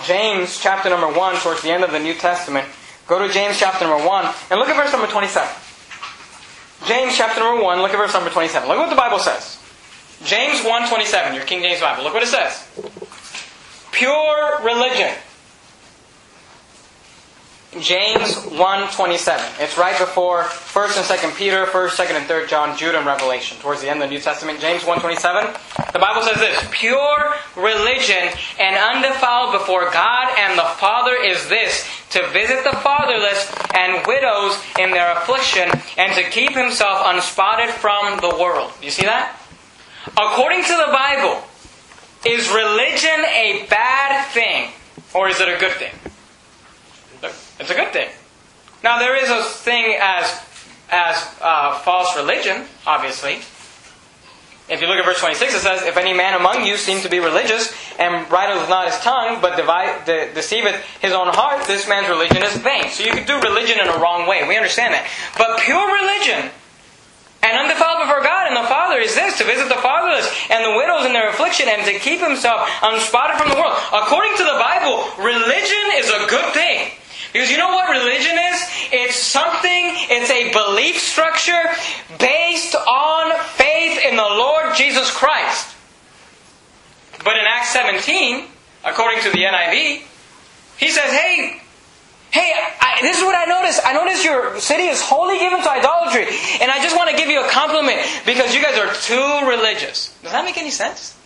James 0.06 0.58
chapter 0.58 0.88
number 0.88 1.12
1, 1.12 1.36
towards 1.40 1.60
the 1.60 1.70
end 1.70 1.84
of 1.84 1.92
the 1.92 1.98
New 1.98 2.14
Testament. 2.14 2.66
Go 3.06 3.18
to 3.18 3.30
James 3.30 3.58
chapter 3.58 3.84
number 3.84 4.06
1 4.06 4.34
and 4.50 4.58
look 4.58 4.70
at 4.70 4.76
verse 4.76 4.90
number 4.90 5.06
27. 5.06 5.46
James 6.86 7.14
chapter 7.14 7.40
number 7.40 7.62
1, 7.62 7.82
look 7.82 7.90
at 7.90 7.98
verse 7.98 8.14
number 8.14 8.30
27. 8.30 8.66
Look 8.66 8.78
what 8.78 8.88
the 8.88 8.96
Bible 8.96 9.18
says. 9.18 9.60
James 10.24 10.60
1.27, 10.60 11.34
your 11.34 11.44
King 11.44 11.60
James 11.60 11.82
Bible. 11.82 12.04
Look 12.04 12.14
what 12.14 12.22
it 12.22 12.28
says. 12.30 12.64
Pure 13.92 14.60
religion 14.64 15.12
James 17.78 18.34
1.27. 18.50 19.62
It's 19.62 19.78
right 19.78 19.96
before 19.96 20.42
1st 20.42 20.96
and 20.98 21.06
2nd 21.06 21.38
Peter, 21.38 21.66
1st, 21.66 22.04
2nd, 22.04 22.16
and 22.18 22.26
3rd 22.26 22.48
John, 22.48 22.76
Jude, 22.76 22.96
and 22.96 23.06
Revelation. 23.06 23.58
Towards 23.58 23.80
the 23.80 23.88
end 23.88 24.02
of 24.02 24.08
the 24.08 24.14
New 24.16 24.20
Testament, 24.20 24.58
James 24.58 24.82
1.27. 24.82 25.92
The 25.92 26.00
Bible 26.00 26.22
says 26.22 26.38
this, 26.38 26.66
Pure 26.72 27.36
religion 27.56 28.34
and 28.58 28.74
undefiled 28.74 29.52
before 29.52 29.88
God 29.92 30.36
and 30.36 30.58
the 30.58 30.66
Father 30.82 31.14
is 31.14 31.48
this, 31.48 31.86
to 32.10 32.26
visit 32.30 32.64
the 32.64 32.76
fatherless 32.82 33.54
and 33.72 34.04
widows 34.04 34.58
in 34.80 34.90
their 34.90 35.16
affliction, 35.18 35.70
and 35.96 36.12
to 36.14 36.28
keep 36.30 36.50
himself 36.50 37.06
unspotted 37.06 37.70
from 37.70 38.18
the 38.18 38.36
world. 38.36 38.72
You 38.82 38.90
see 38.90 39.06
that? 39.06 39.38
According 40.18 40.64
to 40.64 40.74
the 40.74 40.90
Bible, 40.90 41.40
is 42.26 42.48
religion 42.48 43.24
a 43.30 43.64
bad 43.70 44.26
thing, 44.32 44.72
or 45.14 45.28
is 45.28 45.40
it 45.40 45.48
a 45.48 45.56
good 45.60 45.74
thing? 45.74 45.92
It's 47.60 47.70
a 47.70 47.74
good 47.74 47.92
thing. 47.92 48.08
Now 48.82 48.98
there 48.98 49.14
is 49.14 49.28
a 49.28 49.44
thing 49.44 49.96
as 50.00 50.40
as 50.90 51.16
uh, 51.40 51.78
false 51.80 52.16
religion, 52.16 52.64
obviously. 52.86 53.38
If 54.70 54.80
you 54.80 54.86
look 54.86 54.98
at 54.98 55.04
verse 55.04 55.18
26, 55.18 55.54
it 55.54 55.58
says, 55.60 55.82
If 55.82 55.96
any 55.96 56.12
man 56.12 56.34
among 56.34 56.64
you 56.64 56.76
seem 56.76 57.02
to 57.02 57.08
be 57.08 57.18
religious, 57.18 57.74
and 57.98 58.26
bridleth 58.28 58.68
not 58.68 58.86
his 58.86 58.98
tongue, 59.02 59.40
but 59.42 59.56
divide, 59.56 60.04
de- 60.06 60.32
deceiveth 60.32 60.78
his 61.02 61.12
own 61.12 61.26
heart, 61.34 61.66
this 61.66 61.88
man's 61.88 62.08
religion 62.08 62.42
is 62.42 62.54
vain. 62.58 62.88
So 62.90 63.02
you 63.02 63.10
can 63.10 63.26
do 63.26 63.38
religion 63.42 63.78
in 63.78 63.88
a 63.88 63.98
wrong 63.98 64.26
way. 64.26 64.46
We 64.46 64.56
understand 64.56 64.94
that. 64.94 65.10
But 65.34 65.58
pure 65.60 65.82
religion 65.82 66.54
and 67.42 67.52
undefiled 67.58 68.06
before 68.06 68.22
God 68.22 68.46
and 68.46 68.54
the 68.54 68.68
Father 68.70 69.02
is 69.02 69.14
this 69.14 69.38
to 69.38 69.44
visit 69.44 69.66
the 69.66 69.82
fatherless 69.82 70.30
and 70.50 70.62
the 70.62 70.76
widows 70.78 71.06
in 71.06 71.12
their 71.12 71.30
affliction 71.30 71.66
and 71.66 71.82
to 71.86 71.98
keep 71.98 72.20
himself 72.22 72.62
unspotted 72.82 73.42
from 73.42 73.50
the 73.50 73.58
world. 73.58 73.74
According 73.90 74.38
to 74.38 74.44
the 74.46 74.58
Bible, 74.58 75.02
religion 75.18 75.86
is 75.98 76.10
a 76.14 76.30
good 76.30 76.46
thing. 76.54 76.94
Because 77.32 77.50
you 77.50 77.58
know 77.58 77.68
what 77.68 77.90
religion 77.90 78.36
is? 78.52 78.66
It's 78.92 79.16
something, 79.16 79.94
it's 80.10 80.30
a 80.30 80.52
belief 80.52 80.98
structure 80.98 81.62
based 82.18 82.74
on 82.74 83.38
faith 83.54 84.04
in 84.04 84.16
the 84.16 84.22
Lord 84.22 84.74
Jesus 84.74 85.10
Christ. 85.10 85.76
But 87.24 87.36
in 87.36 87.44
Acts 87.46 87.70
17, 87.70 88.46
according 88.84 89.22
to 89.22 89.30
the 89.30 89.44
NIV, 89.44 90.02
he 90.78 90.90
says, 90.90 91.12
hey, 91.12 91.60
hey, 92.30 92.52
I, 92.80 92.98
this 93.02 93.18
is 93.18 93.22
what 93.22 93.36
I 93.36 93.44
noticed. 93.44 93.80
I 93.84 93.92
noticed 93.92 94.24
your 94.24 94.58
city 94.58 94.84
is 94.84 95.00
wholly 95.00 95.38
given 95.38 95.62
to 95.62 95.70
idolatry. 95.70 96.26
And 96.60 96.70
I 96.70 96.82
just 96.82 96.96
want 96.96 97.10
to 97.10 97.16
give 97.16 97.28
you 97.28 97.44
a 97.44 97.48
compliment 97.48 98.00
because 98.26 98.54
you 98.54 98.62
guys 98.62 98.78
are 98.78 98.92
too 98.94 99.48
religious. 99.48 100.16
Does 100.22 100.32
that 100.32 100.44
make 100.44 100.56
any 100.56 100.70
sense? 100.70 101.16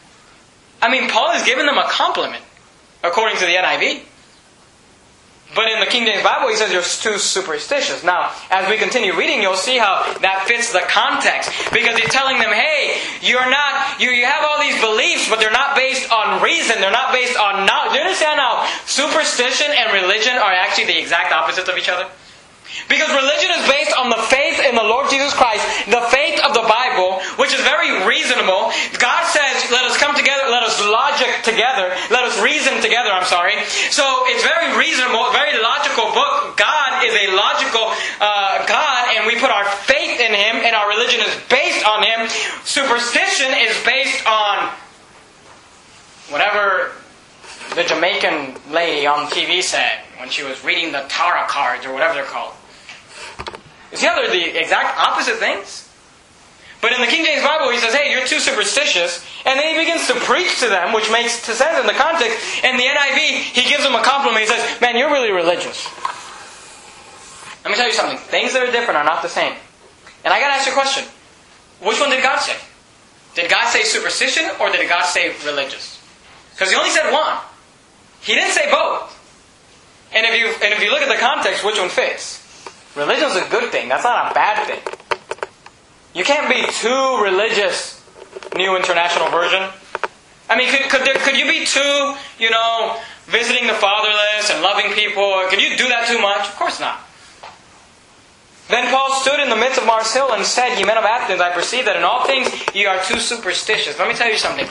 I 0.82 0.90
mean, 0.90 1.08
Paul 1.08 1.32
is 1.36 1.44
giving 1.44 1.64
them 1.66 1.78
a 1.78 1.88
compliment, 1.88 2.42
according 3.02 3.38
to 3.38 3.46
the 3.46 3.54
NIV. 3.54 4.02
But 5.54 5.70
in 5.70 5.78
the 5.80 5.86
King 5.86 6.06
James 6.06 6.22
Bible, 6.22 6.48
he 6.48 6.56
says 6.56 6.72
you're 6.72 6.82
too 6.82 7.18
superstitious. 7.18 8.02
Now, 8.02 8.34
as 8.50 8.68
we 8.68 8.76
continue 8.76 9.14
reading, 9.14 9.40
you'll 9.40 9.56
see 9.56 9.78
how 9.78 10.02
that 10.20 10.46
fits 10.46 10.72
the 10.72 10.82
context. 10.90 11.50
Because 11.72 11.96
he's 11.96 12.10
telling 12.10 12.38
them, 12.38 12.50
hey, 12.50 12.98
you're 13.22 13.48
not, 13.48 14.00
you, 14.00 14.10
you 14.10 14.26
have 14.26 14.44
all 14.44 14.58
these 14.60 14.78
beliefs, 14.80 15.28
but 15.30 15.38
they're 15.38 15.54
not 15.54 15.76
based 15.76 16.10
on 16.10 16.42
reason. 16.42 16.80
They're 16.80 16.90
not 16.90 17.12
based 17.12 17.38
on 17.38 17.66
knowledge. 17.66 17.92
Do 17.92 17.98
you 17.98 18.04
understand 18.04 18.40
how 18.40 18.66
superstition 18.86 19.70
and 19.70 19.94
religion 19.94 20.34
are 20.34 20.52
actually 20.52 20.86
the 20.86 20.98
exact 20.98 21.32
opposites 21.32 21.68
of 21.68 21.78
each 21.78 21.88
other? 21.88 22.10
Because 22.88 23.08
religion 23.14 23.54
is 23.54 23.64
based 23.70 23.94
on 23.96 24.10
the 24.10 24.18
faith 24.26 24.58
in 24.58 24.74
the 24.74 24.82
Lord 24.82 25.08
Jesus 25.08 25.32
Christ, 25.32 25.62
the 25.86 26.02
faith 26.10 26.40
of 26.42 26.54
the 26.54 26.66
Bible, 26.66 27.22
which 27.36 27.54
is 27.54 27.60
very 27.62 28.02
reasonable. 28.02 28.72
God 28.98 29.22
logic 31.14 31.44
together, 31.44 31.94
let 32.10 32.24
us 32.24 32.40
reason 32.42 32.82
together, 32.82 33.10
I'm 33.10 33.24
sorry. 33.24 33.54
So 33.90 34.02
it's 34.26 34.42
very 34.42 34.76
reasonable, 34.76 35.30
very 35.30 35.62
logical 35.62 36.10
book. 36.10 36.56
God 36.56 37.06
is 37.06 37.14
a 37.14 37.36
logical 37.36 37.94
uh, 38.20 38.66
God, 38.66 39.16
and 39.16 39.26
we 39.26 39.38
put 39.38 39.50
our 39.50 39.64
faith 39.86 40.18
in 40.18 40.34
Him, 40.34 40.56
and 40.66 40.74
our 40.74 40.88
religion 40.88 41.20
is 41.20 41.34
based 41.48 41.86
on 41.86 42.02
Him. 42.02 42.28
Superstition 42.64 43.54
is 43.54 43.78
based 43.84 44.26
on 44.26 44.70
whatever 46.30 46.92
the 47.76 47.84
Jamaican 47.84 48.58
lady 48.72 49.06
on 49.06 49.26
TV 49.30 49.62
said 49.62 50.00
when 50.18 50.28
she 50.30 50.42
was 50.42 50.64
reading 50.64 50.90
the 50.90 51.04
tarot 51.08 51.46
cards 51.46 51.86
or 51.86 51.92
whatever 51.92 52.14
they're 52.14 52.24
called. 52.24 52.54
You 53.92 53.98
see 53.98 54.06
how 54.06 54.16
they're 54.16 54.30
the 54.30 54.58
exact 54.58 54.98
opposite 54.98 55.36
things? 55.36 55.88
But 56.84 56.92
in 56.92 57.00
the 57.00 57.06
King 57.06 57.24
James 57.24 57.40
Bible, 57.40 57.72
he 57.72 57.78
says, 57.78 57.94
hey, 57.94 58.12
you're 58.12 58.26
too 58.26 58.38
superstitious. 58.38 59.24
And 59.48 59.58
then 59.58 59.72
he 59.72 59.80
begins 59.80 60.06
to 60.08 60.20
preach 60.28 60.60
to 60.60 60.68
them, 60.68 60.92
which 60.92 61.10
makes 61.10 61.32
sense 61.40 61.80
in 61.80 61.86
the 61.86 61.96
context. 61.96 62.36
In 62.62 62.76
the 62.76 62.84
NIV, 62.84 63.56
he 63.56 63.64
gives 63.64 63.82
them 63.82 63.94
a 63.94 64.04
compliment. 64.04 64.44
He 64.44 64.52
says, 64.52 64.60
man, 64.82 64.94
you're 64.94 65.08
really 65.08 65.32
religious. 65.32 65.88
Let 67.64 67.70
me 67.70 67.76
tell 67.80 67.88
you 67.88 67.94
something. 67.94 68.18
Things 68.18 68.52
that 68.52 68.60
are 68.60 68.70
different 68.70 69.00
are 69.00 69.04
not 69.08 69.22
the 69.22 69.32
same. 69.32 69.56
And 70.28 70.34
I 70.34 70.38
got 70.40 70.48
to 70.48 70.60
ask 70.60 70.66
you 70.66 70.72
a 70.72 70.76
question. 70.76 71.08
Which 71.80 71.98
one 71.98 72.10
did 72.10 72.22
God 72.22 72.36
say? 72.40 72.56
Did 73.34 73.48
God 73.48 73.66
say 73.70 73.84
superstition 73.84 74.44
or 74.60 74.70
did 74.70 74.86
God 74.86 75.06
say 75.06 75.32
religious? 75.46 76.04
Because 76.52 76.68
he 76.68 76.76
only 76.76 76.90
said 76.90 77.10
one. 77.10 77.38
He 78.20 78.34
didn't 78.34 78.52
say 78.52 78.70
both. 78.70 79.08
And 80.12 80.26
if 80.26 80.38
you 80.38 80.52
and 80.62 80.74
if 80.74 80.82
you 80.82 80.90
look 80.90 81.00
at 81.00 81.08
the 81.08 81.18
context, 81.18 81.64
which 81.64 81.78
one 81.78 81.88
fits? 81.88 82.44
Religion 82.94 83.30
is 83.30 83.36
a 83.36 83.48
good 83.48 83.72
thing. 83.72 83.88
That's 83.88 84.04
not 84.04 84.32
a 84.32 84.34
bad 84.34 84.66
thing. 84.68 84.94
You 86.14 86.22
can't 86.22 86.48
be 86.48 86.62
too 86.70 87.22
religious, 87.22 88.02
New 88.54 88.76
International 88.76 89.30
Version. 89.30 89.68
I 90.48 90.56
mean, 90.56 90.70
could, 90.70 90.88
could, 90.88 91.04
there, 91.04 91.14
could 91.14 91.36
you 91.36 91.44
be 91.44 91.66
too, 91.66 92.14
you 92.38 92.50
know, 92.50 93.00
visiting 93.26 93.66
the 93.66 93.74
fatherless 93.74 94.50
and 94.50 94.62
loving 94.62 94.92
people? 94.92 95.42
Could 95.50 95.60
you 95.60 95.76
do 95.76 95.88
that 95.88 96.06
too 96.06 96.20
much? 96.20 96.46
Of 96.46 96.54
course 96.56 96.78
not. 96.78 97.00
Then 98.68 98.88
Paul 98.90 99.12
stood 99.20 99.40
in 99.40 99.50
the 99.50 99.56
midst 99.56 99.78
of 99.78 99.86
Mars 99.86 100.14
Hill 100.14 100.32
and 100.32 100.44
said, 100.44 100.78
Ye 100.78 100.84
men 100.84 100.96
of 100.96 101.04
Athens, 101.04 101.40
I 101.40 101.50
perceive 101.50 101.84
that 101.84 101.96
in 101.96 102.04
all 102.04 102.26
things 102.26 102.48
ye 102.74 102.86
are 102.86 103.02
too 103.02 103.18
superstitious. 103.18 103.98
Let 103.98 104.08
me 104.08 104.14
tell 104.14 104.30
you 104.30 104.38
something. 104.38 104.66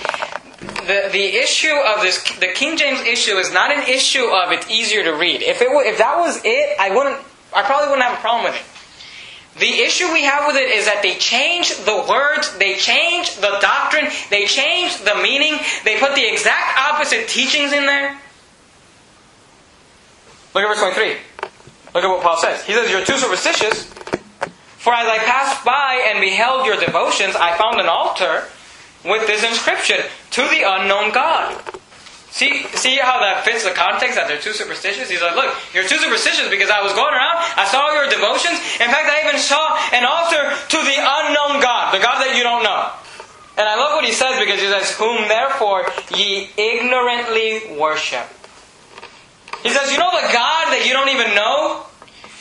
The, 0.88 1.10
the 1.12 1.36
issue 1.38 1.76
of 1.76 2.02
this, 2.02 2.24
the 2.40 2.48
King 2.56 2.78
James 2.78 3.02
issue 3.02 3.36
is 3.36 3.54
not 3.54 3.72
an 3.72 3.84
issue 3.84 4.26
of 4.26 4.52
it's 4.52 4.70
easier 4.70 5.04
to 5.04 5.14
read. 5.14 5.42
If, 5.42 5.62
it, 5.62 5.68
if 5.70 5.98
that 5.98 6.18
was 6.18 6.42
it, 6.44 6.78
I 6.80 6.96
wouldn't 6.96 7.20
I 7.56 7.62
probably 7.62 7.90
wouldn't 7.90 8.08
have 8.08 8.18
a 8.18 8.22
problem 8.22 8.46
with 8.46 8.60
it. 8.60 8.73
The 9.60 9.82
issue 9.82 10.12
we 10.12 10.24
have 10.24 10.48
with 10.48 10.56
it 10.56 10.70
is 10.72 10.86
that 10.86 11.04
they 11.04 11.16
change 11.16 11.78
the 11.86 12.06
words, 12.10 12.58
they 12.58 12.76
change 12.76 13.36
the 13.36 13.60
doctrine, 13.62 14.10
they 14.32 14.46
change 14.46 14.98
the 14.98 15.16
meaning, 15.22 15.60
they 15.86 16.00
put 16.00 16.16
the 16.16 16.26
exact 16.26 16.80
opposite 16.80 17.28
teachings 17.28 17.72
in 17.72 17.86
there. 17.86 18.18
Look 20.56 20.64
at 20.64 20.68
verse 20.68 20.80
23. 20.80 21.18
Look 21.94 22.04
at 22.04 22.10
what 22.10 22.24
Paul 22.24 22.38
says. 22.38 22.64
He 22.64 22.74
says, 22.74 22.90
You're 22.90 23.06
too 23.06 23.18
superstitious. 23.18 23.86
For 24.78 24.94
as 24.94 25.08
I 25.08 25.20
passed 25.20 25.64
by 25.64 26.04
and 26.10 26.20
beheld 26.20 26.66
your 26.66 26.78
devotions, 26.78 27.36
I 27.36 27.56
found 27.58 27.80
an 27.80 27.88
altar 27.88 28.46
with 29.06 29.28
this 29.28 29.44
inscription 29.44 29.98
To 30.32 30.42
the 30.42 30.64
unknown 30.66 31.12
God. 31.12 31.62
See, 32.34 32.66
see 32.74 32.98
how 32.98 33.22
that 33.22 33.46
fits 33.46 33.62
the 33.62 33.78
context 33.78 34.18
that 34.18 34.26
they're 34.26 34.42
too 34.42 34.58
superstitious? 34.58 35.06
He's 35.06 35.22
like, 35.22 35.38
look, 35.38 35.54
you're 35.70 35.86
too 35.86 36.02
superstitious 36.02 36.50
because 36.50 36.74
I 36.74 36.82
was 36.82 36.90
going 36.98 37.14
around, 37.14 37.38
I 37.38 37.70
saw 37.70 37.94
your 37.94 38.10
devotions. 38.10 38.58
In 38.82 38.90
fact, 38.90 39.06
I 39.06 39.22
even 39.22 39.38
saw 39.38 39.78
an 39.94 40.02
altar 40.02 40.42
to 40.50 40.80
the 40.82 40.98
unknown 40.98 41.62
God, 41.62 41.94
the 41.94 42.02
God 42.02 42.26
that 42.26 42.34
you 42.34 42.42
don't 42.42 42.66
know. 42.66 42.90
And 43.54 43.70
I 43.70 43.78
love 43.78 43.94
what 43.94 44.02
he 44.02 44.18
says 44.18 44.42
because 44.42 44.58
he 44.58 44.66
says, 44.66 44.98
Whom 44.98 45.30
therefore 45.30 45.86
ye 46.10 46.50
ignorantly 46.58 47.78
worship. 47.78 48.26
He 49.62 49.70
says, 49.70 49.94
You 49.94 50.02
know 50.02 50.10
the 50.10 50.26
God 50.34 50.74
that 50.74 50.90
you 50.90 50.98
don't 50.98 51.14
even 51.14 51.38
know? 51.38 51.86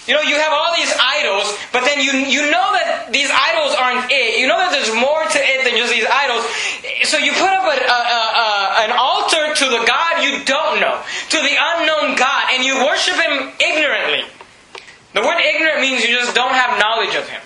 You 0.06 0.14
know, 0.14 0.22
you 0.22 0.34
have 0.34 0.50
all 0.50 0.74
these 0.74 0.90
idols, 0.98 1.46
but 1.70 1.86
then 1.86 2.02
you, 2.02 2.10
you 2.26 2.50
know 2.50 2.74
that 2.74 3.14
these 3.14 3.30
idols 3.30 3.70
aren't 3.78 4.10
it. 4.10 4.42
You 4.42 4.50
know 4.50 4.58
that 4.58 4.74
there's 4.74 4.90
more 4.90 5.22
to 5.22 5.38
it 5.38 5.62
than 5.62 5.78
just 5.78 5.94
these 5.94 6.06
idols. 6.10 6.42
So 7.06 7.22
you 7.22 7.30
put 7.38 7.46
up 7.46 7.62
a, 7.62 7.76
a, 7.78 8.00
a, 8.02 8.46
an 8.90 8.92
altar 8.98 9.54
to 9.54 9.66
the 9.70 9.82
God 9.86 10.26
you 10.26 10.42
don't 10.42 10.82
know, 10.82 10.98
to 11.30 11.38
the 11.38 11.54
unknown 11.54 12.18
God, 12.18 12.50
and 12.50 12.66
you 12.66 12.82
worship 12.82 13.14
Him 13.14 13.54
ignorantly. 13.62 14.26
The 15.14 15.22
word 15.22 15.38
ignorant 15.38 15.78
means 15.78 16.02
you 16.02 16.18
just 16.18 16.34
don't 16.34 16.54
have 16.54 16.82
knowledge 16.82 17.14
of 17.14 17.28
Him. 17.28 17.42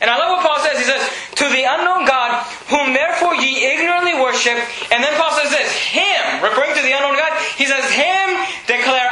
And 0.00 0.08
I 0.10 0.16
love 0.20 0.36
what 0.36 0.44
Paul 0.44 0.60
says. 0.60 0.76
He 0.76 0.84
says, 0.84 1.00
To 1.40 1.46
the 1.48 1.64
unknown 1.64 2.04
God, 2.04 2.44
whom 2.68 2.92
therefore 2.92 3.34
ye 3.34 3.64
ignorantly 3.64 4.12
worship. 4.16 4.56
And 4.92 5.00
then 5.00 5.12
Paul 5.16 5.32
says 5.40 5.50
this, 5.50 5.72
Him, 5.72 6.44
referring 6.44 6.76
to 6.76 6.82
the 6.84 6.92
unknown 6.92 7.16
God, 7.16 7.32
he 7.56 7.64
says, 7.64 7.84
Him 7.88 8.36
declare 8.68 9.08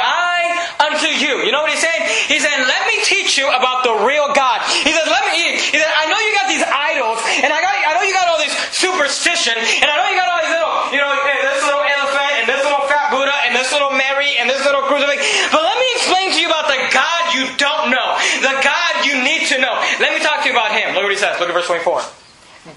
I 1.04 1.72
unto 1.76 2.32
He 2.32 2.40
said, 2.40 2.56
let 2.64 2.86
me 2.88 2.96
teach 3.04 3.36
you 3.36 3.48
about 3.48 3.84
the 3.84 3.92
real 4.06 4.32
God. 4.32 4.64
He 4.64 4.92
said, 4.92 5.04
let 5.04 5.24
me, 5.28 5.60
he 5.60 5.76
said, 5.76 5.90
I 5.92 6.08
know 6.08 6.16
you 6.16 6.32
got 6.32 6.48
these 6.48 6.64
idols, 6.64 7.20
and 7.44 7.52
I 7.52 7.60
got, 7.60 7.72
I 7.76 7.90
know 7.94 8.04
you 8.04 8.14
got 8.16 8.28
all 8.28 8.40
this 8.40 8.54
superstition, 8.72 9.54
and 9.56 9.88
I 9.88 9.94
know 10.00 10.06
you 10.08 10.16
got 10.16 10.28
all 10.32 10.40
these 10.40 10.54
little, 10.54 10.72
you 10.96 11.00
know, 11.00 11.12
eh, 11.12 11.40
this 11.52 11.64
little 11.64 11.84
elephant, 11.84 12.32
and 12.40 12.44
this 12.48 12.62
little 12.64 12.84
fat 12.88 13.12
Buddha, 13.12 13.36
and 13.44 13.52
this 13.52 13.68
little 13.72 13.92
Mary, 13.92 14.40
and 14.40 14.48
this 14.48 14.64
little 14.64 14.88
crucifix. 14.88 15.20
But 15.52 15.60
let 15.60 15.76
me 15.76 15.88
explain 16.00 16.26
to 16.32 16.38
you 16.40 16.48
about 16.48 16.68
the 16.72 16.80
God 16.88 17.22
you 17.36 17.44
don't 17.60 17.92
know. 17.92 18.08
The 18.40 18.56
God 18.64 18.92
you 19.04 19.20
need 19.20 19.48
to 19.52 19.60
know. 19.60 19.74
Let 20.00 20.16
me 20.16 20.24
talk 20.24 20.40
to 20.42 20.48
you 20.48 20.56
about 20.56 20.72
Him. 20.72 20.96
Look 20.96 21.04
what 21.04 21.12
He 21.12 21.20
says. 21.20 21.36
Look 21.36 21.48
at 21.48 21.54
verse 21.54 21.68
24. 21.68 22.00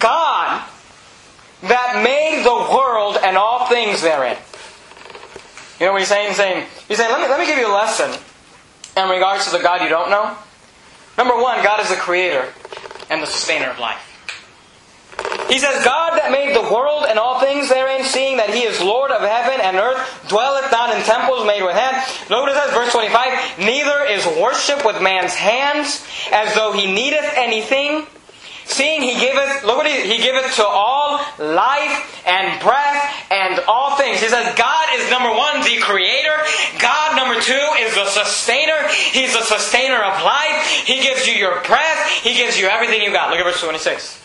God 0.03 0.67
that 1.63 2.03
made 2.03 2.43
the 2.45 2.57
world 2.75 3.17
and 3.23 3.38
all 3.38 3.65
things 3.67 4.01
therein. 4.01 4.38
You 5.80 5.86
know 5.86 5.91
what 5.93 6.01
he's 6.01 6.09
saying? 6.09 6.30
He's 6.30 6.38
saying, 6.38 6.65
he's 6.88 6.97
saying 6.97 7.11
let, 7.11 7.21
me, 7.21 7.28
let 7.28 7.39
me 7.39 7.45
give 7.45 7.59
you 7.59 7.67
a 7.67 7.73
lesson 7.73 8.09
in 8.95 9.09
regards 9.09 9.45
to 9.45 9.51
the 9.57 9.63
God 9.63 9.82
you 9.82 9.89
don't 9.89 10.09
know. 10.09 10.36
Number 11.17 11.36
one, 11.36 11.63
God 11.63 11.80
is 11.82 11.89
the 11.89 11.95
creator 11.95 12.51
and 13.09 13.21
the 13.21 13.28
sustainer 13.28 13.69
of 13.69 13.80
life. 13.80 14.03
He 15.49 15.59
says, 15.59 15.84
God 15.84 16.17
that 16.19 16.30
made 16.30 16.53
the 16.53 16.73
world 16.73 17.05
and 17.07 17.17
all 17.17 17.39
things 17.39 17.69
therein, 17.69 18.03
seeing 18.03 18.38
that 18.38 18.53
He 18.53 18.61
is 18.61 18.82
Lord 18.82 19.11
of 19.11 19.21
heaven 19.21 19.61
and 19.61 19.78
earth, 19.78 20.25
dwelleth 20.28 20.69
not 20.71 20.93
in 20.93 21.01
temples 21.03 21.45
made 21.47 21.63
with 21.63 21.73
hands. 21.73 22.03
Notice 22.30 22.55
that 22.55 22.73
verse 22.73 22.91
25. 22.91 23.59
Neither 23.59 24.03
is 24.05 24.25
worship 24.41 24.86
with 24.86 25.01
man's 25.01 25.34
hands, 25.34 26.05
as 26.32 26.53
though 26.53 26.73
He 26.73 26.91
needeth 26.91 27.25
anything, 27.36 28.05
Seeing 28.68 29.01
he 29.01 29.18
giveth, 29.18 29.63
look 29.63 29.78
what 29.78 29.88
he, 29.88 30.01
he 30.01 30.22
giveth 30.22 30.55
to 30.57 30.65
all 30.65 31.24
life 31.39 32.22
and 32.28 32.61
breath 32.61 33.32
and 33.32 33.61
all 33.65 33.95
things. 33.95 34.20
He 34.20 34.28
says 34.28 34.53
God 34.55 34.88
is 34.99 35.09
number 35.09 35.30
one, 35.30 35.61
the 35.61 35.80
creator. 35.80 36.36
God 36.78 37.15
number 37.15 37.39
two 37.39 37.65
is 37.80 37.95
the 37.95 38.05
sustainer. 38.07 38.76
He's 38.89 39.34
the 39.34 39.43
sustainer 39.43 40.03
of 40.03 40.22
life. 40.22 40.68
He 40.86 41.01
gives 41.01 41.26
you 41.26 41.34
your 41.34 41.63
breath. 41.63 42.09
He 42.22 42.36
gives 42.36 42.59
you 42.59 42.68
everything 42.68 43.01
you 43.01 43.11
got. 43.11 43.30
Look 43.30 43.39
at 43.39 43.45
verse 43.45 43.61
26. 43.61 44.22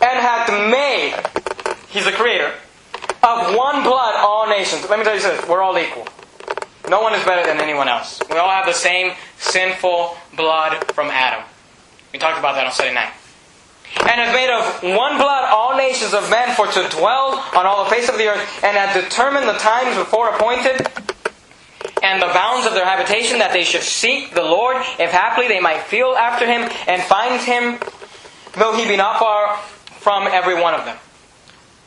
And 0.00 0.18
hath 0.18 0.48
made, 0.70 1.14
he's 1.90 2.06
the 2.06 2.12
creator, 2.12 2.54
of 3.22 3.54
one 3.54 3.82
blood 3.82 4.14
all 4.16 4.48
nations. 4.48 4.88
Let 4.88 4.98
me 4.98 5.04
tell 5.04 5.14
you 5.14 5.20
this, 5.20 5.46
we're 5.46 5.60
all 5.60 5.76
equal. 5.76 6.08
No 6.88 7.02
one 7.02 7.12
is 7.14 7.22
better 7.26 7.46
than 7.46 7.60
anyone 7.60 7.88
else. 7.88 8.22
We 8.30 8.38
all 8.38 8.48
have 8.48 8.64
the 8.64 8.72
same 8.72 9.12
sinful 9.36 10.16
blood 10.34 10.82
from 10.94 11.08
Adam. 11.08 11.44
We 12.18 12.26
talked 12.26 12.40
about 12.40 12.56
that 12.56 12.66
on 12.66 12.72
Sunday 12.72 12.94
night. 12.94 13.14
And 14.02 14.18
has 14.18 14.34
made 14.34 14.50
of 14.50 14.82
one 14.82 15.22
blood 15.22 15.46
all 15.54 15.78
nations 15.78 16.10
of 16.12 16.28
men 16.34 16.50
for 16.58 16.66
to 16.66 16.82
dwell 16.90 17.38
on 17.54 17.62
all 17.62 17.84
the 17.84 17.90
face 17.94 18.08
of 18.08 18.18
the 18.18 18.26
earth, 18.26 18.42
and 18.64 18.76
hath 18.76 18.90
determined 18.90 19.46
the 19.46 19.54
times 19.62 19.96
before 19.96 20.34
appointed, 20.34 20.82
and 22.02 22.20
the 22.20 22.26
bounds 22.34 22.66
of 22.66 22.74
their 22.74 22.84
habitation, 22.84 23.38
that 23.38 23.52
they 23.52 23.62
should 23.62 23.86
seek 23.86 24.34
the 24.34 24.42
Lord, 24.42 24.78
if 24.98 25.12
haply 25.12 25.46
they 25.46 25.60
might 25.60 25.82
feel 25.82 26.18
after 26.18 26.44
him, 26.44 26.68
and 26.90 27.00
find 27.06 27.40
him, 27.40 27.78
though 28.58 28.74
he 28.74 28.82
be 28.88 28.96
not 28.96 29.20
far 29.20 29.54
from 30.02 30.26
every 30.26 30.60
one 30.60 30.74
of 30.74 30.84
them. 30.84 30.96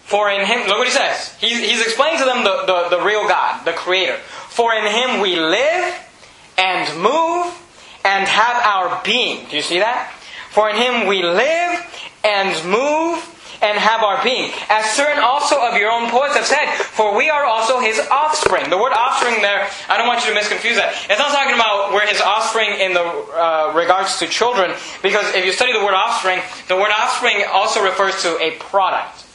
For 0.08 0.32
in 0.32 0.48
him, 0.48 0.66
look 0.70 0.78
what 0.78 0.88
he 0.88 0.94
says. 0.94 1.36
He's, 1.42 1.60
he's 1.60 1.82
explaining 1.82 2.20
to 2.20 2.26
them 2.26 2.46
the, 2.46 2.88
the, 2.88 2.96
the 2.96 3.04
real 3.04 3.28
God, 3.28 3.66
the 3.66 3.74
Creator. 3.74 4.16
For 4.48 4.74
in 4.74 4.88
him 4.88 5.20
we 5.20 5.36
live 5.36 5.94
and 6.58 6.88
move 7.04 7.52
and 8.06 8.26
have 8.30 8.64
our 8.64 9.02
being. 9.04 9.46
Do 9.50 9.58
you 9.58 9.62
see 9.62 9.80
that? 9.80 10.16
For 10.52 10.70
in 10.70 10.76
him 10.76 11.08
we 11.08 11.24
live 11.24 11.80
and 12.24 12.52
move 12.70 13.28
and 13.62 13.78
have 13.78 14.02
our 14.02 14.22
being. 14.24 14.52
As 14.70 14.90
certain 14.92 15.24
also 15.24 15.62
of 15.62 15.78
your 15.78 15.92
own 15.92 16.10
poets 16.10 16.36
have 16.36 16.46
said, 16.46 16.66
for 16.98 17.16
we 17.16 17.30
are 17.30 17.46
also 17.46 17.80
his 17.80 18.00
offspring. 18.12 18.70
The 18.70 18.78
word 18.78 18.92
offspring 18.92 19.42
there, 19.42 19.70
I 19.88 19.98
don't 19.98 20.08
want 20.08 20.26
you 20.26 20.34
to 20.34 20.40
misconfuse 20.40 20.76
that. 20.76 20.94
It's 21.10 21.20
not 21.20 21.32
talking 21.32 21.54
about 21.54 21.94
we're 21.94 22.08
his 22.08 22.22
offspring 22.22 22.80
in 22.80 22.94
the 22.94 23.06
uh, 23.06 23.72
regards 23.76 24.18
to 24.20 24.28
children, 24.28 24.74
because 25.02 25.34
if 25.36 25.46
you 25.46 25.52
study 25.52 25.74
the 25.74 25.86
word 25.86 25.94
offspring, 25.94 26.42
the 26.68 26.76
word 26.76 26.92
offspring 26.92 27.44
also 27.52 27.84
refers 27.84 28.22
to 28.24 28.38
a 28.42 28.58
product. 28.58 29.26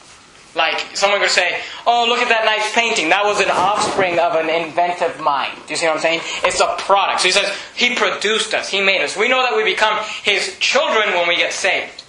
Like 0.55 0.95
someone 0.95 1.19
could 1.19 1.29
say, 1.29 1.59
"Oh, 1.85 2.05
look 2.07 2.19
at 2.19 2.29
that 2.29 2.45
nice 2.45 2.73
painting. 2.73 3.09
That 3.09 3.25
was 3.25 3.39
an 3.39 3.51
offspring 3.51 4.17
of 4.17 4.35
an 4.35 4.49
inventive 4.49 5.19
mind." 5.19 5.53
Do 5.67 5.73
you 5.73 5.77
see 5.77 5.85
what 5.85 5.95
I'm 5.95 6.01
saying? 6.01 6.21
It's 6.43 6.59
a 6.59 6.75
product. 6.79 7.21
So 7.21 7.27
he 7.27 7.31
says, 7.31 7.51
"He 7.75 7.95
produced 7.95 8.53
us. 8.53 8.69
He 8.69 8.81
made 8.81 9.01
us. 9.01 9.15
We 9.15 9.27
know 9.27 9.43
that 9.43 9.55
we 9.55 9.63
become 9.63 9.97
His 10.23 10.57
children 10.59 11.13
when 11.13 11.27
we 11.27 11.35
get 11.35 11.53
saved." 11.53 12.03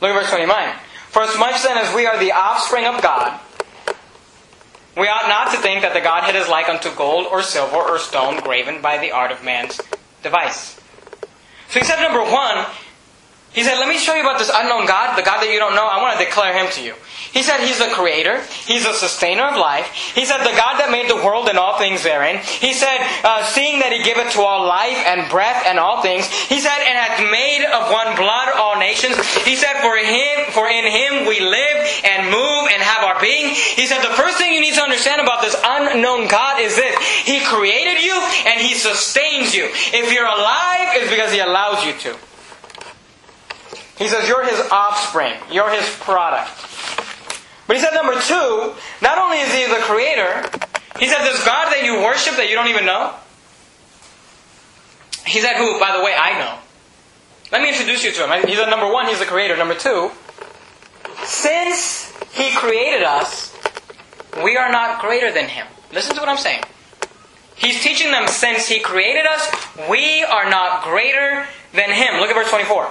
Look 0.00 0.10
at 0.10 0.20
verse 0.20 0.30
29. 0.30 0.74
For 1.10 1.22
as 1.22 1.38
much 1.38 1.62
then 1.62 1.78
as 1.78 1.94
we 1.94 2.06
are 2.06 2.18
the 2.18 2.32
offspring 2.32 2.86
of 2.86 3.00
God, 3.00 3.38
we 4.96 5.08
ought 5.08 5.28
not 5.28 5.52
to 5.52 5.58
think 5.58 5.82
that 5.82 5.94
the 5.94 6.00
Godhead 6.00 6.36
is 6.36 6.48
like 6.48 6.68
unto 6.68 6.90
gold 6.94 7.26
or 7.30 7.42
silver 7.42 7.76
or 7.76 7.98
stone 7.98 8.40
graven 8.40 8.82
by 8.82 8.98
the 8.98 9.12
art 9.12 9.30
of 9.30 9.42
man's 9.42 9.80
device. 10.22 10.78
So 11.68 11.78
he 11.80 11.84
said, 11.84 12.00
number 12.00 12.22
one, 12.22 12.66
he 13.52 13.62
said, 13.62 13.78
Let 13.78 13.88
me 13.88 13.98
show 13.98 14.14
you 14.14 14.22
about 14.22 14.38
this 14.38 14.50
unknown 14.52 14.86
God, 14.86 15.16
the 15.16 15.22
God 15.22 15.44
that 15.44 15.52
you 15.52 15.60
don't 15.60 15.74
know. 15.74 15.84
I 15.84 16.00
want 16.00 16.18
to 16.18 16.24
declare 16.24 16.56
him 16.56 16.72
to 16.72 16.82
you. 16.82 16.94
He 17.32 17.42
said, 17.42 17.60
He's 17.60 17.78
the 17.80 17.92
creator. 17.92 18.40
He's 18.64 18.84
the 18.84 18.92
sustainer 18.92 19.44
of 19.44 19.56
life. 19.56 19.88
He 20.16 20.24
said, 20.24 20.40
The 20.40 20.56
God 20.56 20.80
that 20.80 20.92
made 20.92 21.08
the 21.08 21.20
world 21.20 21.48
and 21.48 21.56
all 21.60 21.76
things 21.76 22.04
therein. 22.04 22.40
He 22.40 22.72
said, 22.72 22.96
uh, 23.24 23.44
Seeing 23.44 23.80
that 23.80 23.92
He 23.92 24.04
giveth 24.04 24.32
to 24.36 24.40
all 24.40 24.64
life 24.64 24.96
and 25.04 25.28
breath 25.28 25.64
and 25.68 25.76
all 25.76 26.00
things. 26.00 26.28
He 26.48 26.60
said, 26.60 26.76
And 26.80 26.96
hath 26.96 27.20
made 27.28 27.64
of 27.68 27.92
one 27.92 28.16
blood 28.16 28.56
all 28.56 28.80
nations. 28.80 29.20
He 29.44 29.56
said, 29.56 29.80
For 29.84 29.96
Him, 30.00 30.36
for 30.52 30.68
in 30.68 30.88
Him 30.88 31.28
we 31.28 31.40
live 31.40 31.78
and 32.04 32.32
move 32.32 32.72
and 32.72 32.80
have 32.80 33.04
our 33.04 33.20
being. 33.20 33.52
He 33.52 33.84
said, 33.84 34.00
The 34.00 34.16
first 34.16 34.40
thing 34.40 34.52
you 34.52 34.60
need 34.60 34.80
to 34.80 34.84
understand 34.84 35.20
about 35.20 35.44
this 35.44 35.56
unknown 35.60 36.28
God 36.28 36.60
is 36.60 36.76
this 36.76 36.96
He 37.28 37.44
created 37.44 38.00
you 38.00 38.16
and 38.48 38.60
He 38.60 38.72
sustains 38.72 39.52
you. 39.52 39.68
If 39.92 40.08
you're 40.12 40.28
alive, 40.28 40.96
it's 40.96 41.12
because 41.12 41.32
He 41.32 41.40
allows 41.40 41.84
you 41.84 41.92
to. 42.08 42.31
He 43.96 44.08
says, 44.08 44.28
You're 44.28 44.44
his 44.44 44.60
offspring, 44.70 45.34
you're 45.50 45.70
his 45.70 45.88
product. 46.00 46.50
But 47.66 47.76
he 47.76 47.82
said, 47.82 47.94
number 47.94 48.20
two, 48.20 48.74
not 49.00 49.18
only 49.18 49.38
is 49.38 49.54
he 49.54 49.66
the 49.66 49.80
creator, 49.82 50.42
he 50.98 51.08
said, 51.08 51.24
This 51.24 51.44
God 51.44 51.72
that 51.72 51.82
you 51.84 52.02
worship 52.02 52.36
that 52.36 52.48
you 52.50 52.54
don't 52.54 52.68
even 52.68 52.84
know. 52.84 53.14
He 55.26 55.40
said, 55.40 55.56
Who, 55.56 55.78
by 55.78 55.96
the 55.96 56.02
way, 56.02 56.14
I 56.14 56.38
know. 56.38 56.58
Let 57.50 57.62
me 57.62 57.68
introduce 57.68 58.04
you 58.04 58.12
to 58.12 58.26
him. 58.26 58.48
He 58.48 58.56
said, 58.56 58.68
Number 58.68 58.92
one, 58.92 59.06
he's 59.06 59.20
the 59.20 59.26
creator. 59.26 59.56
Number 59.56 59.74
two, 59.74 60.10
since 61.24 62.12
he 62.32 62.50
created 62.52 63.04
us, 63.04 63.56
we 64.42 64.56
are 64.56 64.70
not 64.70 65.00
greater 65.00 65.32
than 65.32 65.48
him. 65.48 65.66
Listen 65.92 66.14
to 66.14 66.20
what 66.20 66.28
I'm 66.28 66.38
saying. 66.38 66.62
He's 67.54 67.80
teaching 67.82 68.10
them 68.10 68.26
since 68.28 68.66
he 68.66 68.80
created 68.80 69.24
us, 69.24 69.48
we 69.88 70.24
are 70.24 70.50
not 70.50 70.82
greater 70.82 71.46
than 71.72 71.90
him. 71.90 72.20
Look 72.20 72.28
at 72.28 72.34
verse 72.34 72.50
24. 72.50 72.90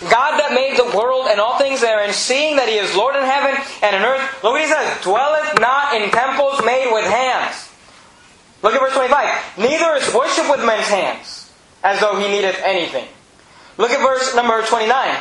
God 0.00 0.36
that 0.36 0.52
made 0.52 0.76
the 0.76 0.96
world 0.96 1.26
and 1.28 1.40
all 1.40 1.58
things 1.58 1.80
therein, 1.80 2.12
seeing 2.12 2.56
that 2.56 2.68
He 2.68 2.76
is 2.76 2.94
Lord 2.94 3.16
in 3.16 3.24
heaven 3.24 3.56
and 3.82 3.96
in 3.96 4.02
earth, 4.02 4.44
look 4.44 4.52
what 4.52 4.60
He 4.60 4.68
says, 4.68 5.02
dwelleth 5.02 5.58
not 5.60 5.96
in 5.96 6.10
temples 6.10 6.60
made 6.64 6.92
with 6.92 7.08
hands. 7.08 7.72
Look 8.62 8.74
at 8.74 8.80
verse 8.80 8.94
25. 8.94 9.58
Neither 9.58 9.94
is 9.96 10.12
worship 10.12 10.50
with 10.50 10.64
men's 10.64 10.88
hands, 10.88 11.50
as 11.82 12.00
though 12.00 12.20
He 12.20 12.28
needeth 12.28 12.60
anything. 12.64 13.08
Look 13.78 13.90
at 13.90 14.00
verse 14.00 14.34
number 14.34 14.60
29. 14.64 15.16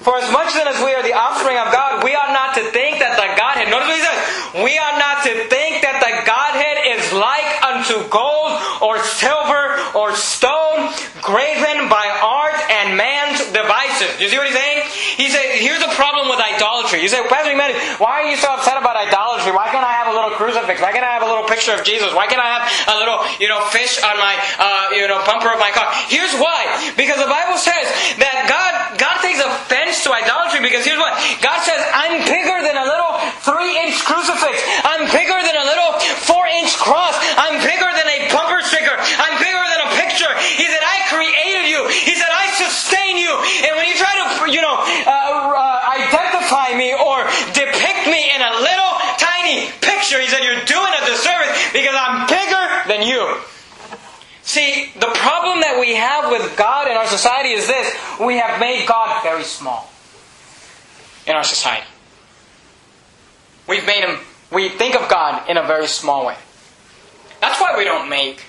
For 0.00 0.14
as 0.16 0.30
much 0.30 0.54
then 0.54 0.68
as 0.68 0.78
we 0.78 0.94
are 0.94 1.02
the 1.02 1.12
offspring 1.12 1.58
of 1.58 1.74
God, 1.74 2.04
we 2.06 2.14
ought 2.14 2.30
not 2.30 2.54
to 2.54 2.62
think 2.70 3.02
that 3.02 3.18
the 3.18 3.28
Godhead, 3.34 3.66
notice 3.66 3.90
what 3.90 3.98
he 3.98 4.06
says, 4.06 4.20
we 4.62 4.72
ought 4.78 4.94
not 4.94 5.26
to 5.26 5.34
think 5.50 5.82
that 5.82 5.98
the 5.98 6.14
Godhead 6.22 6.86
is 6.86 7.02
like 7.18 7.50
unto 7.66 8.06
gold 8.06 8.54
or 8.78 9.02
silver 9.02 9.74
or 9.98 10.14
stone, 10.14 10.94
graven 11.18 11.90
by 11.90 12.06
art 12.22 12.56
and 12.70 12.94
man's 12.94 13.27
Do 13.98 14.22
you 14.22 14.30
see 14.30 14.38
what 14.38 14.46
he's 14.46 14.56
saying? 14.56 14.86
He 15.18 15.28
said, 15.28 15.58
here's 15.58 15.82
the 15.82 15.90
problem 15.98 16.30
with 16.30 16.38
idolatry. 16.38 17.02
You 17.02 17.08
say, 17.08 17.26
Pastor 17.26 17.48
why 17.98 18.22
are 18.22 18.28
you 18.30 18.36
so 18.38 18.54
upset 18.54 18.78
about 18.78 18.94
idolatry? 18.94 19.50
Why 19.50 19.66
can't 19.72 19.82
I 19.82 19.94
have 19.98 20.06
a 20.06 20.14
little 20.14 20.36
crucifix? 20.38 20.78
Why 20.78 20.92
can't 20.94 21.02
I 21.02 21.16
have 21.16 21.26
a 21.26 21.30
little 21.30 21.48
picture 21.48 21.74
of 21.74 21.82
Jesus? 21.82 22.14
Why 22.14 22.30
can't 22.30 22.38
I 22.38 22.60
have 22.60 22.64
a 22.92 22.96
little, 23.02 23.18
you 23.42 23.50
know, 23.50 23.58
fish 23.74 23.98
on 24.04 24.14
my, 24.20 24.38
uh, 24.62 24.94
you 24.94 25.08
know, 25.10 25.18
bumper 25.26 25.50
of 25.50 25.58
my 25.58 25.74
car? 25.74 25.90
Here's 26.06 26.32
why. 26.38 26.92
Because 26.94 27.18
the 27.18 27.30
Bible 27.30 27.58
says 27.58 27.86
that 28.22 28.46
God, 28.46 29.00
God 29.00 29.16
takes 29.24 29.42
offense 29.42 30.04
to 30.06 30.14
idolatry 30.14 30.62
because 30.62 30.86
here's 30.86 31.00
what. 31.00 31.16
God 31.42 31.58
says, 31.66 31.80
I'm 31.90 32.22
bigger 32.22 32.58
than 32.62 32.76
a 32.78 32.86
little 32.86 33.18
three 33.42 33.74
inch 33.82 33.98
crucifix. 34.04 34.54
I'm 34.86 35.08
bigger 35.10 35.38
than 35.40 35.56
a 35.58 35.66
little 35.66 35.98
four 36.22 36.46
inch 36.46 36.76
cross. 36.78 37.16
I'm 37.34 37.58
bigger 37.64 37.90
than 37.90 38.06
a 38.06 38.18
bumper 38.30 38.62
sticker. 38.62 38.94
I'm 38.94 39.34
bigger 39.40 39.64
than 39.72 39.80
a 39.82 39.90
picture. 39.98 40.30
He 40.54 40.66
said, 40.68 40.82
I 40.84 40.96
created 41.10 41.70
you. 41.72 41.80
He 42.06 42.14
said, 42.14 42.30
I 42.30 42.46
sustain 42.54 42.97
you. 43.28 43.36
And 43.68 43.76
when 43.76 43.84
you 43.84 43.96
try 44.00 44.16
to, 44.16 44.24
you 44.48 44.64
know, 44.64 44.80
uh, 44.80 45.12
uh, 45.12 45.96
identify 46.00 46.72
me 46.72 46.96
or 46.96 47.28
depict 47.52 48.08
me 48.08 48.32
in 48.32 48.40
a 48.40 48.52
little 48.64 48.92
tiny 49.20 49.68
picture, 49.84 50.16
he 50.20 50.28
said, 50.32 50.40
you're 50.40 50.64
doing 50.64 50.92
a 50.96 51.02
disservice 51.04 51.52
because 51.76 51.92
I'm 51.92 52.24
bigger 52.24 52.64
than 52.88 53.04
you. 53.04 53.20
See, 54.42 54.90
the 54.94 55.12
problem 55.12 55.60
that 55.60 55.76
we 55.78 55.94
have 55.94 56.30
with 56.32 56.56
God 56.56 56.88
in 56.88 56.96
our 56.96 57.06
society 57.06 57.50
is 57.50 57.66
this 57.66 57.94
we 58.18 58.38
have 58.38 58.58
made 58.58 58.88
God 58.88 59.22
very 59.22 59.44
small 59.44 59.90
in 61.26 61.36
our 61.36 61.44
society. 61.44 61.86
We've 63.68 63.84
made 63.84 64.02
him, 64.02 64.18
we 64.50 64.70
think 64.70 64.96
of 64.96 65.10
God 65.10 65.48
in 65.50 65.58
a 65.58 65.62
very 65.62 65.86
small 65.86 66.24
way. 66.26 66.36
That's 67.40 67.60
why 67.60 67.74
we 67.76 67.84
don't 67.84 68.08
make 68.08 68.42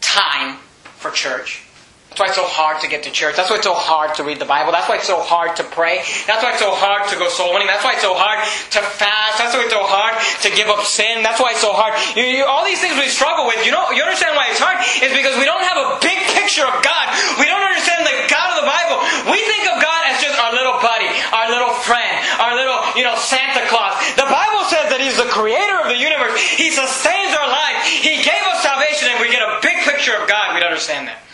time 0.00 0.56
for 0.96 1.10
church. 1.10 1.64
That's 2.10 2.18
why 2.18 2.26
it's 2.26 2.42
so 2.42 2.50
hard 2.50 2.82
to 2.82 2.90
get 2.90 3.06
to 3.06 3.10
church. 3.14 3.38
That's 3.38 3.54
why 3.54 3.62
it's 3.62 3.70
so 3.70 3.78
hard 3.78 4.18
to 4.18 4.26
read 4.26 4.42
the 4.42 4.50
Bible. 4.50 4.74
That's 4.74 4.90
why 4.90 4.98
it's 4.98 5.06
so 5.06 5.22
hard 5.22 5.54
to 5.62 5.64
pray. 5.70 6.02
That's 6.26 6.42
why 6.42 6.58
it's 6.58 6.58
so 6.58 6.74
hard 6.74 7.06
to 7.06 7.14
go 7.14 7.30
soul 7.30 7.54
winning. 7.54 7.70
That's 7.70 7.86
why 7.86 7.94
it's 7.94 8.02
so 8.02 8.18
hard 8.18 8.42
to 8.74 8.82
fast. 8.82 9.38
That's 9.38 9.54
why 9.54 9.62
it's 9.62 9.70
so 9.70 9.86
hard 9.86 10.18
to 10.42 10.50
give 10.58 10.66
up 10.66 10.82
sin. 10.82 11.22
That's 11.22 11.38
why 11.38 11.54
it's 11.54 11.62
so 11.62 11.70
hard. 11.70 11.94
You, 12.18 12.26
you, 12.26 12.42
all 12.50 12.66
these 12.66 12.82
things 12.82 12.98
we 12.98 13.06
struggle 13.06 13.46
with. 13.46 13.62
You 13.62 13.70
know, 13.70 13.94
you 13.94 14.02
understand 14.02 14.34
why 14.34 14.50
it's 14.50 14.58
hard? 14.58 14.82
Is 14.98 15.14
because 15.14 15.38
we 15.38 15.46
don't 15.46 15.62
have 15.62 15.78
a 15.78 16.02
big 16.02 16.18
picture 16.34 16.66
of 16.66 16.82
God. 16.82 17.14
We 17.38 17.46
don't 17.46 17.62
understand 17.62 18.02
the 18.02 18.26
God 18.26 18.58
of 18.58 18.66
the 18.66 18.66
Bible. 18.66 18.98
We 19.30 19.38
think 19.46 19.70
of 19.70 19.78
God 19.78 20.02
as 20.10 20.18
just 20.18 20.34
our 20.34 20.50
little 20.50 20.82
buddy, 20.82 21.06
our 21.30 21.46
little 21.46 21.78
friend, 21.86 22.10
our 22.42 22.58
little, 22.58 22.90
you 22.98 23.06
know, 23.06 23.14
Santa 23.22 23.62
Claus. 23.70 23.94
The 24.18 24.26
Bible 24.26 24.66
says 24.66 24.90
that 24.90 24.98
He's 24.98 25.14
the 25.14 25.30
creator 25.30 25.78
of 25.78 25.86
the 25.86 26.00
universe. 26.02 26.34
He 26.58 26.74
sustains 26.74 27.38
our 27.38 27.46
life. 27.46 27.86
He 27.86 28.18
gave 28.18 28.42
us 28.50 28.66
salvation 28.66 29.14
and 29.14 29.22
we 29.22 29.30
get 29.30 29.46
a 29.46 29.62
big 29.62 29.78
picture 29.86 30.18
of 30.18 30.26
God. 30.26 30.58
We 30.58 30.58
don't 30.58 30.74
understand 30.74 31.06
that. 31.06 31.29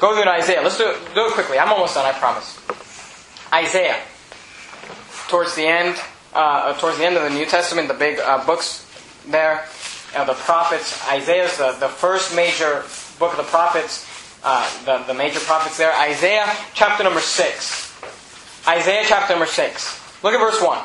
Go 0.00 0.14
to 0.14 0.30
Isaiah. 0.30 0.62
Let's 0.62 0.78
do 0.78 0.88
it, 0.88 0.96
do 1.14 1.26
it 1.26 1.32
quickly. 1.34 1.58
I'm 1.58 1.70
almost 1.70 1.94
done, 1.94 2.06
I 2.06 2.12
promise. 2.18 2.58
Isaiah. 3.52 4.00
Towards 5.28 5.54
the 5.54 5.66
end, 5.66 5.96
uh, 6.32 6.72
towards 6.78 6.98
the 6.98 7.04
end 7.04 7.16
of 7.16 7.22
the 7.22 7.30
New 7.30 7.44
Testament, 7.44 7.88
the 7.88 7.94
big 7.94 8.18
uh, 8.18 8.44
books 8.46 8.86
there, 9.28 9.66
uh, 10.16 10.24
the 10.24 10.32
prophets. 10.32 11.06
Isaiah's 11.06 11.56
the, 11.58 11.72
the 11.78 11.88
first 11.88 12.34
major 12.34 12.84
book 13.18 13.32
of 13.32 13.36
the 13.36 13.50
prophets, 13.50 14.08
uh, 14.42 14.66
the, 14.86 15.04
the 15.04 15.14
major 15.14 15.40
prophets 15.40 15.76
there. 15.76 15.92
Isaiah 15.92 16.50
chapter 16.72 17.04
number 17.04 17.20
6. 17.20 18.66
Isaiah 18.66 19.04
chapter 19.06 19.34
number 19.34 19.46
6. 19.46 20.22
Look 20.24 20.32
at 20.32 20.40
verse 20.40 20.62
1. 20.62 20.78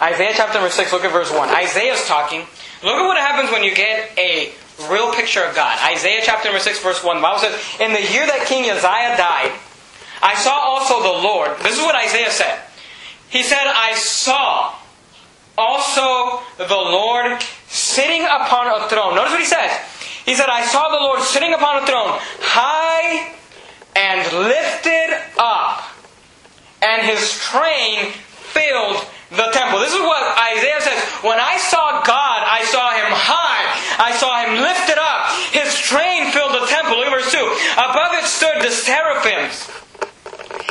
Isaiah 0.00 0.32
chapter 0.34 0.54
number 0.54 0.70
6, 0.70 0.92
look 0.92 1.04
at 1.04 1.10
verse 1.10 1.32
1. 1.32 1.48
Isaiah's 1.48 2.06
talking. 2.06 2.40
Look 2.84 2.94
at 2.94 3.06
what 3.06 3.16
happens 3.16 3.50
when 3.50 3.64
you 3.64 3.74
get 3.74 4.16
a 4.16 4.52
real 4.90 5.12
picture 5.12 5.42
of 5.42 5.54
God. 5.54 5.78
Isaiah 5.92 6.20
chapter 6.22 6.48
number 6.48 6.60
6, 6.60 6.80
verse 6.80 7.02
1. 7.02 7.16
The 7.16 7.22
Bible 7.22 7.40
says, 7.40 7.54
In 7.80 7.92
the 7.92 8.00
year 8.00 8.26
that 8.26 8.46
King 8.46 8.70
Uzziah 8.70 9.16
died, 9.16 9.52
I 10.22 10.34
saw 10.36 10.52
also 10.52 11.02
the 11.02 11.22
Lord. 11.22 11.58
This 11.62 11.78
is 11.78 11.82
what 11.82 11.94
Isaiah 11.94 12.30
said. 12.30 12.60
He 13.28 13.42
said, 13.42 13.64
I 13.66 13.94
saw 13.94 14.74
also 15.56 16.40
the 16.56 16.74
Lord 16.74 17.42
sitting 17.68 18.22
upon 18.24 18.68
a 18.68 18.88
throne. 18.88 19.14
Notice 19.14 19.32
what 19.32 19.40
he 19.40 19.46
says. 19.46 19.70
He 20.24 20.34
said, 20.34 20.48
I 20.48 20.64
saw 20.64 20.88
the 20.88 21.02
Lord 21.04 21.20
sitting 21.22 21.54
upon 21.54 21.82
a 21.82 21.86
throne, 21.86 22.18
high 22.40 23.34
and 23.96 24.32
lifted 24.32 25.18
up, 25.38 25.82
and 26.80 27.06
his 27.06 27.32
train 27.40 28.12
filled 28.12 29.04
the 29.30 29.48
temple. 29.52 29.80
This 29.80 29.92
is 29.92 30.00
what 30.00 30.24
Isaiah 30.56 30.80
says. 30.80 31.00
When 31.20 31.36
I 31.36 31.60
saw 31.60 32.00
God, 32.00 32.40
I 32.48 32.64
saw 32.64 32.92
him 32.96 33.12
high. 33.12 33.64
I 34.00 34.16
saw 34.16 34.40
him 34.40 34.62
lifted 34.64 34.96
up. 34.96 35.28
His 35.52 35.76
train 35.76 36.32
filled 36.32 36.56
the 36.56 36.64
temple. 36.64 36.96
Look 36.96 37.12
at 37.12 37.16
verse 37.16 37.32
2. 37.32 37.40
Above 37.76 38.12
it 38.16 38.24
stood 38.24 38.56
the 38.64 38.72
seraphims. 38.72 39.68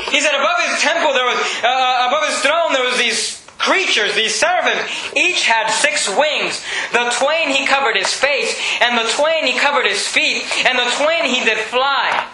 He 0.10 0.22
said 0.22 0.34
above 0.34 0.58
his 0.66 0.82
temple 0.82 1.14
there 1.14 1.28
was, 1.28 1.38
uh, 1.62 2.08
above 2.10 2.26
his 2.26 2.40
throne 2.40 2.74
there 2.74 2.86
was 2.86 2.98
these 2.98 3.38
creatures, 3.58 4.16
these 4.16 4.34
seraphims, 4.34 4.90
each 5.16 5.46
had 5.46 5.70
six 5.70 6.08
wings. 6.08 6.64
The 6.94 7.12
twain 7.20 7.50
he 7.50 7.66
covered 7.66 7.98
his 7.98 8.14
face, 8.14 8.56
and 8.82 8.98
the 8.98 9.10
twain 9.12 9.46
he 9.46 9.60
covered 9.60 9.86
his 9.86 10.08
feet, 10.08 10.46
and 10.66 10.80
the 10.80 10.90
twain 10.98 11.26
he 11.26 11.44
did 11.44 11.58
fly. 11.58 12.26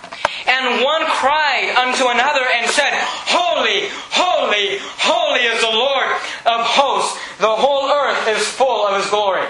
And 0.48 0.84
one 0.84 1.06
cried 1.08 1.76
unto 1.78 2.08
another 2.08 2.44
and 2.44 2.70
said, 2.70 2.91
Holy, 3.32 3.88
holy, 4.12 4.80
holy 5.00 5.44
is 5.48 5.62
the 5.62 5.72
Lord 5.72 6.12
of 6.46 6.60
hosts. 6.68 7.18
The 7.39 7.56
whole 7.56 7.89
earth 7.89 8.28
is 8.28 8.48
full 8.48 8.88
of 8.88 9.02
his 9.02 9.10
glory. 9.10 9.48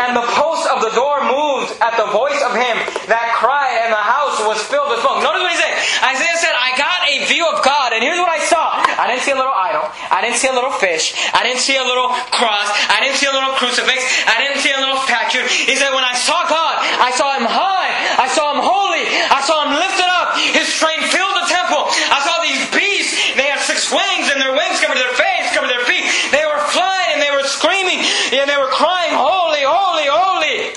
And 0.00 0.16
the 0.16 0.24
post 0.32 0.64
of 0.70 0.80
the 0.80 0.94
door 0.96 1.20
moved 1.28 1.76
at 1.82 1.92
the 2.00 2.08
voice 2.08 2.40
of 2.40 2.56
him 2.56 2.76
that 3.10 3.36
cried, 3.36 3.84
and 3.84 3.92
the 3.92 4.00
house 4.00 4.40
was 4.48 4.62
filled 4.64 4.88
with 4.88 5.04
smoke. 5.04 5.20
Notice 5.20 5.44
what 5.44 5.52
he 5.52 5.60
said. 5.60 5.76
Isaiah 6.14 6.40
said, 6.40 6.54
I 6.56 6.72
got 6.78 6.99
a 7.18 7.26
view 7.26 7.42
of 7.50 7.64
God, 7.64 7.92
and 7.92 8.02
here's 8.02 8.18
what 8.18 8.30
I 8.30 8.38
saw. 8.46 8.78
I 8.78 9.10
didn't 9.10 9.26
see 9.26 9.34
a 9.34 9.38
little 9.38 9.54
idol. 9.54 9.90
I 10.10 10.22
didn't 10.22 10.38
see 10.38 10.46
a 10.46 10.54
little 10.54 10.70
fish. 10.70 11.16
I 11.34 11.42
didn't 11.42 11.58
see 11.58 11.74
a 11.74 11.82
little 11.82 12.14
cross. 12.30 12.68
I 12.86 13.02
didn't 13.02 13.18
see 13.18 13.26
a 13.26 13.34
little 13.34 13.56
crucifix. 13.58 13.98
I 14.30 14.38
didn't 14.38 14.62
see 14.62 14.70
a 14.70 14.78
little 14.78 15.02
statue. 15.02 15.42
He 15.66 15.74
said, 15.74 15.90
when 15.90 16.06
I 16.06 16.14
saw 16.14 16.46
God, 16.46 16.78
I 16.78 17.10
saw 17.18 17.34
him 17.34 17.46
high. 17.48 17.90
I 18.22 18.30
saw 18.30 18.54
him 18.54 18.62
holy. 18.62 19.04
I 19.10 19.40
saw 19.42 19.66
him 19.66 19.74
lifted 19.74 20.06
up. 20.06 20.38
His 20.54 20.70
train 20.78 21.02
filled 21.10 21.34
the 21.34 21.48
temple. 21.50 21.90
I 21.90 22.18
saw 22.22 22.38
these 22.44 22.62
beasts. 22.70 23.34
They 23.34 23.50
had 23.50 23.58
six 23.64 23.90
wings, 23.90 24.30
and 24.30 24.38
their 24.38 24.54
wings 24.54 24.78
covered 24.78 24.98
their 24.98 25.16
face, 25.18 25.50
covered 25.50 25.70
their 25.70 25.84
feet. 25.84 26.06
They 26.30 26.46
were 26.46 26.62
flying, 26.70 27.18
and 27.18 27.22
they 27.22 27.32
were 27.34 27.46
screaming, 27.46 28.00
and 28.36 28.46
they 28.46 28.58
were 28.58 28.70
crying, 28.70 29.10
Holy, 29.16 29.64
holy, 29.66 30.06
holy. 30.06 30.76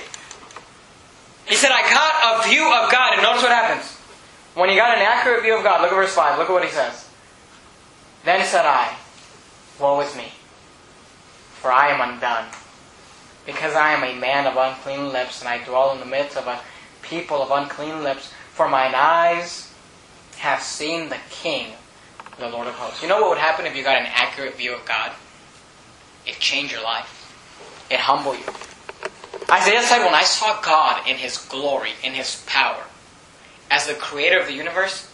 He 1.45 1.55
said, 1.55 1.71
I 1.71 1.83
got 1.91 2.13
a 2.23 2.49
view 2.49 2.65
of 2.65 2.91
God. 2.91 3.13
And 3.13 3.21
notice 3.21 3.43
what 3.43 3.51
happens. 3.51 3.93
When 4.55 4.69
he 4.69 4.75
got 4.75 4.97
an 4.97 5.03
accurate 5.03 5.41
view 5.41 5.57
of 5.57 5.63
God, 5.63 5.81
look 5.81 5.91
at 5.91 5.95
verse 5.95 6.13
5. 6.13 6.37
Look 6.37 6.49
at 6.49 6.53
what 6.53 6.63
he 6.63 6.69
says. 6.69 7.09
Then 8.23 8.45
said 8.45 8.65
I, 8.65 8.95
Woe 9.79 9.99
is 10.01 10.15
me, 10.15 10.31
for 11.55 11.71
I 11.71 11.89
am 11.89 11.99
undone, 11.99 12.45
because 13.45 13.73
I 13.73 13.93
am 13.93 14.03
a 14.03 14.19
man 14.19 14.45
of 14.45 14.55
unclean 14.55 15.11
lips, 15.11 15.41
and 15.41 15.49
I 15.49 15.63
dwell 15.63 15.91
in 15.93 15.99
the 15.99 16.05
midst 16.05 16.37
of 16.37 16.47
a 16.47 16.61
people 17.01 17.41
of 17.41 17.51
unclean 17.51 18.03
lips, 18.03 18.31
for 18.51 18.69
mine 18.69 18.93
eyes 18.95 19.73
have 20.37 20.61
seen 20.61 21.09
the 21.09 21.17
King, 21.29 21.73
the 22.37 22.47
Lord 22.47 22.67
of 22.67 22.75
hosts. 22.75 23.01
You 23.01 23.09
know 23.09 23.19
what 23.19 23.31
would 23.31 23.39
happen 23.39 23.65
if 23.65 23.75
you 23.75 23.83
got 23.83 23.99
an 23.99 24.07
accurate 24.13 24.55
view 24.55 24.73
of 24.75 24.85
God? 24.85 25.11
It 26.25 26.39
changed 26.39 26.71
your 26.71 26.83
life. 26.83 27.87
It 27.89 27.99
humbled 27.99 28.37
you. 28.37 28.45
Isaiah 29.51 29.81
said, 29.83 30.05
When 30.05 30.13
I 30.13 30.23
saw 30.23 30.61
God 30.61 31.07
in 31.07 31.17
His 31.17 31.37
glory, 31.37 31.91
in 32.03 32.13
His 32.13 32.43
power, 32.47 32.85
as 33.73 33.87
the 33.87 33.95
creator 33.95 34.39
of 34.39 34.45
the 34.45 34.53
universe, 34.53 35.09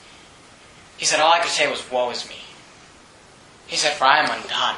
he 0.97 1.05
said, 1.05 1.21
All 1.21 1.31
I 1.31 1.39
could 1.39 1.49
say 1.49 1.69
was, 1.71 1.89
Woe 1.89 2.09
is 2.09 2.27
me. 2.27 2.35
He 3.67 3.77
said, 3.77 3.93
For 3.93 4.03
I 4.03 4.19
am 4.19 4.29
undone. 4.29 4.75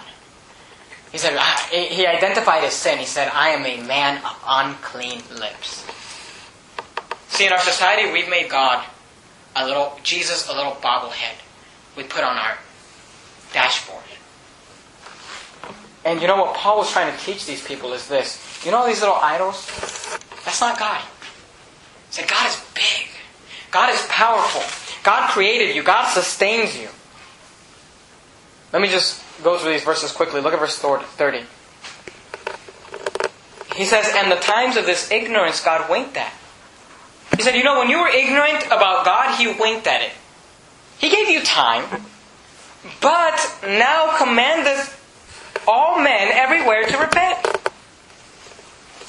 He 1.12 1.18
said, 1.18 1.34
He 1.72 2.06
identified 2.06 2.64
his 2.64 2.74
sin. 2.74 3.00
He 3.00 3.06
said, 3.06 3.32
I 3.34 3.50
am 3.50 3.66
a 3.66 3.86
man 3.88 4.18
of 4.24 4.38
unclean 4.48 5.24
lips. 5.40 5.84
See, 7.30 7.48
in 7.48 7.52
our 7.52 7.60
society, 7.60 8.12
we've 8.12 8.30
made 8.30 8.52
God 8.52 8.86
a 9.56 9.66
little, 9.66 10.00
Jesus, 10.04 10.48
a 10.48 10.54
little 10.54 10.74
bobblehead 10.74 11.42
we 11.98 12.04
put 12.04 12.24
on 12.24 12.38
our 12.38 12.58
dashboard. 13.52 14.04
And 16.06 16.22
you 16.22 16.28
know 16.28 16.38
what 16.38 16.56
Paul 16.56 16.78
was 16.78 16.92
trying 16.92 17.16
to 17.16 17.26
teach 17.26 17.48
these 17.48 17.66
people 17.66 17.94
is 17.94 18.08
this. 18.08 18.64
You 18.64 18.72
know 18.72 18.86
these 18.86 19.02
little 19.02 19.16
idols? 19.16 19.66
That's 20.46 20.62
not 20.62 20.78
God. 20.78 21.02
He 21.02 22.14
said, 22.14 22.30
God 22.30 22.48
is 22.48 22.64
big. 22.74 23.11
God 23.72 23.94
is 23.94 24.06
powerful. 24.08 24.62
God 25.04 25.30
created 25.30 25.76
you. 25.76 25.84
God 25.84 26.12
sustains 26.12 26.78
you. 26.78 26.90
Let 28.74 28.82
me 28.82 28.88
just 28.88 29.22
go 29.44 29.58
through 29.58 29.72
these 29.72 29.84
verses 29.84 30.12
quickly. 30.12 30.42
Look 30.42 30.54
at 30.54 30.60
verse 30.60 30.78
30. 30.78 31.46
He 33.76 33.86
says, 33.86 34.12
And 34.16 34.32
the 34.32 34.38
times 34.38 34.78
of 34.78 34.86
this 34.86 35.12
ignorance 35.12 35.64
God 35.64 35.90
winked 35.90 36.18
at. 36.18 36.34
He 37.36 37.44
said, 37.44 37.56
You 37.56 37.64
know, 37.64 37.80
when 37.80 37.90
you 37.90 38.00
were 38.00 38.10
ignorant 38.10 38.66
about 38.68 39.06
God, 39.06 39.38
He 39.38 39.48
winked 39.48 39.88
at 39.88 40.02
it. 40.02 40.12
He 40.98 41.10
gave 41.10 41.30
you 41.30 41.42
time, 41.42 42.04
but 43.02 43.58
now 43.64 44.18
commandeth 44.18 44.98
all 45.68 46.00
men 46.02 46.30
everywhere 46.32 46.84
to 46.84 46.98
repent. 46.98 47.61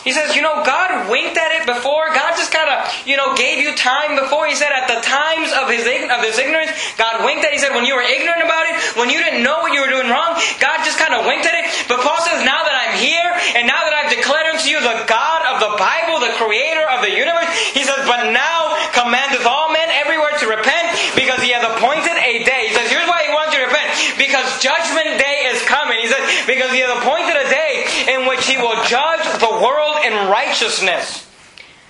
He 0.03 0.11
says, 0.11 0.35
you 0.35 0.43
know, 0.43 0.67
God 0.67 1.11
winked 1.11 1.39
at 1.39 1.55
it 1.55 1.67
before. 1.67 2.11
God 2.11 2.35
just 2.35 2.51
kind 2.51 2.67
of, 2.67 2.91
you 3.07 3.17
know, 3.17 3.35
gave 3.39 3.63
you 3.63 3.75
time 3.79 4.19
before. 4.19 4.51
He 4.51 4.59
said, 4.59 4.75
at 4.75 4.91
the 4.91 4.99
times 4.99 5.55
of 5.55 5.71
his 5.71 5.87
of 5.87 6.21
his 6.27 6.39
ignorance, 6.39 6.75
God 6.99 7.23
winked 7.23 7.47
at 7.47 7.55
it. 7.55 7.59
He 7.59 7.63
said, 7.63 7.75
when 7.75 7.87
you 7.87 7.95
were 7.95 8.03
ignorant 8.03 8.43
about 8.43 8.67
it, 8.67 8.75
when 8.99 9.11
you 9.11 9.23
didn't 9.23 9.47
know 9.47 9.63
what 9.63 9.71
you 9.71 9.81
were 9.81 9.91
doing 9.91 10.11
wrong, 10.11 10.35
God 10.59 10.83
just 10.83 10.99
kind 10.99 11.15
of 11.15 11.23
winked 11.27 11.47
at 11.47 11.55
it. 11.55 11.71
But 11.87 12.03
Paul 12.03 12.19
says, 12.23 12.43
now 12.43 12.67
that 12.67 12.75
I'm 12.75 12.99
here, 12.99 13.31
and 13.55 13.67
now 13.71 13.87
that 13.87 13.95
I've 13.95 14.11
declared 14.11 14.51
unto 14.51 14.67
you 14.67 14.83
the 14.83 15.07
God 15.07 15.41
of 15.55 15.63
the 15.63 15.73
Bible, 15.79 16.19
the 16.19 16.35
creator 16.35 16.83
of 16.91 17.07
the 17.07 17.15
universe, 17.15 17.51
he 17.71 17.87
says, 17.87 18.03
but 18.05 18.35
now 18.35 18.75
commandeth 18.91 19.47
all 19.47 19.71
men 19.71 19.87
everywhere 20.03 20.35
to 20.43 20.47
repent, 20.51 20.99
because 21.15 21.39
he 21.43 21.55
hath 21.55 21.63
appointed 21.63 22.19
a 22.19 22.43
day. 22.43 22.71
He 22.71 22.75
says, 22.75 22.91
here's 22.91 23.07
why 23.07 23.23
he 23.27 23.31
wants 23.31 23.55
you 23.55 23.63
to 23.63 23.71
repent. 23.71 23.91
Because 24.19 24.47
judgment 24.59 25.19
day 25.19 25.47
is 25.51 25.63
coming. 25.63 26.03
He 26.03 26.09
says, 26.11 26.23
because 26.47 26.75
he 26.75 26.83
hath 26.83 26.99
appointed 26.99 27.39
a 27.39 27.47
day 27.47 27.87
which 28.33 28.47
he 28.47 28.57
will 28.57 28.83
judge 28.85 29.25
the 29.41 29.61
world 29.61 29.97
in 30.05 30.13
righteousness 30.31 31.29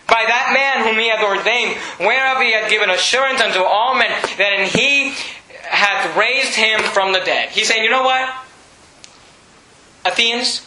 by 0.09 0.25
that 0.27 0.51
man 0.53 0.85
whom 0.85 0.99
he 0.99 1.09
hath 1.09 1.23
ordained, 1.23 1.79
whereof 2.01 2.43
he 2.43 2.53
hath 2.53 2.69
given 2.69 2.91
assurance 2.91 3.41
unto 3.41 3.61
all 3.61 3.95
men 3.95 4.11
that 4.37 4.53
in 4.59 4.67
he 4.67 5.15
hath 5.63 6.17
raised 6.17 6.55
him 6.55 6.81
from 6.81 7.13
the 7.13 7.21
dead. 7.21 7.51
He's 7.51 7.69
saying, 7.69 7.85
you 7.85 7.91
know 7.91 8.03
what? 8.03 8.29
Athenians, 10.05 10.67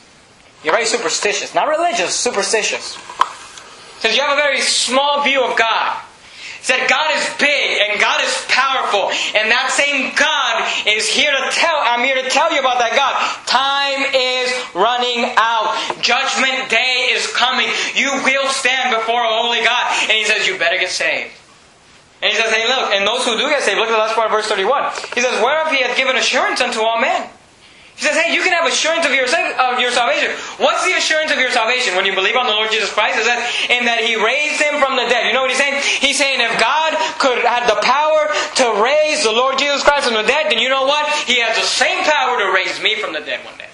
you're 0.63 0.73
very 0.73 0.85
superstitious. 0.85 1.53
Not 1.53 1.67
religious, 1.67 2.15
superstitious. 2.15 2.95
Because 3.97 4.15
you 4.15 4.23
have 4.23 4.37
a 4.37 4.41
very 4.41 4.61
small 4.61 5.23
view 5.23 5.43
of 5.43 5.57
God. 5.57 6.01
Said 6.65 6.89
God 6.89 7.13
is 7.13 7.21
big 7.37 7.77
and 7.85 8.01
God 8.01 8.25
is 8.25 8.33
powerful. 8.49 9.13
And 9.37 9.53
that 9.53 9.69
same 9.69 10.09
God 10.17 10.65
is 10.89 11.05
here 11.05 11.29
to 11.29 11.43
tell, 11.53 11.77
I'm 11.77 12.01
here 12.01 12.17
to 12.17 12.25
tell 12.25 12.49
you 12.49 12.57
about 12.57 12.81
that 12.81 12.97
God. 12.97 13.13
Time 13.45 14.01
is 14.09 14.49
running 14.73 15.29
out. 15.37 15.77
Judgment 16.01 16.65
day 16.73 17.13
is 17.13 17.29
coming. 17.37 17.69
You 17.93 18.09
will 18.25 18.49
stand 18.49 18.97
before 18.97 19.21
a 19.21 19.29
holy 19.29 19.61
God. 19.61 19.93
And 20.09 20.17
he 20.17 20.25
says, 20.25 20.49
you 20.49 20.57
better 20.57 20.81
get 20.81 20.89
saved. 20.89 21.37
And 22.25 22.33
he 22.33 22.37
says, 22.41 22.49
hey, 22.49 22.65
look, 22.65 22.97
and 22.97 23.05
those 23.05 23.21
who 23.29 23.37
do 23.37 23.45
get 23.45 23.61
saved, 23.61 23.77
look 23.77 23.93
at 23.93 23.93
the 23.93 24.01
last 24.01 24.17
part 24.17 24.25
of 24.25 24.33
verse 24.33 24.49
31. 24.49 24.89
He 25.13 25.21
says, 25.21 25.37
whereof 25.45 25.69
he 25.69 25.85
hath 25.85 25.93
given 25.93 26.17
assurance 26.17 26.65
unto 26.65 26.81
all 26.81 26.97
men. 26.97 27.29
He 27.95 28.03
says, 28.03 28.19
hey, 28.19 28.35
you 28.35 28.43
can 28.43 28.51
have 28.51 28.67
assurance 28.67 29.07
of 29.07 29.15
your, 29.15 29.23
of 29.23 29.79
your 29.79 29.91
salvation. 29.91 30.35
What's 30.59 30.83
the 30.83 30.99
assurance 30.99 31.31
of 31.31 31.39
your 31.39 31.49
salvation 31.51 31.95
when 31.95 32.03
you 32.03 32.11
believe 32.11 32.35
on 32.35 32.45
the 32.45 32.51
Lord 32.51 32.67
Jesus 32.69 32.91
Christ? 32.91 33.19
Is 33.19 33.25
that 33.25 33.39
in 33.71 33.87
that 33.87 34.03
He 34.03 34.19
raised 34.19 34.59
Him 34.59 34.83
from 34.83 34.99
the 34.99 35.07
dead. 35.07 35.31
You 35.31 35.33
know 35.33 35.47
what 35.47 35.55
He's 35.55 35.63
saying? 35.63 35.79
He's 36.03 36.19
saying 36.19 36.43
if 36.43 36.59
God 36.59 36.91
could 37.23 37.39
have 37.47 37.71
the 37.71 37.79
power 37.79 38.27
to 38.59 38.83
raise 38.83 39.23
the 39.23 39.31
Lord 39.31 39.55
Jesus 39.55 39.79
Christ 39.79 40.11
from 40.11 40.19
the 40.19 40.27
dead, 40.27 40.51
then 40.51 40.59
you 40.59 40.67
know 40.67 40.83
what? 40.83 41.07
He 41.23 41.39
has 41.39 41.55
the 41.55 41.63
same 41.63 42.03
power 42.03 42.35
to 42.43 42.51
raise 42.51 42.83
me 42.83 42.99
from 42.99 43.15
the 43.15 43.23
dead 43.23 43.39
one 43.47 43.55
day. 43.55 43.71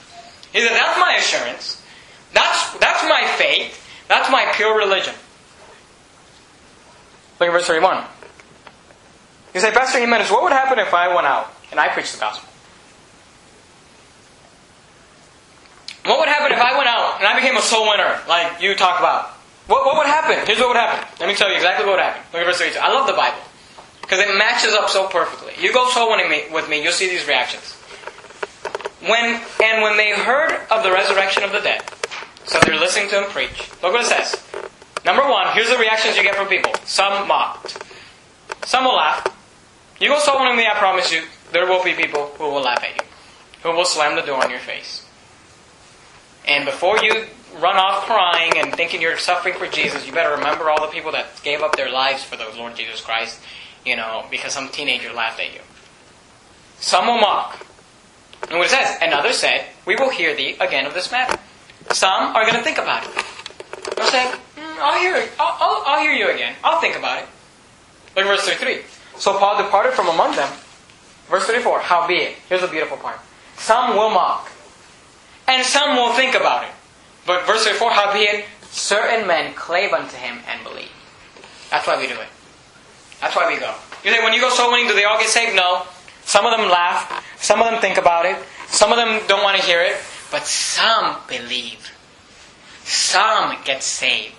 He 0.53 0.61
said, 0.61 0.77
that's 0.77 1.01
my 1.01 1.17
assurance. 1.17 1.81
That's, 2.37 2.77
that's 2.77 3.01
my 3.09 3.25
faith. 3.41 3.73
That's 4.05 4.29
my 4.29 4.53
pure 4.53 4.77
religion. 4.77 5.17
Look 7.41 7.49
at 7.49 7.53
verse 7.57 7.65
31. 7.65 8.05
You 9.55 9.61
say, 9.61 9.71
Pastor 9.71 9.97
Jimenez, 9.97 10.29
what 10.29 10.43
would 10.43 10.53
happen 10.53 10.77
if 10.77 10.93
I 10.93 11.09
went 11.09 11.25
out 11.25 11.49
and 11.71 11.79
I 11.79 11.87
preached 11.89 12.13
the 12.13 12.19
gospel? 12.19 12.50
What 16.05 16.19
would 16.19 16.27
happen 16.27 16.51
if 16.51 16.59
I 16.59 16.77
went 16.77 16.89
out 16.89 17.19
and 17.19 17.27
I 17.27 17.39
became 17.39 17.57
a 17.57 17.61
soul 17.61 17.89
winner, 17.89 18.19
like 18.27 18.61
you 18.61 18.75
talk 18.75 18.99
about? 18.99 19.29
What, 19.67 19.85
what 19.85 19.97
would 19.97 20.07
happen? 20.07 20.45
Here's 20.45 20.59
what 20.59 20.69
would 20.69 20.77
happen. 20.77 21.07
Let 21.19 21.29
me 21.29 21.35
tell 21.35 21.49
you 21.49 21.55
exactly 21.55 21.85
what 21.85 21.97
would 21.97 22.03
happen. 22.03 22.21
Look 22.33 22.41
at 22.41 22.45
verse 22.45 22.57
32. 22.57 22.79
I 22.79 22.91
love 22.91 23.05
the 23.05 23.13
Bible 23.13 23.39
because 24.01 24.19
it 24.19 24.35
matches 24.37 24.73
up 24.73 24.89
so 24.89 25.07
perfectly. 25.07 25.53
You 25.61 25.71
go 25.71 25.87
soul 25.89 26.09
winning 26.09 26.29
me, 26.29 26.43
with 26.51 26.67
me, 26.69 26.83
you'll 26.83 26.91
see 26.91 27.09
these 27.09 27.27
reactions. 27.27 27.73
When 29.01 29.41
and 29.63 29.81
when 29.81 29.97
they 29.97 30.11
heard 30.11 30.51
of 30.69 30.83
the 30.83 30.91
resurrection 30.91 31.43
of 31.43 31.51
the 31.51 31.59
dead, 31.59 31.83
so 32.45 32.59
they're 32.59 32.79
listening 32.79 33.09
to 33.09 33.23
him 33.23 33.29
preach. 33.29 33.69
Look 33.81 33.93
what 33.93 34.01
it 34.01 34.07
says. 34.07 34.35
Number 35.05 35.23
one, 35.23 35.53
here's 35.53 35.69
the 35.69 35.77
reactions 35.77 36.17
you 36.17 36.23
get 36.23 36.35
from 36.35 36.47
people. 36.47 36.73
Some 36.85 37.27
mocked. 37.27 37.81
Some 38.65 38.83
will 38.83 38.95
laugh. 38.95 39.25
You 39.99 40.09
go 40.09 40.19
soul 40.19 40.39
winning 40.39 40.57
me, 40.57 40.67
I 40.67 40.73
promise 40.75 41.13
you, 41.13 41.23
there 41.51 41.65
will 41.65 41.83
be 41.83 41.93
people 41.93 42.27
who 42.37 42.45
will 42.45 42.61
laugh 42.61 42.83
at 42.83 42.95
you, 42.95 43.03
who 43.63 43.75
will 43.75 43.85
slam 43.85 44.15
the 44.15 44.21
door 44.21 44.43
in 44.43 44.51
your 44.51 44.59
face. 44.59 45.05
And 46.47 46.65
before 46.65 46.97
you 46.99 47.25
run 47.59 47.77
off 47.77 48.05
crying 48.05 48.53
and 48.57 48.73
thinking 48.73 49.01
you're 49.01 49.17
suffering 49.17 49.55
for 49.55 49.67
Jesus, 49.67 50.05
you 50.05 50.13
better 50.13 50.35
remember 50.35 50.69
all 50.69 50.81
the 50.81 50.91
people 50.91 51.11
that 51.11 51.27
gave 51.43 51.61
up 51.61 51.75
their 51.75 51.91
lives 51.91 52.23
for 52.23 52.37
the 52.37 52.47
Lord 52.57 52.75
Jesus 52.75 53.01
Christ, 53.01 53.39
you 53.85 53.95
know, 53.95 54.25
because 54.31 54.53
some 54.53 54.69
teenager 54.69 55.13
laughed 55.13 55.39
at 55.39 55.53
you. 55.53 55.61
Some 56.79 57.07
will 57.07 57.19
mock. 57.19 57.65
And 58.49 58.57
what 58.57 58.67
it 58.67 58.71
says, 58.71 58.97
and 59.01 59.13
others 59.13 59.37
said, 59.37 59.65
We 59.85 59.95
will 59.95 60.09
hear 60.09 60.35
thee 60.35 60.55
again 60.59 60.85
of 60.85 60.93
this 60.93 61.11
matter. 61.11 61.39
Some 61.91 62.35
are 62.35 62.43
going 62.43 62.55
to 62.55 62.63
think 62.63 62.77
about 62.77 63.03
it. 63.05 63.13
They'll 63.95 64.07
say, 64.07 64.31
mm, 64.57 64.77
I'll 64.79 64.99
hear. 64.99 65.29
I'll, 65.39 65.57
I'll, 65.59 65.83
I'll, 65.85 66.01
hear 66.01 66.11
you 66.11 66.29
again. 66.29 66.55
I'll 66.63 66.79
think 66.79 66.95
about 66.95 67.21
it. 67.21 67.29
Look 68.15 68.25
verse 68.25 68.41
33. 68.41 68.81
So 69.17 69.37
Paul 69.37 69.61
departed 69.61 69.93
from 69.93 70.07
among 70.07 70.35
them. 70.35 70.51
Verse 71.27 71.45
34. 71.45 71.81
Howbeit, 71.81 72.35
here's 72.49 72.61
the 72.61 72.67
beautiful 72.67 72.97
part. 72.97 73.19
Some 73.57 73.95
will 73.95 74.09
mock 74.09 74.50
and 75.51 75.65
some 75.65 75.95
will 75.95 76.13
think 76.13 76.35
about 76.35 76.63
it. 76.63 76.71
But 77.25 77.45
verse 77.45 77.65
34, 77.65 77.91
howbeit, 77.91 78.45
certain 78.63 79.27
men 79.27 79.53
clave 79.53 79.93
unto 79.93 80.15
him 80.15 80.39
and 80.47 80.63
believe. 80.63 80.89
That's 81.69 81.85
why 81.85 81.97
we 81.99 82.07
do 82.07 82.13
it. 82.13 82.27
That's 83.19 83.35
why 83.35 83.51
we 83.51 83.59
go. 83.59 83.73
You 84.03 84.11
say, 84.11 84.23
when 84.23 84.33
you 84.33 84.41
go 84.41 84.49
soul 84.49 84.71
winning, 84.71 84.87
do 84.87 84.95
they 84.95 85.03
all 85.03 85.19
get 85.19 85.29
saved? 85.29 85.55
No. 85.55 85.83
Some 86.23 86.45
of 86.45 86.57
them 86.57 86.69
laugh. 86.69 87.23
Some 87.39 87.61
of 87.61 87.69
them 87.69 87.81
think 87.81 87.97
about 87.97 88.25
it. 88.25 88.37
Some 88.67 88.91
of 88.91 88.97
them 88.97 89.21
don't 89.27 89.43
want 89.43 89.59
to 89.59 89.63
hear 89.63 89.81
it. 89.81 89.97
But 90.31 90.43
some 90.43 91.17
believe. 91.27 91.91
Some 92.83 93.57
get 93.63 93.83
saved. 93.83 94.33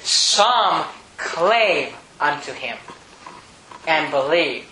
Some 0.00 0.84
clave 1.16 1.94
unto 2.20 2.52
him 2.52 2.78
and 3.86 4.10
believe. 4.10 4.64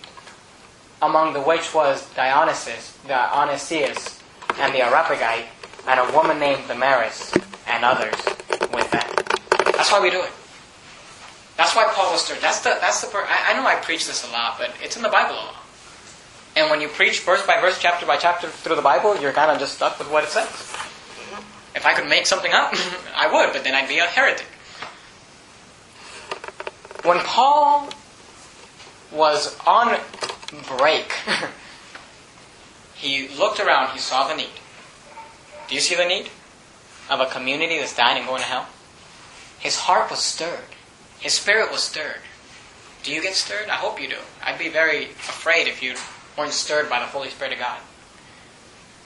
Among 1.01 1.33
the 1.33 1.41
which 1.41 1.75
was 1.75 2.09
Dionysius, 2.15 2.97
Dionysius, 3.07 4.19
and 4.57 4.73
the 4.73 4.81
Areopagite, 4.81 5.45
and 5.87 5.99
a 5.99 6.13
woman 6.13 6.39
named 6.39 6.67
Damaris, 6.67 7.33
and 7.67 7.83
others 7.83 8.15
with 8.73 8.89
them. 8.91 9.07
That's 9.73 9.91
why 9.91 9.99
we 10.01 10.09
do 10.09 10.21
it. 10.21 10.31
That's 11.55 11.75
why 11.75 11.87
Paul 11.89 12.11
was 12.11 12.23
stirred. 12.23 12.39
That's 12.41 12.59
the 12.61 12.77
that's 12.81 13.01
the. 13.01 13.17
I, 13.17 13.51
I 13.51 13.53
know 13.53 13.65
I 13.65 13.75
preach 13.75 14.05
this 14.05 14.27
a 14.27 14.31
lot, 14.31 14.57
but 14.59 14.71
it's 14.81 14.95
in 14.95 15.03
the 15.03 15.09
Bible 15.09 15.35
a 15.35 15.47
lot. 15.47 15.55
And 16.55 16.69
when 16.69 16.81
you 16.81 16.87
preach 16.87 17.21
verse 17.21 17.45
by 17.45 17.59
verse, 17.61 17.79
chapter 17.79 18.05
by 18.05 18.17
chapter 18.17 18.47
through 18.47 18.75
the 18.75 18.81
Bible, 18.81 19.17
you're 19.17 19.31
kind 19.31 19.51
of 19.51 19.59
just 19.59 19.75
stuck 19.75 19.99
with 19.99 20.09
what 20.11 20.23
it 20.23 20.29
says. 20.29 20.49
If 21.75 21.85
I 21.85 21.93
could 21.93 22.09
make 22.09 22.25
something 22.25 22.51
up, 22.51 22.73
I 23.15 23.31
would, 23.31 23.53
but 23.53 23.63
then 23.63 23.75
I'd 23.75 23.87
be 23.87 23.99
a 23.99 24.05
heretic. 24.05 24.47
When 27.03 27.19
Paul 27.19 27.89
was 29.11 29.57
on 29.65 29.99
break, 30.77 31.13
he 32.95 33.29
looked 33.37 33.59
around, 33.59 33.91
he 33.91 33.99
saw 33.99 34.27
the 34.27 34.35
need. 34.35 34.49
Do 35.67 35.75
you 35.75 35.81
see 35.81 35.95
the 35.95 36.05
need 36.05 36.29
of 37.09 37.19
a 37.19 37.25
community 37.25 37.77
that's 37.77 37.95
dying 37.95 38.17
and 38.17 38.27
going 38.27 38.41
to 38.41 38.47
hell? 38.47 38.67
His 39.59 39.75
heart 39.75 40.09
was 40.09 40.19
stirred. 40.19 40.75
His 41.19 41.33
spirit 41.33 41.71
was 41.71 41.83
stirred. 41.83 42.21
Do 43.03 43.13
you 43.13 43.21
get 43.21 43.35
stirred? 43.35 43.69
I 43.69 43.75
hope 43.75 44.01
you 44.01 44.07
do. 44.07 44.17
I'd 44.43 44.59
be 44.59 44.69
very 44.69 45.05
afraid 45.05 45.67
if 45.67 45.81
you 45.81 45.95
weren't 46.37 46.53
stirred 46.53 46.89
by 46.89 46.99
the 46.99 47.05
Holy 47.05 47.29
Spirit 47.29 47.53
of 47.53 47.59
God. 47.59 47.79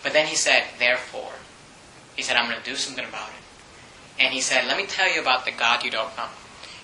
But 0.04 0.14
then 0.14 0.28
he 0.28 0.36
said, 0.36 0.64
therefore, 0.80 1.32
he 2.16 2.24
said, 2.24 2.36
I'm 2.36 2.50
going 2.50 2.62
to 2.62 2.70
do 2.70 2.76
something 2.76 3.06
about 3.06 3.30
it. 3.30 4.24
And 4.24 4.34
he 4.34 4.42
said, 4.42 4.68
let 4.68 4.78
me 4.78 4.86
tell 4.86 5.12
you 5.12 5.22
about 5.22 5.46
the 5.46 5.52
God 5.52 5.84
you 5.84 5.92
don't 5.92 6.16
know. 6.18 6.28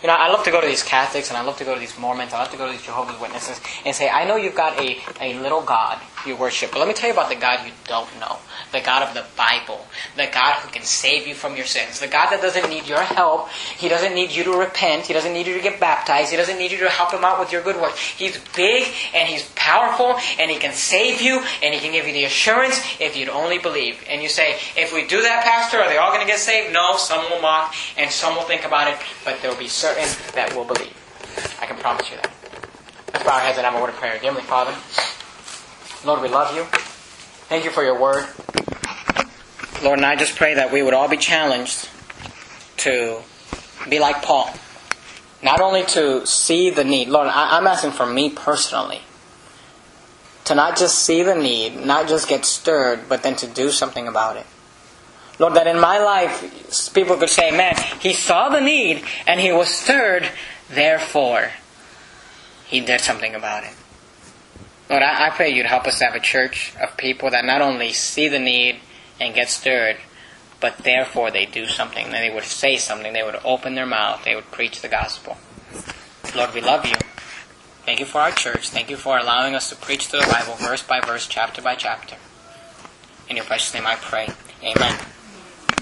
You 0.01 0.07
know, 0.07 0.13
I 0.13 0.29
love 0.29 0.43
to 0.43 0.51
go 0.51 0.61
to 0.61 0.67
these 0.67 0.83
Catholics 0.83 1.29
and 1.29 1.37
I 1.37 1.41
love 1.41 1.57
to 1.57 1.65
go 1.65 1.73
to 1.73 1.79
these 1.79 1.97
Mormons, 1.97 2.31
I 2.31 2.39
love 2.39 2.51
to 2.51 2.57
go 2.57 2.67
to 2.67 2.71
these 2.71 2.83
Jehovah's 2.83 3.19
Witnesses 3.19 3.59
and 3.83 3.95
say, 3.95 4.09
I 4.09 4.25
know 4.25 4.35
you've 4.35 4.55
got 4.55 4.79
a, 4.79 4.99
a 5.19 5.39
little 5.39 5.61
God 5.61 5.99
you 6.27 6.35
worship, 6.35 6.71
but 6.71 6.79
let 6.79 6.87
me 6.87 6.93
tell 6.93 7.09
you 7.09 7.13
about 7.13 7.29
the 7.29 7.35
God 7.35 7.65
you 7.65 7.71
don't 7.87 8.07
know. 8.19 8.37
The 8.71 8.81
God 8.81 9.07
of 9.07 9.13
the 9.13 9.25
Bible. 9.37 9.85
The 10.17 10.27
God 10.31 10.59
who 10.59 10.69
can 10.69 10.83
save 10.83 11.25
you 11.25 11.33
from 11.33 11.55
your 11.55 11.65
sins. 11.65 11.99
The 11.99 12.07
God 12.07 12.31
that 12.31 12.41
doesn't 12.41 12.69
need 12.69 12.87
your 12.87 13.01
help. 13.01 13.49
He 13.49 13.87
doesn't 13.87 14.13
need 14.13 14.31
you 14.31 14.43
to 14.43 14.51
repent. 14.51 15.05
He 15.05 15.13
doesn't 15.13 15.31
need 15.31 15.47
you 15.47 15.53
to 15.53 15.61
get 15.61 15.79
baptized. 15.79 16.31
He 16.31 16.37
doesn't 16.37 16.57
need 16.57 16.71
you 16.71 16.79
to 16.79 16.89
help 16.89 17.13
him 17.13 17.23
out 17.23 17.39
with 17.39 17.51
your 17.51 17.63
good 17.63 17.77
works. 17.77 17.99
He's 17.99 18.37
big 18.55 18.87
and 19.15 19.27
he's 19.27 19.49
powerful 19.55 20.17
and 20.37 20.51
he 20.51 20.57
can 20.57 20.73
save 20.73 21.21
you 21.21 21.41
and 21.63 21.73
he 21.73 21.79
can 21.79 21.93
give 21.93 22.07
you 22.07 22.13
the 22.13 22.25
assurance 22.25 22.79
if 22.99 23.15
you'd 23.15 23.29
only 23.29 23.57
believe. 23.57 24.03
And 24.09 24.21
you 24.21 24.29
say, 24.29 24.57
if 24.75 24.93
we 24.93 25.07
do 25.07 25.21
that, 25.21 25.43
Pastor, 25.43 25.77
are 25.77 25.87
they 25.87 25.97
all 25.97 26.11
going 26.11 26.25
to 26.25 26.27
get 26.27 26.39
saved? 26.39 26.73
No, 26.73 26.97
some 26.97 27.29
will 27.29 27.41
mock 27.41 27.73
and 27.97 28.11
some 28.11 28.35
will 28.35 28.43
think 28.43 28.65
about 28.65 28.91
it, 28.91 28.99
but 29.23 29.41
there 29.41 29.49
will 29.49 29.59
be 29.59 29.67
certain 29.69 30.07
that 30.35 30.53
will 30.55 30.65
believe. 30.65 30.93
I 31.61 31.65
can 31.67 31.77
promise 31.77 32.09
you 32.09 32.17
that. 32.17 32.31
Let's 33.13 33.25
bow 33.25 33.35
our 33.35 33.39
heads 33.39 33.57
and 33.57 33.65
have 33.65 33.75
a 33.75 33.81
word 33.81 33.89
of 33.89 33.95
prayer. 33.95 34.13
Dear 34.19 34.33
Heavenly 34.33 34.43
Father, 34.43 34.75
Lord, 36.05 36.21
we 36.21 36.27
love 36.29 36.55
you. 36.55 36.63
Thank 37.49 37.65
you 37.65 37.71
for 37.71 37.83
your 37.83 37.99
word. 37.99 38.25
Lord, 39.83 39.99
and 39.99 40.05
I 40.05 40.15
just 40.15 40.35
pray 40.35 40.53
that 40.55 40.71
we 40.71 40.83
would 40.83 40.93
all 40.93 41.07
be 41.07 41.17
challenged 41.17 41.89
to 42.77 43.21
be 43.89 43.99
like 43.99 44.21
Paul. 44.21 44.53
Not 45.41 45.61
only 45.61 45.83
to 45.85 46.25
see 46.25 46.69
the 46.69 46.83
need, 46.83 47.09
Lord, 47.09 47.27
I, 47.27 47.57
am 47.57 47.67
asking 47.67 47.91
for 47.91 48.05
me 48.05 48.29
personally 48.29 49.01
to 50.45 50.55
not 50.55 50.77
just 50.77 50.99
see 50.99 51.23
the 51.23 51.35
need, 51.35 51.85
not 51.85 52.07
just 52.07 52.27
get 52.27 52.45
stirred, 52.45 53.09
but 53.09 53.23
then 53.23 53.35
to 53.37 53.47
do 53.47 53.69
something 53.71 54.07
about 54.07 54.37
it. 54.37 54.45
Lord, 55.39 55.53
that 55.53 55.67
in 55.67 55.79
my 55.79 55.99
life, 55.99 56.93
people 56.93 57.17
could 57.17 57.29
say, 57.29 57.51
man, 57.51 57.75
he 57.99 58.13
saw 58.13 58.49
the 58.49 58.61
need 58.61 59.03
and 59.27 59.39
he 59.39 59.51
was 59.51 59.69
stirred, 59.69 60.27
therefore, 60.69 61.51
he 62.65 62.81
did 62.81 63.01
something 63.01 63.35
about 63.35 63.63
it. 63.63 63.76
Lord, 64.89 65.03
I, 65.03 65.27
I 65.27 65.29
pray 65.31 65.49
you'd 65.49 65.65
help 65.65 65.85
us 65.85 65.99
have 65.99 66.15
a 66.15 66.19
church 66.19 66.73
of 66.81 66.95
people 66.97 67.29
that 67.31 67.45
not 67.45 67.61
only 67.61 67.91
see 67.93 68.27
the 68.29 68.39
need 68.39 68.79
and 69.19 69.35
get 69.35 69.49
stirred, 69.49 69.97
but 70.59 70.77
therefore 70.79 71.31
they 71.31 71.45
do 71.45 71.67
something. 71.67 72.11
They 72.11 72.29
would 72.33 72.43
say 72.43 72.77
something. 72.77 73.13
They 73.13 73.23
would 73.23 73.39
open 73.43 73.75
their 73.75 73.85
mouth. 73.85 74.23
They 74.23 74.35
would 74.35 74.51
preach 74.51 74.81
the 74.81 74.87
gospel. 74.87 75.37
Lord, 76.35 76.53
we 76.53 76.61
love 76.61 76.85
you. 76.85 76.95
Thank 77.85 77.99
you 77.99 78.05
for 78.05 78.19
our 78.19 78.31
church. 78.31 78.69
Thank 78.69 78.89
you 78.89 78.97
for 78.97 79.17
allowing 79.17 79.55
us 79.55 79.69
to 79.69 79.75
preach 79.75 80.09
the 80.09 80.25
Bible 80.29 80.55
verse 80.55 80.83
by 80.83 80.99
verse, 80.99 81.27
chapter 81.27 81.61
by 81.61 81.75
chapter. 81.75 82.15
In 83.29 83.35
your 83.35 83.45
precious 83.45 83.73
name 83.73 83.85
I 83.85 83.95
pray. 83.95 84.29
Amen. 84.63 84.97